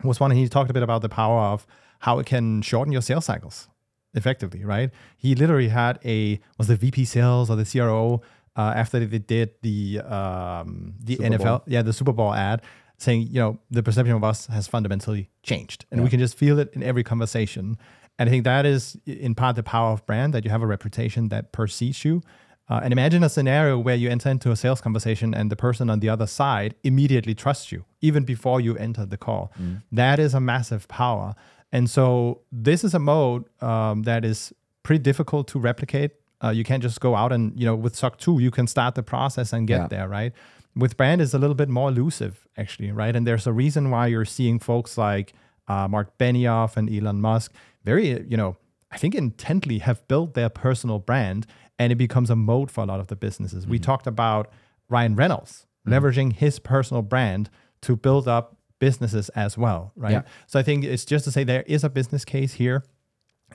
was 0.04 0.20
one, 0.20 0.32
and 0.32 0.39
he 0.39 0.48
talked 0.50 0.70
a 0.70 0.74
bit 0.74 0.84
about 0.84 1.02
the 1.02 1.10
power 1.10 1.41
of 1.54 1.65
how 2.00 2.20
it 2.20 2.26
can 2.26 2.62
shorten 2.63 2.91
your 2.91 3.02
sales 3.04 3.26
cycles 3.26 3.70
effectively, 4.13 4.65
right? 4.65 4.89
He 5.17 5.36
literally 5.36 5.70
had 5.70 6.00
a 6.04 6.39
was 6.58 6.67
the 6.67 6.76
VP 6.76 7.06
sales 7.06 7.50
or 7.50 7.56
the 7.56 7.65
CRO 7.72 8.22
uh, 8.56 8.74
after 8.76 9.00
they 9.06 9.20
did 9.20 9.52
the 9.62 10.00
um, 10.02 10.94
the 11.00 11.16
Super 11.16 11.30
NFL, 11.30 11.44
Bowl. 11.44 11.62
yeah, 11.68 11.82
the 11.82 11.94
Super 11.94 12.14
Bowl 12.14 12.34
ad, 12.34 12.62
saying 12.98 13.28
you 13.30 13.40
know 13.40 13.60
the 13.70 13.84
perception 13.84 14.16
of 14.16 14.24
us 14.24 14.48
has 14.48 14.68
fundamentally 14.68 15.30
changed, 15.44 15.86
and 15.92 16.04
we 16.04 16.10
can 16.10 16.20
just 16.20 16.38
feel 16.38 16.60
it 16.60 16.70
in 16.74 16.84
every 16.84 17.04
conversation. 17.04 17.78
And 18.20 18.30
I 18.30 18.32
think 18.32 18.44
that 18.44 18.66
is 18.66 18.98
in 19.06 19.34
part 19.36 19.56
the 19.56 19.64
power 19.64 19.92
of 19.92 20.06
brand 20.06 20.34
that 20.34 20.46
you 20.46 20.52
have 20.52 20.62
a 20.62 20.68
reputation 20.68 21.30
that 21.30 21.52
precedes 21.52 22.06
you. 22.06 22.22
Uh, 22.70 22.80
and 22.84 22.94
imagine 22.94 23.22
a 23.24 23.28
scenario 23.28 23.78
where 23.78 23.96
you 23.96 24.10
enter 24.10 24.30
into 24.30 24.50
a 24.52 24.56
sales 24.56 24.80
conversation 24.80 25.34
and 25.34 25.52
the 25.52 25.58
person 25.58 25.90
on 25.90 26.00
the 26.00 26.08
other 26.08 26.28
side 26.28 26.74
immediately 26.84 27.36
trusts 27.36 27.70
you, 27.72 27.84
even 28.00 28.24
before 28.24 28.62
you 28.62 28.78
enter 28.78 29.06
the 29.06 29.18
call. 29.18 29.52
That 29.92 30.20
is 30.20 30.34
a 30.34 30.40
massive 30.40 30.88
power. 30.88 31.36
And 31.74 31.90
so 31.90 32.42
this 32.52 32.84
is 32.84 32.94
a 32.94 33.00
moat 33.00 33.50
um, 33.62 34.04
that 34.04 34.24
is 34.24 34.54
pretty 34.84 35.02
difficult 35.02 35.48
to 35.50 35.60
replicate. 35.60 36.12
Uh, 36.43 36.49
you 36.49 36.63
can't 36.63 36.82
just 36.82 36.99
go 36.99 37.15
out 37.15 37.32
and, 37.32 37.58
you 37.60 37.65
know, 37.65 37.75
with 37.75 37.95
SOC 37.95 38.17
2, 38.17 38.39
you 38.39 38.51
can 38.51 38.67
start 38.67 38.95
the 38.95 39.04
process 39.04 39.54
and 39.54 39.67
get 39.67 39.82
Yeah. 39.82 39.88
there, 39.88 40.08
right? 40.10 40.34
With 40.75 40.97
brand, 40.97 41.21
is 41.21 41.34
a 41.34 41.38
little 41.39 41.56
bit 41.56 41.69
more 41.69 41.89
elusive, 41.89 42.47
actually, 42.58 42.91
right? 42.91 43.15
And 43.15 43.27
there's 43.27 43.45
a 43.45 43.54
reason 43.54 43.89
why 43.91 44.08
you're 44.08 44.25
seeing 44.25 44.58
folks 44.60 44.97
like 44.97 45.34
uh, 45.67 45.88
Marc 45.88 46.17
Benioff 46.17 46.75
and 46.77 46.89
Elon 46.89 47.21
Musk 47.21 47.54
very, 47.84 48.25
you 48.27 48.36
know, 48.38 48.58
I 48.91 48.97
think 48.97 49.15
intently 49.15 49.80
have 49.80 50.06
built 50.08 50.34
their 50.34 50.49
personal 50.49 50.99
brand 50.99 51.45
and 51.80 51.91
it 51.91 51.95
becomes 51.95 52.30
a 52.30 52.36
moat 52.36 52.69
for 52.71 52.82
a 52.82 52.86
lot 52.88 52.99
of 52.99 53.08
the 53.08 53.15
businesses. 53.15 53.65
We 53.65 53.80
talked 53.80 54.06
about 54.08 54.51
Ryan 54.89 55.15
Reynolds 55.15 55.65
leveraging 55.88 56.34
his 56.34 56.60
personal 56.60 57.01
brand 57.01 57.49
to 57.84 57.95
build 57.95 58.27
up 58.27 58.58
businesses 58.80 59.30
as 59.30 59.58
well, 59.58 59.91
right? 59.95 60.12
Yeah. 60.12 60.21
So 60.47 60.60
I 60.60 60.63
think 60.63 60.84
it's 60.84 61.06
just 61.06 61.23
to 61.25 61.32
say 61.32 61.43
there 61.43 61.63
is 61.67 61.84
a 61.84 61.89
business 61.89 62.25
case 62.25 62.54
here. 62.54 62.84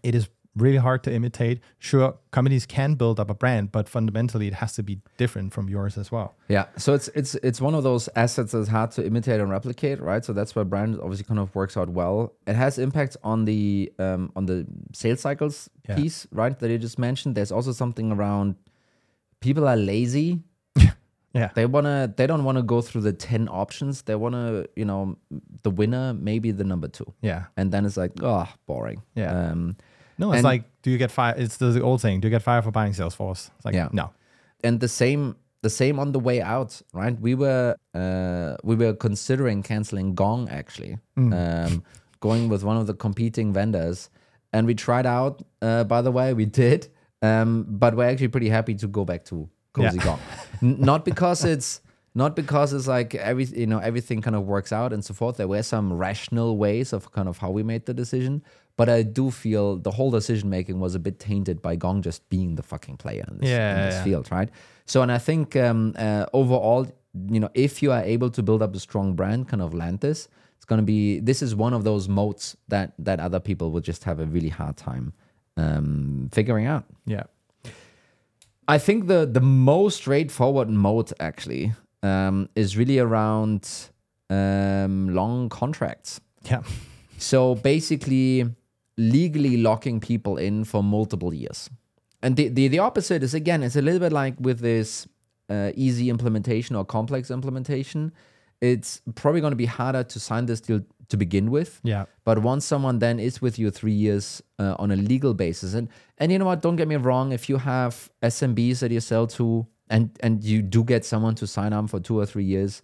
It 0.02 0.14
is 0.14 0.28
really 0.56 0.78
hard 0.78 1.02
to 1.04 1.12
imitate. 1.12 1.60
Sure, 1.78 2.16
companies 2.30 2.64
can 2.66 2.94
build 2.94 3.20
up 3.20 3.28
a 3.30 3.34
brand, 3.34 3.70
but 3.72 3.88
fundamentally 3.88 4.46
it 4.46 4.54
has 4.54 4.72
to 4.74 4.82
be 4.82 5.00
different 5.18 5.52
from 5.52 5.68
yours 5.68 5.98
as 5.98 6.10
well. 6.10 6.34
yeah 6.48 6.64
so 6.76 6.94
it's 6.94 7.08
it's 7.14 7.34
it's 7.48 7.60
one 7.60 7.74
of 7.78 7.82
those 7.84 8.08
assets 8.16 8.52
that's 8.52 8.68
hard 8.68 8.90
to 8.92 9.04
imitate 9.06 9.40
and 9.40 9.50
replicate 9.50 10.00
right 10.00 10.24
so 10.24 10.32
that's 10.32 10.54
why 10.56 10.62
brand 10.62 10.98
obviously 11.02 11.24
kind 11.24 11.40
of 11.40 11.54
works 11.54 11.76
out 11.76 11.88
well 11.90 12.32
it 12.46 12.56
has 12.56 12.78
impact 12.78 13.16
on 13.22 13.44
the 13.44 13.92
um 13.98 14.30
on 14.36 14.46
the 14.46 14.58
sales 14.92 15.20
cycles 15.20 15.68
Yeah. 15.88 15.96
piece 15.96 16.26
right 16.32 16.56
that 16.60 16.70
you 16.70 16.78
just 16.78 16.98
mentioned 16.98 17.34
there's 17.36 17.52
also 17.52 17.72
something 17.72 18.12
around 18.12 18.54
people 19.40 19.66
are 19.68 19.76
lazy 19.76 20.40
Yeah. 21.34 21.50
they 21.54 21.66
wanna 21.66 22.12
they 22.16 22.26
don't 22.26 22.44
want 22.44 22.56
to 22.58 22.62
go 22.62 22.80
through 22.80 23.02
the 23.02 23.12
10 23.12 23.48
options 23.50 24.02
they 24.02 24.14
want 24.14 24.34
to 24.34 24.68
you 24.76 24.84
know 24.86 25.16
the 25.64 25.70
winner 25.70 26.14
maybe 26.14 26.50
the 26.52 26.64
number 26.64 26.88
two 26.88 27.12
Yeah. 27.20 27.42
and 27.56 27.70
then 27.72 27.84
it's 27.84 27.96
like 27.96 28.12
oh 28.22 28.48
boring 28.66 29.02
Yeah. 29.14 29.50
um 29.50 29.76
No, 30.18 30.30
it's 30.32 30.38
And- 30.38 30.44
like, 30.44 30.64
do 30.82 30.90
you 30.90 30.98
get 30.98 31.10
fired? 31.10 31.38
It's 31.38 31.56
the 31.58 31.80
old 31.82 32.00
saying, 32.00 32.20
do 32.20 32.28
you 32.28 32.30
get 32.30 32.42
fired 32.42 32.64
for 32.64 32.70
buying 32.70 32.92
Salesforce? 32.92 33.50
It's 33.56 33.64
like, 33.64 33.74
Yeah. 33.74 33.88
no. 33.92 34.10
and 34.64 34.80
the 34.80 34.88
same 34.88 35.36
the 35.62 35.70
same 35.70 35.98
on 35.98 36.12
the 36.12 36.20
way 36.20 36.40
out 36.40 36.80
right 36.94 37.20
we 37.20 37.34
were 37.34 37.74
uh 37.94 38.56
we 38.62 38.74
were 38.76 38.94
considering 38.94 39.62
canceling 39.62 40.14
gong 40.14 40.48
actually 40.48 40.96
um 41.16 41.82
going 42.20 42.48
with 42.48 42.62
one 42.64 42.76
of 42.76 42.86
the 42.86 42.94
competing 42.94 43.52
vendors 43.52 44.08
and 44.52 44.66
we 44.66 44.74
tried 44.74 45.06
out 45.06 45.42
uh 45.62 45.82
by 45.84 46.00
the 46.00 46.10
way 46.12 46.32
we 46.34 46.44
did 46.46 46.88
um 47.22 47.66
but 47.68 47.94
we're 47.96 48.08
actually 48.08 48.28
pretty 48.28 48.48
happy 48.48 48.74
to 48.74 48.86
go 48.86 49.04
back 49.04 49.24
to 49.24 49.48
cozy 49.72 49.98
Yeah. 49.98 50.04
gong 50.04 50.20
N- 50.62 50.76
not 50.80 51.04
because 51.04 51.44
it's 51.44 51.80
not 52.14 52.34
because 52.36 52.72
it's 52.72 52.86
like 52.86 53.14
every 53.14 53.44
you 53.44 53.66
know 53.66 53.78
everything 53.78 54.22
kind 54.22 54.36
of 54.36 54.44
works 54.46 54.72
out 54.72 54.92
and 54.92 55.04
so 55.04 55.12
forth 55.14 55.36
there 55.36 55.48
were 55.48 55.62
some 55.62 55.92
rational 55.92 56.56
ways 56.56 56.92
of 56.92 57.12
kind 57.12 57.28
of 57.28 57.38
how 57.38 57.50
we 57.50 57.62
made 57.62 57.84
the 57.86 57.94
decision 57.94 58.42
but 58.76 58.88
i 58.88 59.02
do 59.02 59.30
feel 59.30 59.76
the 59.78 59.90
whole 59.90 60.10
decision 60.10 60.48
making 60.50 60.78
was 60.80 60.94
a 60.94 60.98
bit 60.98 61.18
tainted 61.18 61.60
by 61.62 61.74
gong 61.76 62.02
just 62.02 62.28
being 62.28 62.54
the 62.56 62.62
fucking 62.62 62.96
player 62.96 63.24
in 63.30 63.38
this, 63.38 63.48
Yeah, 63.50 63.70
in 63.78 63.86
this 63.86 63.94
yeah. 63.96 64.04
field 64.04 64.30
right 64.30 64.48
so 64.84 65.02
and 65.02 65.10
i 65.12 65.18
think 65.18 65.56
um, 65.56 65.94
uh, 65.96 66.26
overall 66.32 66.86
you 67.30 67.40
know 67.40 67.50
if 67.54 67.82
you 67.82 67.92
are 67.92 68.02
able 68.02 68.30
to 68.30 68.42
build 68.42 68.62
up 68.62 68.74
a 68.74 68.78
strong 68.80 69.14
brand 69.14 69.48
kind 69.48 69.62
of 69.62 69.72
land 69.74 70.00
this 70.00 70.28
it's 70.56 70.64
going 70.66 70.78
to 70.80 70.84
be 70.84 71.20
this 71.20 71.40
is 71.42 71.54
one 71.54 71.72
of 71.74 71.84
those 71.84 72.08
moats 72.08 72.56
that 72.68 72.92
that 72.98 73.18
other 73.20 73.40
people 73.40 73.70
will 73.72 73.80
just 73.80 74.04
have 74.04 74.20
a 74.20 74.26
really 74.26 74.50
hard 74.50 74.76
time 74.76 75.12
um, 75.56 76.28
figuring 76.32 76.66
out 76.66 76.84
Yeah. 77.06 77.24
I 78.68 78.78
think 78.78 79.06
the 79.06 79.26
the 79.26 79.40
most 79.40 79.96
straightforward 79.98 80.68
moat 80.68 81.12
actually 81.20 81.72
um, 82.02 82.48
is 82.56 82.76
really 82.76 82.98
around 82.98 83.68
um, 84.28 85.14
long 85.14 85.48
contracts. 85.48 86.20
Yeah. 86.50 86.62
So 87.18 87.54
basically, 87.54 88.44
legally 88.96 89.56
locking 89.56 90.00
people 90.00 90.36
in 90.36 90.64
for 90.64 90.82
multiple 90.82 91.34
years. 91.34 91.70
And 92.22 92.36
the, 92.36 92.48
the, 92.48 92.68
the 92.68 92.78
opposite 92.78 93.22
is 93.22 93.34
again, 93.34 93.62
it's 93.62 93.76
a 93.76 93.82
little 93.82 94.00
bit 94.00 94.12
like 94.12 94.34
with 94.40 94.60
this 94.60 95.06
uh, 95.48 95.72
easy 95.74 96.10
implementation 96.10 96.74
or 96.76 96.84
complex 96.84 97.30
implementation. 97.30 98.12
It's 98.60 99.02
probably 99.14 99.40
going 99.40 99.52
to 99.52 99.56
be 99.56 99.66
harder 99.66 100.02
to 100.02 100.20
sign 100.20 100.46
this 100.46 100.60
deal 100.60 100.82
to 101.08 101.16
begin 101.16 101.50
with. 101.50 101.80
Yeah. 101.84 102.06
But 102.24 102.40
once 102.40 102.64
someone 102.64 102.98
then 102.98 103.20
is 103.20 103.40
with 103.40 103.58
you 103.58 103.70
three 103.70 103.92
years 103.92 104.42
uh, 104.58 104.74
on 104.78 104.90
a 104.90 104.96
legal 104.96 105.34
basis, 105.34 105.74
and 105.74 105.88
and 106.18 106.32
you 106.32 106.38
know 106.38 106.46
what, 106.46 106.62
don't 106.62 106.76
get 106.76 106.88
me 106.88 106.96
wrong, 106.96 107.32
if 107.32 107.48
you 107.48 107.58
have 107.58 108.10
SMBs 108.22 108.80
that 108.80 108.90
you 108.90 109.00
sell 109.00 109.26
to, 109.28 109.66
and 109.88 110.10
and 110.20 110.42
you 110.42 110.62
do 110.62 110.82
get 110.82 111.04
someone 111.04 111.34
to 111.36 111.46
sign 111.46 111.72
on 111.72 111.86
for 111.86 112.00
two 112.00 112.18
or 112.18 112.26
three 112.26 112.44
years, 112.44 112.82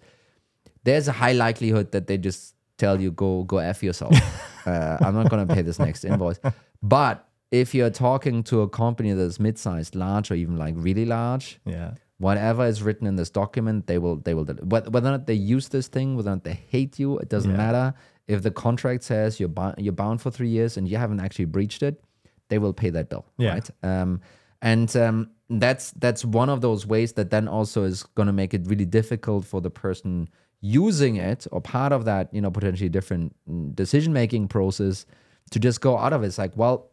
there's 0.85 1.09
a 1.09 1.13
high 1.13 1.33
likelihood 1.33 1.93
that 1.93 2.07
they 2.07 2.19
just 2.19 2.55
tell 2.77 3.01
you 3.01 3.11
go 3.11 3.45
go 3.45 3.59
f 3.59 3.83
yourself. 3.83 4.15
uh, 4.67 4.99
I'm 5.01 5.15
not 5.15 5.29
gonna 5.31 5.47
pay 5.47 5.63
this 5.63 5.79
next 5.79 6.05
invoice. 6.05 6.41
But 6.83 7.29
if 7.51 7.75
you're 7.75 7.91
talking 7.91 8.43
to 8.45 8.63
a 8.63 8.69
company 8.69 9.13
that's 9.13 9.39
mid-sized, 9.39 9.95
large, 9.95 10.31
or 10.31 10.35
even 10.35 10.57
like 10.57 10.75
really 10.77 11.05
large, 11.05 11.61
Yeah. 11.65 11.95
whatever 12.19 12.67
is 12.67 12.83
written 12.83 13.07
in 13.07 13.17
this 13.17 13.31
document, 13.31 13.87
they 13.87 13.99
will 13.99 14.17
they 14.17 14.35
will 14.35 14.45
whether 14.45 15.09
or 15.09 15.13
not 15.13 15.27
they 15.27 15.35
use 15.35 15.69
this 15.69 15.89
thing, 15.89 16.17
whether 16.17 16.31
or 16.31 16.35
not 16.37 16.45
they 16.45 16.59
hate 16.71 16.99
you, 16.99 17.19
it 17.19 17.29
doesn't 17.29 17.51
Yeah. 17.51 17.57
matter. 17.57 17.95
If 18.27 18.43
the 18.43 18.51
contract 18.51 19.03
says 19.03 19.39
you're 19.41 19.49
bou- 19.49 19.75
you're 19.79 19.93
bound 19.93 20.21
for 20.21 20.31
three 20.31 20.49
years 20.49 20.77
and 20.77 20.89
you 20.89 20.97
haven't 20.97 21.21
actually 21.21 21.47
breached 21.47 21.83
it, 21.83 22.03
they 22.49 22.59
will 22.59 22.73
pay 22.73 22.91
that 22.91 23.09
bill, 23.11 23.25
Yeah. 23.39 23.51
right? 23.53 23.71
Um, 23.83 24.21
and 24.63 24.95
um, 24.97 25.31
that's 25.51 25.91
that's 25.93 26.25
one 26.25 26.49
of 26.49 26.61
those 26.61 26.87
ways 26.87 27.13
that 27.15 27.31
then 27.31 27.49
also 27.49 27.83
is 27.85 28.05
going 28.15 28.27
to 28.29 28.33
make 28.33 28.55
it 28.55 28.63
really 28.67 28.87
difficult 28.87 29.45
for 29.45 29.61
the 29.61 29.71
person 29.71 30.29
using 30.63 31.17
it 31.17 31.47
or 31.53 31.61
part 31.61 31.93
of 31.93 32.05
that 32.07 32.33
you 32.33 32.41
know 32.41 32.51
potentially 32.51 32.89
different 32.89 33.35
decision 33.75 34.13
making 34.13 34.47
process 34.49 35.05
to 35.51 35.59
just 35.59 35.81
go 35.81 35.99
out 35.99 36.13
of 36.13 36.23
it. 36.23 36.27
It's 36.29 36.39
like, 36.39 36.57
well, 36.57 36.89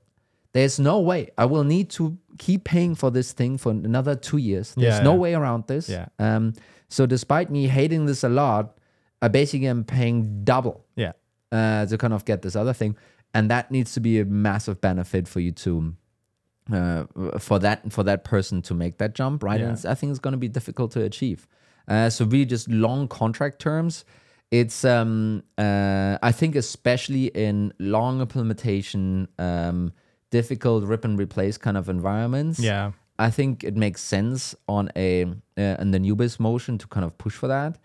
there's 0.53 0.79
no 0.79 0.99
way 0.99 1.29
I 1.37 1.45
will 1.45 1.63
need 1.63 1.89
to 1.91 2.17
keep 2.39 2.63
paying 2.63 2.95
for 2.95 3.11
this 3.11 3.31
thing 3.31 3.57
for 3.59 3.71
another 3.71 4.15
two 4.15 4.37
years. 4.37 4.73
There's 4.75 4.95
Yeah, 4.97 5.03
no 5.03 5.13
yeah. 5.13 5.19
way 5.19 5.33
around 5.35 5.67
this. 5.67 5.87
Yeah. 5.87 6.07
Um, 6.17 6.53
so 6.89 7.05
despite 7.05 7.51
me 7.51 7.67
hating 7.67 8.07
this 8.07 8.23
a 8.23 8.29
lot, 8.29 8.75
I 9.21 9.27
basically 9.27 9.67
am 9.67 9.83
paying 9.83 10.43
double 10.43 10.83
Yeah. 10.95 11.11
uh, 11.51 11.85
to 11.85 11.97
kind 11.97 12.13
of 12.13 12.25
get 12.25 12.41
this 12.41 12.55
other 12.55 12.73
thing, 12.73 12.95
and 13.35 13.49
that 13.51 13.69
needs 13.69 13.93
to 13.93 13.99
be 13.99 14.19
a 14.19 14.25
massive 14.25 14.81
benefit 14.81 15.27
for 15.27 15.39
you 15.39 15.51
to 15.51 15.93
uh, 16.73 17.05
for 17.39 17.59
that 17.59 17.91
for 17.91 18.03
that 18.03 18.23
person 18.23 18.61
to 18.63 18.73
make 18.73 18.97
that 18.97 19.13
jump, 19.15 19.43
right? 19.43 19.59
Yeah. 19.59 19.69
And 19.69 19.85
I 19.85 19.93
think 19.95 20.09
it's 20.11 20.19
going 20.19 20.33
to 20.33 20.37
be 20.37 20.47
difficult 20.47 20.91
to 20.91 21.03
achieve. 21.03 21.47
Uh, 21.89 22.09
so 22.09 22.25
really, 22.25 22.45
just 22.45 22.69
long 22.69 23.07
contract 23.07 23.59
terms. 23.59 24.05
It's 24.51 24.85
um, 24.85 25.43
uh, 25.57 26.17
I 26.23 26.31
think 26.31 26.55
especially 26.55 27.25
in 27.27 27.73
long 27.79 28.21
implementation, 28.21 29.27
um, 29.37 29.91
difficult 30.31 30.83
rip 30.83 31.05
and 31.05 31.19
replace 31.19 31.57
kind 31.57 31.77
of 31.77 31.89
environments. 31.89 32.59
Yeah. 32.59 32.91
I 33.19 33.29
think 33.29 33.63
it 33.63 33.75
makes 33.75 34.01
sense 34.01 34.55
on 34.67 34.89
a 34.95 35.25
uh, 35.25 35.75
in 35.79 35.91
the 35.91 35.99
new 35.99 36.15
biz 36.15 36.39
motion 36.39 36.77
to 36.77 36.87
kind 36.87 37.05
of 37.05 37.17
push 37.17 37.33
for 37.33 37.47
that. 37.47 37.77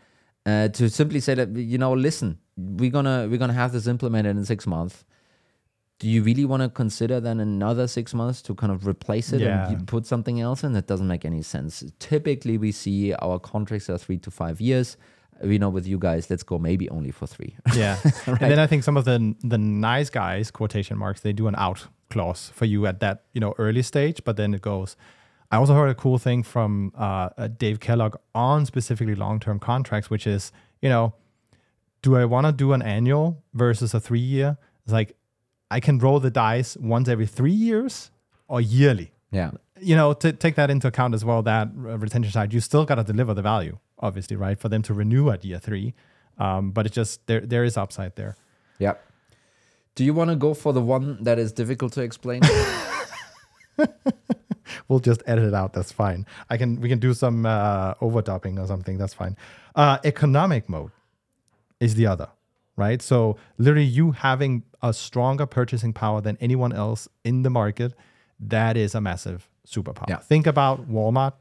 Uh, 0.47 0.69
to 0.69 0.88
simply 0.88 1.21
say 1.21 1.35
that 1.35 1.57
you 1.57 1.79
know, 1.79 1.93
listen, 1.93 2.38
we're 2.57 2.90
gonna 2.90 3.27
we're 3.29 3.38
gonna 3.38 3.53
have 3.53 3.73
this 3.73 3.87
implemented 3.87 4.37
in 4.37 4.45
six 4.45 4.67
months. 4.67 5.05
Do 6.00 6.09
you 6.09 6.22
really 6.22 6.44
want 6.44 6.62
to 6.62 6.68
consider 6.68 7.20
then 7.20 7.40
another 7.40 7.87
six 7.87 8.12
months 8.14 8.42
to 8.42 8.54
kind 8.54 8.72
of 8.72 8.87
replace 8.87 9.33
it 9.33 9.40
Yeah. 9.40 9.68
and 9.70 9.87
put 9.87 10.07
something 10.07 10.40
else 10.40 10.64
in? 10.64 10.72
That 10.72 10.87
doesn't 10.87 11.07
make 11.07 11.24
any 11.24 11.42
sense. 11.42 11.85
Typically, 11.98 12.59
we 12.59 12.72
see 12.72 13.14
our 13.14 13.38
contracts 13.38 13.88
are 13.88 13.98
three 13.98 14.18
to 14.18 14.30
five 14.30 14.61
years. 14.61 14.96
We 15.42 15.59
know 15.59 15.68
with 15.68 15.87
you 15.87 15.98
guys, 15.98 16.28
let's 16.30 16.42
go 16.42 16.59
maybe 16.59 16.88
only 16.90 17.11
for 17.11 17.26
three. 17.26 17.57
Yeah. 17.74 17.96
And 18.26 18.38
then 18.50 18.59
I 18.59 18.66
think 18.66 18.83
some 18.85 18.96
of 18.96 19.04
the 19.04 19.35
the 19.42 19.59
nice 19.59 20.11
guys, 20.11 20.50
quotation 20.50 20.98
marks, 20.98 21.20
they 21.20 21.33
do 21.33 21.48
an 21.48 21.54
out 21.57 21.87
clause 22.11 22.50
for 22.54 22.64
you 22.66 22.87
at 22.87 23.00
that, 23.00 23.24
you 23.33 23.40
know, 23.40 23.54
early 23.59 23.83
stage, 23.83 24.22
but 24.24 24.37
then 24.37 24.54
it 24.54 24.62
goes. 24.62 24.96
I 25.50 25.57
also 25.57 25.74
heard 25.74 25.88
a 25.90 25.94
cool 25.94 26.18
thing 26.18 26.42
from 26.42 26.92
uh, 26.96 27.28
uh, 27.38 27.48
Dave 27.48 27.78
Kellogg 27.78 28.16
on 28.35 28.66
specifically 28.66 29.14
long-term 29.14 29.59
contracts, 29.61 30.11
which 30.11 30.26
is, 30.26 30.50
you 30.83 30.88
know, 30.88 31.14
do 32.02 32.16
I 32.16 32.24
want 32.24 32.46
to 32.46 32.52
do 32.52 32.72
an 32.72 32.83
annual 32.83 33.42
versus 33.52 33.94
a 33.94 34.00
three-year? 34.00 34.57
It's 34.85 34.92
like 34.92 35.16
I 35.70 35.81
can 35.81 35.98
roll 35.98 36.20
the 36.20 36.31
dice 36.31 36.77
once 36.77 37.09
every 37.09 37.27
three 37.27 37.53
years 37.53 38.11
or 38.48 38.61
yearly 38.61 39.12
yeah. 39.35 39.50
you 39.81 39.96
know, 39.96 40.12
to 40.14 40.33
take 40.33 40.55
that 40.55 40.70
into 40.70 40.87
account 40.87 41.14
as 41.14 41.24
well, 41.24 41.42
that 41.42 41.68
retention 41.74 42.31
side, 42.33 42.55
you 42.55 42.61
still 42.61 42.85
got 42.85 42.94
to 42.96 43.05
deliver 43.05 43.35
the 43.35 43.42
value, 43.42 43.79
obviously, 43.98 44.37
right? 44.37 44.59
For 44.59 44.68
them 44.68 44.83
to 44.83 44.94
renew 44.94 45.31
at 45.31 45.44
year 45.44 45.59
three. 45.59 45.94
Um, 46.38 46.70
but 46.70 46.87
it's 46.87 46.94
just 46.94 47.27
there, 47.27 47.40
there 47.40 47.64
is 47.64 47.77
upside 47.77 48.16
there. 48.16 48.37
Yeah. 48.79 48.94
Do 49.94 50.05
you 50.05 50.14
want 50.14 50.31
to 50.31 50.37
go 50.37 50.55
for 50.55 50.72
the 50.72 50.81
one 50.81 51.22
that 51.22 51.38
is 51.38 51.53
difficult 51.53 51.92
to 51.94 52.03
explain? 52.03 52.42
We'll 54.88 55.00
just 55.00 55.22
edit 55.27 55.44
it 55.44 55.55
out. 55.55 55.72
That's 55.72 55.92
fine. 55.92 56.27
I 56.50 56.57
can, 56.57 56.81
we 56.81 56.88
can 56.88 56.98
do 56.98 57.14
some 57.14 57.46
uh, 57.46 57.94
overdubbing 57.94 58.62
or 58.62 58.66
something. 58.66 58.98
That's 58.98 59.14
fine. 59.14 59.37
Uh, 59.74 59.98
economic 60.05 60.68
moat 60.68 60.92
is 61.81 61.94
the 61.94 62.07
other, 62.07 62.29
right? 62.76 63.00
So 63.02 63.37
literally, 63.58 63.84
you 63.87 64.12
having 64.12 64.62
a 64.82 64.92
stronger 64.92 65.46
purchasing 65.46 65.92
power 65.92 66.20
than 66.20 66.37
anyone 66.40 66.72
else 66.72 67.08
in 67.24 67.42
the 67.42 67.50
market, 67.50 67.94
that 68.40 68.76
is 68.76 68.94
a 68.94 69.00
massive 69.00 69.48
superpower. 69.66 70.08
Yeah. 70.08 70.18
Think 70.18 70.46
about 70.46 70.88
Walmart. 70.90 71.32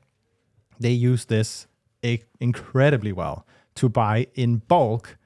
They 0.79 0.91
use 0.91 1.25
this 1.25 1.67
incredibly 2.39 3.11
well 3.11 3.45
to 3.75 3.89
buy 3.89 4.27
in 4.35 4.57
bulk, 4.67 5.17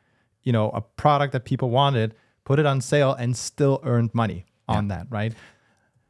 you 0.43 0.51
know, 0.53 0.69
a 0.69 0.81
product 0.81 1.33
that 1.33 1.45
people 1.45 1.69
wanted, 1.69 2.13
put 2.45 2.59
it 2.59 2.65
on 2.65 2.81
sale, 2.81 3.13
and 3.13 3.35
still 3.35 3.79
earned 3.83 4.13
money 4.13 4.45
on 4.67 4.87
that, 4.89 5.07
right? 5.09 5.33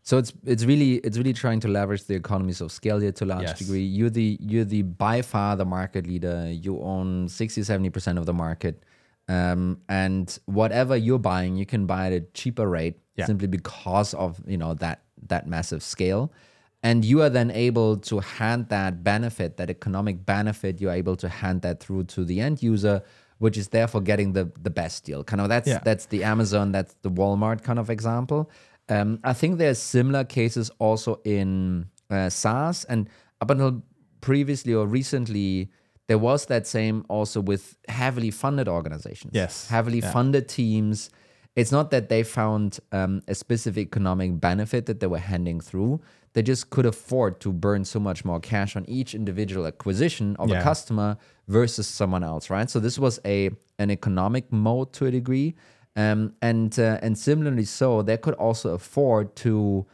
So 0.03 0.17
it's 0.17 0.31
it's 0.45 0.63
really 0.63 0.95
it's 0.97 1.17
really 1.17 1.33
trying 1.33 1.60
to 1.62 1.67
leverage 1.67 2.05
the 2.05 2.15
economies 2.15 2.62
of 2.62 2.71
scale 2.71 2.99
here 2.99 3.12
to 3.12 3.25
a 3.25 3.27
large 3.27 3.43
Yes. 3.43 3.60
degree. 3.60 3.83
You're 3.83 4.10
the 4.10 4.38
you're 4.39 4.63
the 4.63 4.83
by 4.83 5.21
far 5.21 5.55
the 5.57 5.65
market 5.65 6.07
leader. 6.07 6.49
You 6.49 6.79
own 6.81 7.27
60 7.27 7.62
70% 7.62 8.17
of 8.17 8.25
the 8.25 8.33
market. 8.33 8.83
Um, 9.30 9.80
and 9.90 10.38
whatever 10.46 10.96
you're 10.96 11.20
buying, 11.20 11.56
you 11.58 11.66
can 11.66 11.86
buy 11.86 12.08
at 12.08 12.13
a 12.13 12.22
cheaper 12.34 12.68
rate 12.70 13.00
Yeah. 13.16 13.26
simply 13.26 13.48
because 13.48 14.13
of, 14.13 14.42
you 14.48 14.58
know, 14.58 14.74
that 14.76 15.02
that 15.28 15.48
massive 15.48 15.82
scale. 15.84 16.32
And 16.84 17.04
you 17.04 17.22
are 17.24 17.30
then 17.30 17.50
able 17.52 17.98
to 17.98 18.20
hand 18.20 18.70
that 18.70 19.04
benefit, 19.04 19.58
that 19.58 19.70
economic 19.70 20.26
benefit, 20.26 20.80
you're 20.80 20.94
able 20.94 21.16
to 21.18 21.28
hand 21.28 21.62
that 21.63 21.80
through 21.82 22.04
to 22.06 22.24
the 22.24 22.40
end 22.40 22.62
user, 22.62 23.02
which 23.40 23.58
is 23.58 23.70
therefore 23.70 24.02
getting 24.02 24.34
the 24.34 24.52
the 24.62 24.70
best 24.70 25.04
deal. 25.04 25.24
Kind 25.24 25.42
of 25.42 25.50
that's 25.50 25.68
Yeah. 25.68 25.80
that's 25.84 26.06
the 26.06 26.24
Amazon, 26.24 26.72
that's 26.72 26.96
the 27.02 27.10
Walmart 27.10 27.63
kind 27.63 27.80
of 27.80 27.90
example. 27.90 28.50
Um, 28.90 29.20
I 29.24 29.34
think 29.34 29.58
there's 29.58 29.80
similar 29.80 30.24
cases 30.24 30.72
also 30.80 31.20
in 31.26 31.88
uh, 32.10 32.30
SaaS, 32.30 32.86
and 32.86 33.10
up 33.42 33.50
until 33.52 33.82
previously 34.22 34.74
or 34.74 34.88
recently, 34.88 35.70
there 36.08 36.17
was 36.17 36.46
that 36.48 36.65
same 36.67 37.04
also 37.10 37.41
with 37.41 37.76
heavily 37.89 38.32
funded 38.32 38.67
organizations. 38.67 39.32
Yes. 39.34 39.67
heavily 39.70 40.00
Yeah. 40.00 40.12
funded 40.12 40.48
teams. 40.48 41.10
It's 41.56 41.72
not 41.72 41.89
that 41.91 42.08
they 42.10 42.24
found 42.24 42.80
um, 42.91 43.22
a 43.28 43.34
specific 43.36 43.88
economic 43.88 44.39
benefit 44.39 44.86
that 44.86 45.00
they 45.00 45.08
were 45.08 45.17
handing 45.34 45.60
through. 45.60 46.00
They 46.34 46.43
just 46.43 46.70
could 46.70 46.86
afford 46.86 47.39
to 47.39 47.52
burn 47.52 47.84
so 47.84 48.00
much 48.00 48.24
more 48.24 48.39
cash 48.39 48.76
on 48.76 48.86
each 48.88 49.15
individual 49.15 49.65
acquisition 49.65 50.36
of 50.38 50.50
Yeah. 50.50 50.60
a 50.60 50.63
customer 50.63 51.17
versus 51.48 51.88
someone 51.88 52.24
else, 52.24 52.50
right? 52.50 52.70
So 52.70 52.80
this 52.80 52.98
was 53.00 53.20
a 53.26 53.50
an 53.80 53.89
economic 53.91 54.52
moat 54.52 54.93
to 54.93 55.06
a 55.08 55.12
degree, 55.12 55.56
um, 55.96 56.34
and 56.41 56.78
uh, 56.80 57.00
and 57.04 57.17
similarly 57.17 57.65
so, 57.65 58.02
they 58.04 58.17
could 58.17 58.34
also 58.36 58.74
afford 58.74 59.36
to 59.36 59.86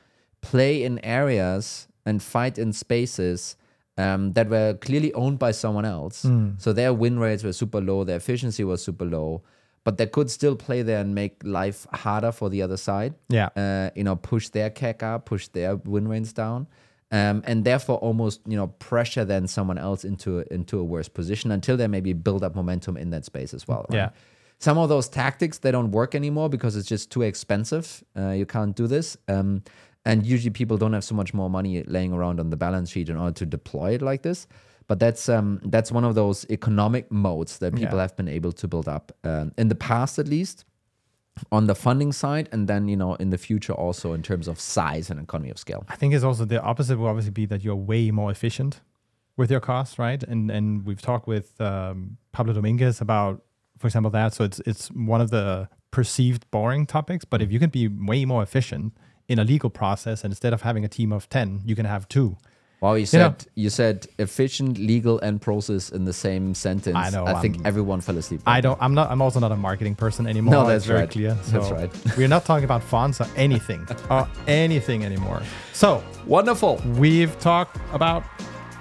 play 0.42 0.84
in 0.84 1.00
areas 1.04 1.88
and 2.06 2.22
fight 2.22 2.58
in 2.58 2.74
spaces 2.74 3.56
um, 3.98 4.34
that 4.34 4.50
were 4.50 4.74
clearly 4.82 5.14
owned 5.14 5.40
by 5.40 5.52
someone 5.52 5.86
else. 5.86 6.26
So 6.58 6.74
their 6.74 6.94
win 6.94 7.20
rates 7.20 7.44
were 7.44 7.54
super 7.54 7.82
low, 7.82 8.04
their 8.04 8.18
efficiency 8.18 8.64
was 8.64 8.84
super 8.84 9.06
low, 9.06 9.44
but 9.84 9.98
they 9.98 10.08
could 10.08 10.32
still 10.32 10.56
play 10.56 10.82
there 10.82 11.00
and 11.02 11.14
make 11.14 11.42
life 11.44 11.86
harder 11.94 12.32
for 12.32 12.50
the 12.50 12.62
other 12.62 12.78
side. 12.78 13.14
Yeah. 13.30 13.50
Uh, 13.56 13.90
you 13.96 14.04
know, 14.04 14.16
push 14.16 14.50
their 14.50 14.70
CAC 14.70 15.04
up, 15.04 15.26
push 15.26 15.48
their 15.50 15.76
win 15.76 16.08
rates 16.08 16.34
down. 16.34 16.68
Um, 17.12 17.44
and 17.46 17.64
therefore 17.64 17.98
almost 17.98 18.42
you 18.48 18.58
know 18.58 18.68
pressure 18.68 19.24
then 19.24 19.46
someone 19.48 19.78
else 19.78 20.04
into 20.04 20.40
into 20.52 20.80
a 20.80 20.84
worse 20.84 21.08
position 21.08 21.52
until 21.52 21.78
they 21.78 21.88
maybe 21.88 22.14
build 22.14 22.44
up 22.44 22.56
momentum 22.56 22.98
in 22.98 23.12
that 23.12 23.24
space 23.24 23.54
as 23.54 23.68
well. 23.68 23.86
right? 23.90 23.96
Yeah. 23.98 24.10
some 24.58 24.80
of 24.80 24.90
those 24.90 25.08
tactics 25.10 25.60
they 25.60 25.70
don't 25.70 25.92
work 25.92 26.16
anymore 26.16 26.50
because 26.50 26.76
it's 26.76 26.88
just 26.88 27.12
too 27.12 27.22
expensive. 27.22 28.04
Uh, 28.18 28.30
you 28.32 28.48
can't 28.48 28.76
do 28.76 28.88
this. 28.88 29.16
Um, 29.28 29.62
and 30.06 30.26
usually 30.26 30.52
people 30.52 30.78
don't 30.78 30.94
have 30.94 31.04
so 31.04 31.16
much 31.16 31.34
more 31.34 31.50
money 31.50 31.84
laying 31.84 32.14
around 32.14 32.40
on 32.40 32.50
the 32.50 32.58
balance 32.58 32.90
sheet 32.92 33.10
in 33.10 33.18
order 33.18 33.34
to 33.34 33.46
deploy 33.46 33.94
it 33.94 34.02
like 34.02 34.22
this. 34.24 34.48
But 34.88 35.00
that's 35.00 35.30
um, 35.30 35.62
that's 35.64 35.92
one 35.92 36.04
of 36.04 36.14
those 36.16 36.46
economic 36.50 37.10
moats 37.12 37.58
that 37.60 37.74
people 37.74 37.96
Yeah. 37.98 38.02
have 38.02 38.16
been 38.18 38.28
able 38.28 38.52
to 38.52 38.68
build 38.68 38.88
up 38.88 39.12
um, 39.24 39.54
in 39.58 39.70
the 39.70 39.76
past, 39.76 40.20
at 40.20 40.28
least 40.28 40.66
on 41.52 41.68
the 41.68 41.74
funding 41.76 42.12
side, 42.12 42.50
and 42.52 42.68
then 42.68 42.88
you 42.90 42.98
know 42.98 43.16
in 43.16 43.30
the 43.30 43.38
future 43.38 43.74
also 43.74 44.14
in 44.14 44.22
terms 44.22 44.48
of 44.48 44.60
size 44.60 45.10
and 45.10 45.20
economy 45.20 45.50
of 45.52 45.58
scale. 45.58 45.86
I 45.88 45.96
think 45.96 46.14
it's 46.14 46.24
also 46.24 46.44
the 46.46 46.62
opposite 46.62 46.98
will 47.00 47.08
obviously 47.08 47.32
be 47.32 47.46
that 47.48 47.64
you're 47.64 47.76
way 47.78 48.12
more 48.12 48.30
efficient 48.30 48.82
with 49.38 49.50
your 49.50 49.62
costs, 49.62 49.98
right? 49.98 50.22
And 50.22 50.52
and 50.52 50.86
we've 50.86 51.02
talked 51.02 51.28
with 51.28 51.60
um, 51.62 52.18
Pablo 52.34 52.54
Dominguez 52.54 53.00
about, 53.02 53.42
for 53.80 53.88
example, 53.88 54.12
that. 54.12 54.34
So 54.34 54.44
it's 54.44 54.60
it's 54.66 54.90
one 54.90 55.22
of 55.22 55.30
the 55.30 55.70
perceived 55.92 56.50
boring 56.52 56.86
topics, 56.86 57.24
but 57.24 57.42
if 57.42 57.52
you 57.54 57.60
can 57.60 57.70
be 57.70 57.88
way 57.88 58.26
more 58.26 58.44
efficient 58.44 58.94
in 59.28 59.40
a 59.40 59.44
legal 59.44 59.70
process, 59.70 60.24
and 60.24 60.32
instead 60.32 60.54
of 60.54 60.62
having 60.62 60.84
a 60.86 60.88
team 60.90 61.12
of 61.12 61.30
ten, 61.30 61.62
you 61.66 61.76
can 61.76 61.86
have 61.86 62.08
two. 62.08 62.38
Wow, 62.82 62.96
you 62.96 63.06
said 63.06 63.20
know- 63.20 63.36
you 63.56 63.70
said 63.70 64.08
efficient 64.20 64.78
legal 64.78 65.18
and 65.20 65.40
process 65.42 65.90
in 65.90 66.04
the 66.04 66.12
same 66.12 66.54
sentence. 66.54 66.98
I 66.98 67.10
know, 67.12 67.26
I 67.26 67.40
think 67.40 67.56
I'm- 67.56 67.66
everyone 67.66 68.02
fell 68.02 68.18
asleep. 68.18 68.42
I 68.46 68.60
don't. 68.60 68.78
I'm 68.82 68.94
not. 68.94 69.10
I'm 69.10 69.22
also 69.22 69.40
not 69.40 69.54
a 69.54 69.56
marketing 69.56 69.96
person 69.96 70.28
anymore. 70.28 70.54
No, 70.54 70.68
that's 70.68 70.84
very 70.86 71.00
right. 71.02 71.10
clear. 71.10 71.34
That's 71.46 71.72
right. 71.72 71.90
we're 72.18 72.28
not 72.28 72.44
talking 72.44 72.66
about 72.66 72.84
fonts 72.84 73.22
or 73.22 73.28
anything 73.38 73.88
or 74.10 74.28
anything 74.48 75.06
anymore. 75.06 75.42
So 75.72 76.04
Wonderful. 76.28 76.82
we've 76.98 77.40
talked 77.40 77.78
about. 77.94 78.24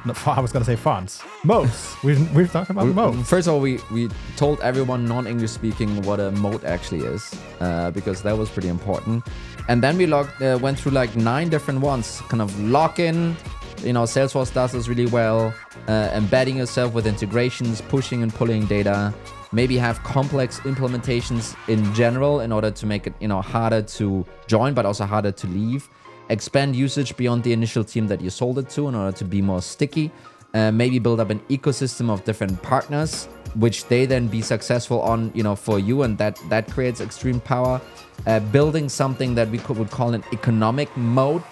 No, 0.04 0.14
I 0.26 0.40
was 0.40 0.50
gonna 0.50 0.64
say 0.64 0.74
fonts. 0.74 1.22
Moats. 1.44 1.94
We've 2.02 2.18
we've 2.34 2.50
talked 2.50 2.70
about 2.70 2.88
moats. 2.88 3.28
First 3.28 3.46
of 3.46 3.54
all, 3.54 3.60
we, 3.60 3.78
we 3.92 4.08
told 4.36 4.58
everyone 4.62 5.06
non-English 5.06 5.52
speaking 5.52 6.02
what 6.02 6.18
a 6.18 6.32
moat 6.32 6.64
actually 6.64 7.02
is, 7.06 7.32
uh, 7.60 7.92
because 7.92 8.20
that 8.22 8.36
was 8.36 8.50
pretty 8.50 8.66
important. 8.66 9.22
And 9.68 9.82
then 9.82 9.96
we 9.96 10.06
logged, 10.06 10.40
uh, 10.42 10.58
went 10.60 10.78
through 10.78 10.92
like 10.92 11.14
nine 11.16 11.48
different 11.48 11.80
ones, 11.80 12.20
kind 12.28 12.42
of 12.42 12.58
lock 12.60 12.98
in. 12.98 13.36
You 13.82 13.92
know, 13.92 14.02
Salesforce 14.02 14.52
does 14.52 14.72
this 14.72 14.88
really 14.88 15.06
well. 15.06 15.54
Uh, 15.88 16.10
embedding 16.12 16.56
yourself 16.56 16.94
with 16.94 17.06
integrations, 17.06 17.80
pushing 17.80 18.22
and 18.22 18.32
pulling 18.32 18.66
data. 18.66 19.12
Maybe 19.52 19.76
have 19.76 20.02
complex 20.02 20.60
implementations 20.60 21.56
in 21.68 21.92
general 21.94 22.40
in 22.40 22.52
order 22.52 22.70
to 22.70 22.86
make 22.86 23.06
it 23.06 23.14
you 23.20 23.28
know 23.28 23.42
harder 23.42 23.82
to 23.82 24.24
join, 24.46 24.72
but 24.74 24.86
also 24.86 25.04
harder 25.04 25.32
to 25.32 25.46
leave. 25.48 25.88
Expand 26.28 26.74
usage 26.74 27.16
beyond 27.16 27.42
the 27.42 27.52
initial 27.52 27.84
team 27.84 28.06
that 28.06 28.20
you 28.20 28.30
sold 28.30 28.58
it 28.58 28.70
to 28.70 28.88
in 28.88 28.94
order 28.94 29.14
to 29.16 29.24
be 29.24 29.42
more 29.42 29.60
sticky 29.60 30.10
uh, 30.54 30.70
maybe 30.70 30.98
build 30.98 31.20
up 31.20 31.30
an 31.30 31.40
ecosystem 31.48 32.10
of 32.10 32.24
different 32.24 32.60
partners 32.62 33.28
which 33.54 33.86
they 33.86 34.06
then 34.06 34.28
be 34.28 34.40
successful 34.40 35.00
on 35.02 35.30
you 35.34 35.42
know 35.42 35.56
for 35.56 35.78
you. 35.78 36.02
And 36.02 36.18
that 36.18 36.38
that 36.48 36.70
creates 36.70 37.00
extreme 37.00 37.40
power. 37.40 37.80
Uh, 38.26 38.40
building 38.40 38.88
something 38.88 39.34
that 39.34 39.48
we 39.48 39.58
could, 39.58 39.76
would 39.78 39.90
call 39.90 40.14
an 40.14 40.22
economic 40.32 40.94
moat 40.96 41.42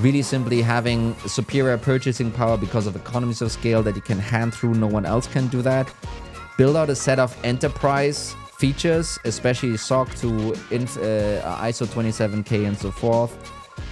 really 0.00 0.20
simply 0.20 0.60
having 0.60 1.16
superior 1.26 1.78
purchasing 1.78 2.30
power 2.30 2.58
because 2.58 2.86
of 2.86 2.94
economies 2.94 3.40
of 3.40 3.50
scale 3.50 3.82
that 3.82 3.96
you 3.96 4.02
can 4.02 4.18
hand 4.18 4.52
through. 4.52 4.74
No 4.74 4.86
one 4.86 5.06
else 5.06 5.26
can 5.26 5.46
do 5.48 5.62
that. 5.62 5.92
Build 6.58 6.76
out 6.76 6.90
a 6.90 6.94
set 6.94 7.18
of 7.18 7.36
enterprise 7.44 8.34
features 8.58 9.20
especially 9.24 9.76
SOC 9.76 10.12
2 10.16 10.54
inf- 10.72 10.96
uh, 10.98 11.66
iso 11.68 11.86
27k 11.86 12.66
and 12.66 12.76
so 12.76 12.90
forth. 12.90 13.32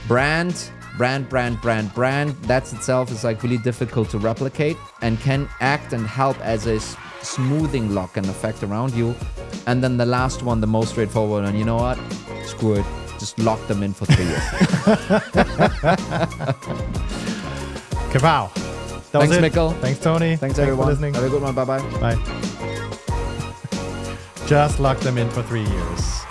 Brand 0.08 0.70
brand, 0.96 1.28
brand, 1.28 1.60
brand, 1.60 1.92
brand. 1.94 2.30
That's 2.42 2.72
itself 2.72 3.10
is 3.10 3.24
like 3.24 3.42
really 3.42 3.58
difficult 3.58 4.10
to 4.10 4.18
replicate 4.18 4.76
and 5.02 5.20
can 5.20 5.48
act 5.60 5.92
and 5.92 6.06
help 6.06 6.38
as 6.40 6.66
a 6.66 6.80
smoothing 7.26 7.94
lock 7.94 8.16
and 8.16 8.26
effect 8.26 8.62
around 8.62 8.94
you. 8.94 9.14
And 9.66 9.82
then 9.82 9.96
the 9.96 10.06
last 10.06 10.42
one, 10.42 10.60
the 10.60 10.66
most 10.66 10.90
straightforward, 10.90 11.44
and 11.44 11.58
you 11.58 11.64
know 11.64 11.76
what? 11.76 11.98
Screw 12.44 12.74
it. 12.74 12.86
Just 13.18 13.38
lock 13.38 13.64
them 13.66 13.82
in 13.82 13.92
for 13.92 14.06
three 14.06 14.24
years. 14.24 14.42
Kapow. 18.12 18.52
That 19.12 19.20
was 19.20 19.30
Thanks, 19.30 19.36
it. 19.36 19.52
Mikkel. 19.52 19.80
Thanks, 19.80 19.98
Toni. 20.00 20.36
Thanks, 20.36 20.58
everyone. 20.58 20.84
for 20.84 20.90
listening. 20.90 21.14
Have 21.14 21.24
a 21.24 21.28
good 21.30 21.42
one. 21.42 21.54
Bye 21.54 21.64
bye. 21.64 21.78
Bye. 22.00 22.16
Just 24.46 24.78
lock 24.78 24.98
them 25.00 25.18
in 25.18 25.28
for 25.30 25.42
three 25.42 25.64
years. 25.64 26.25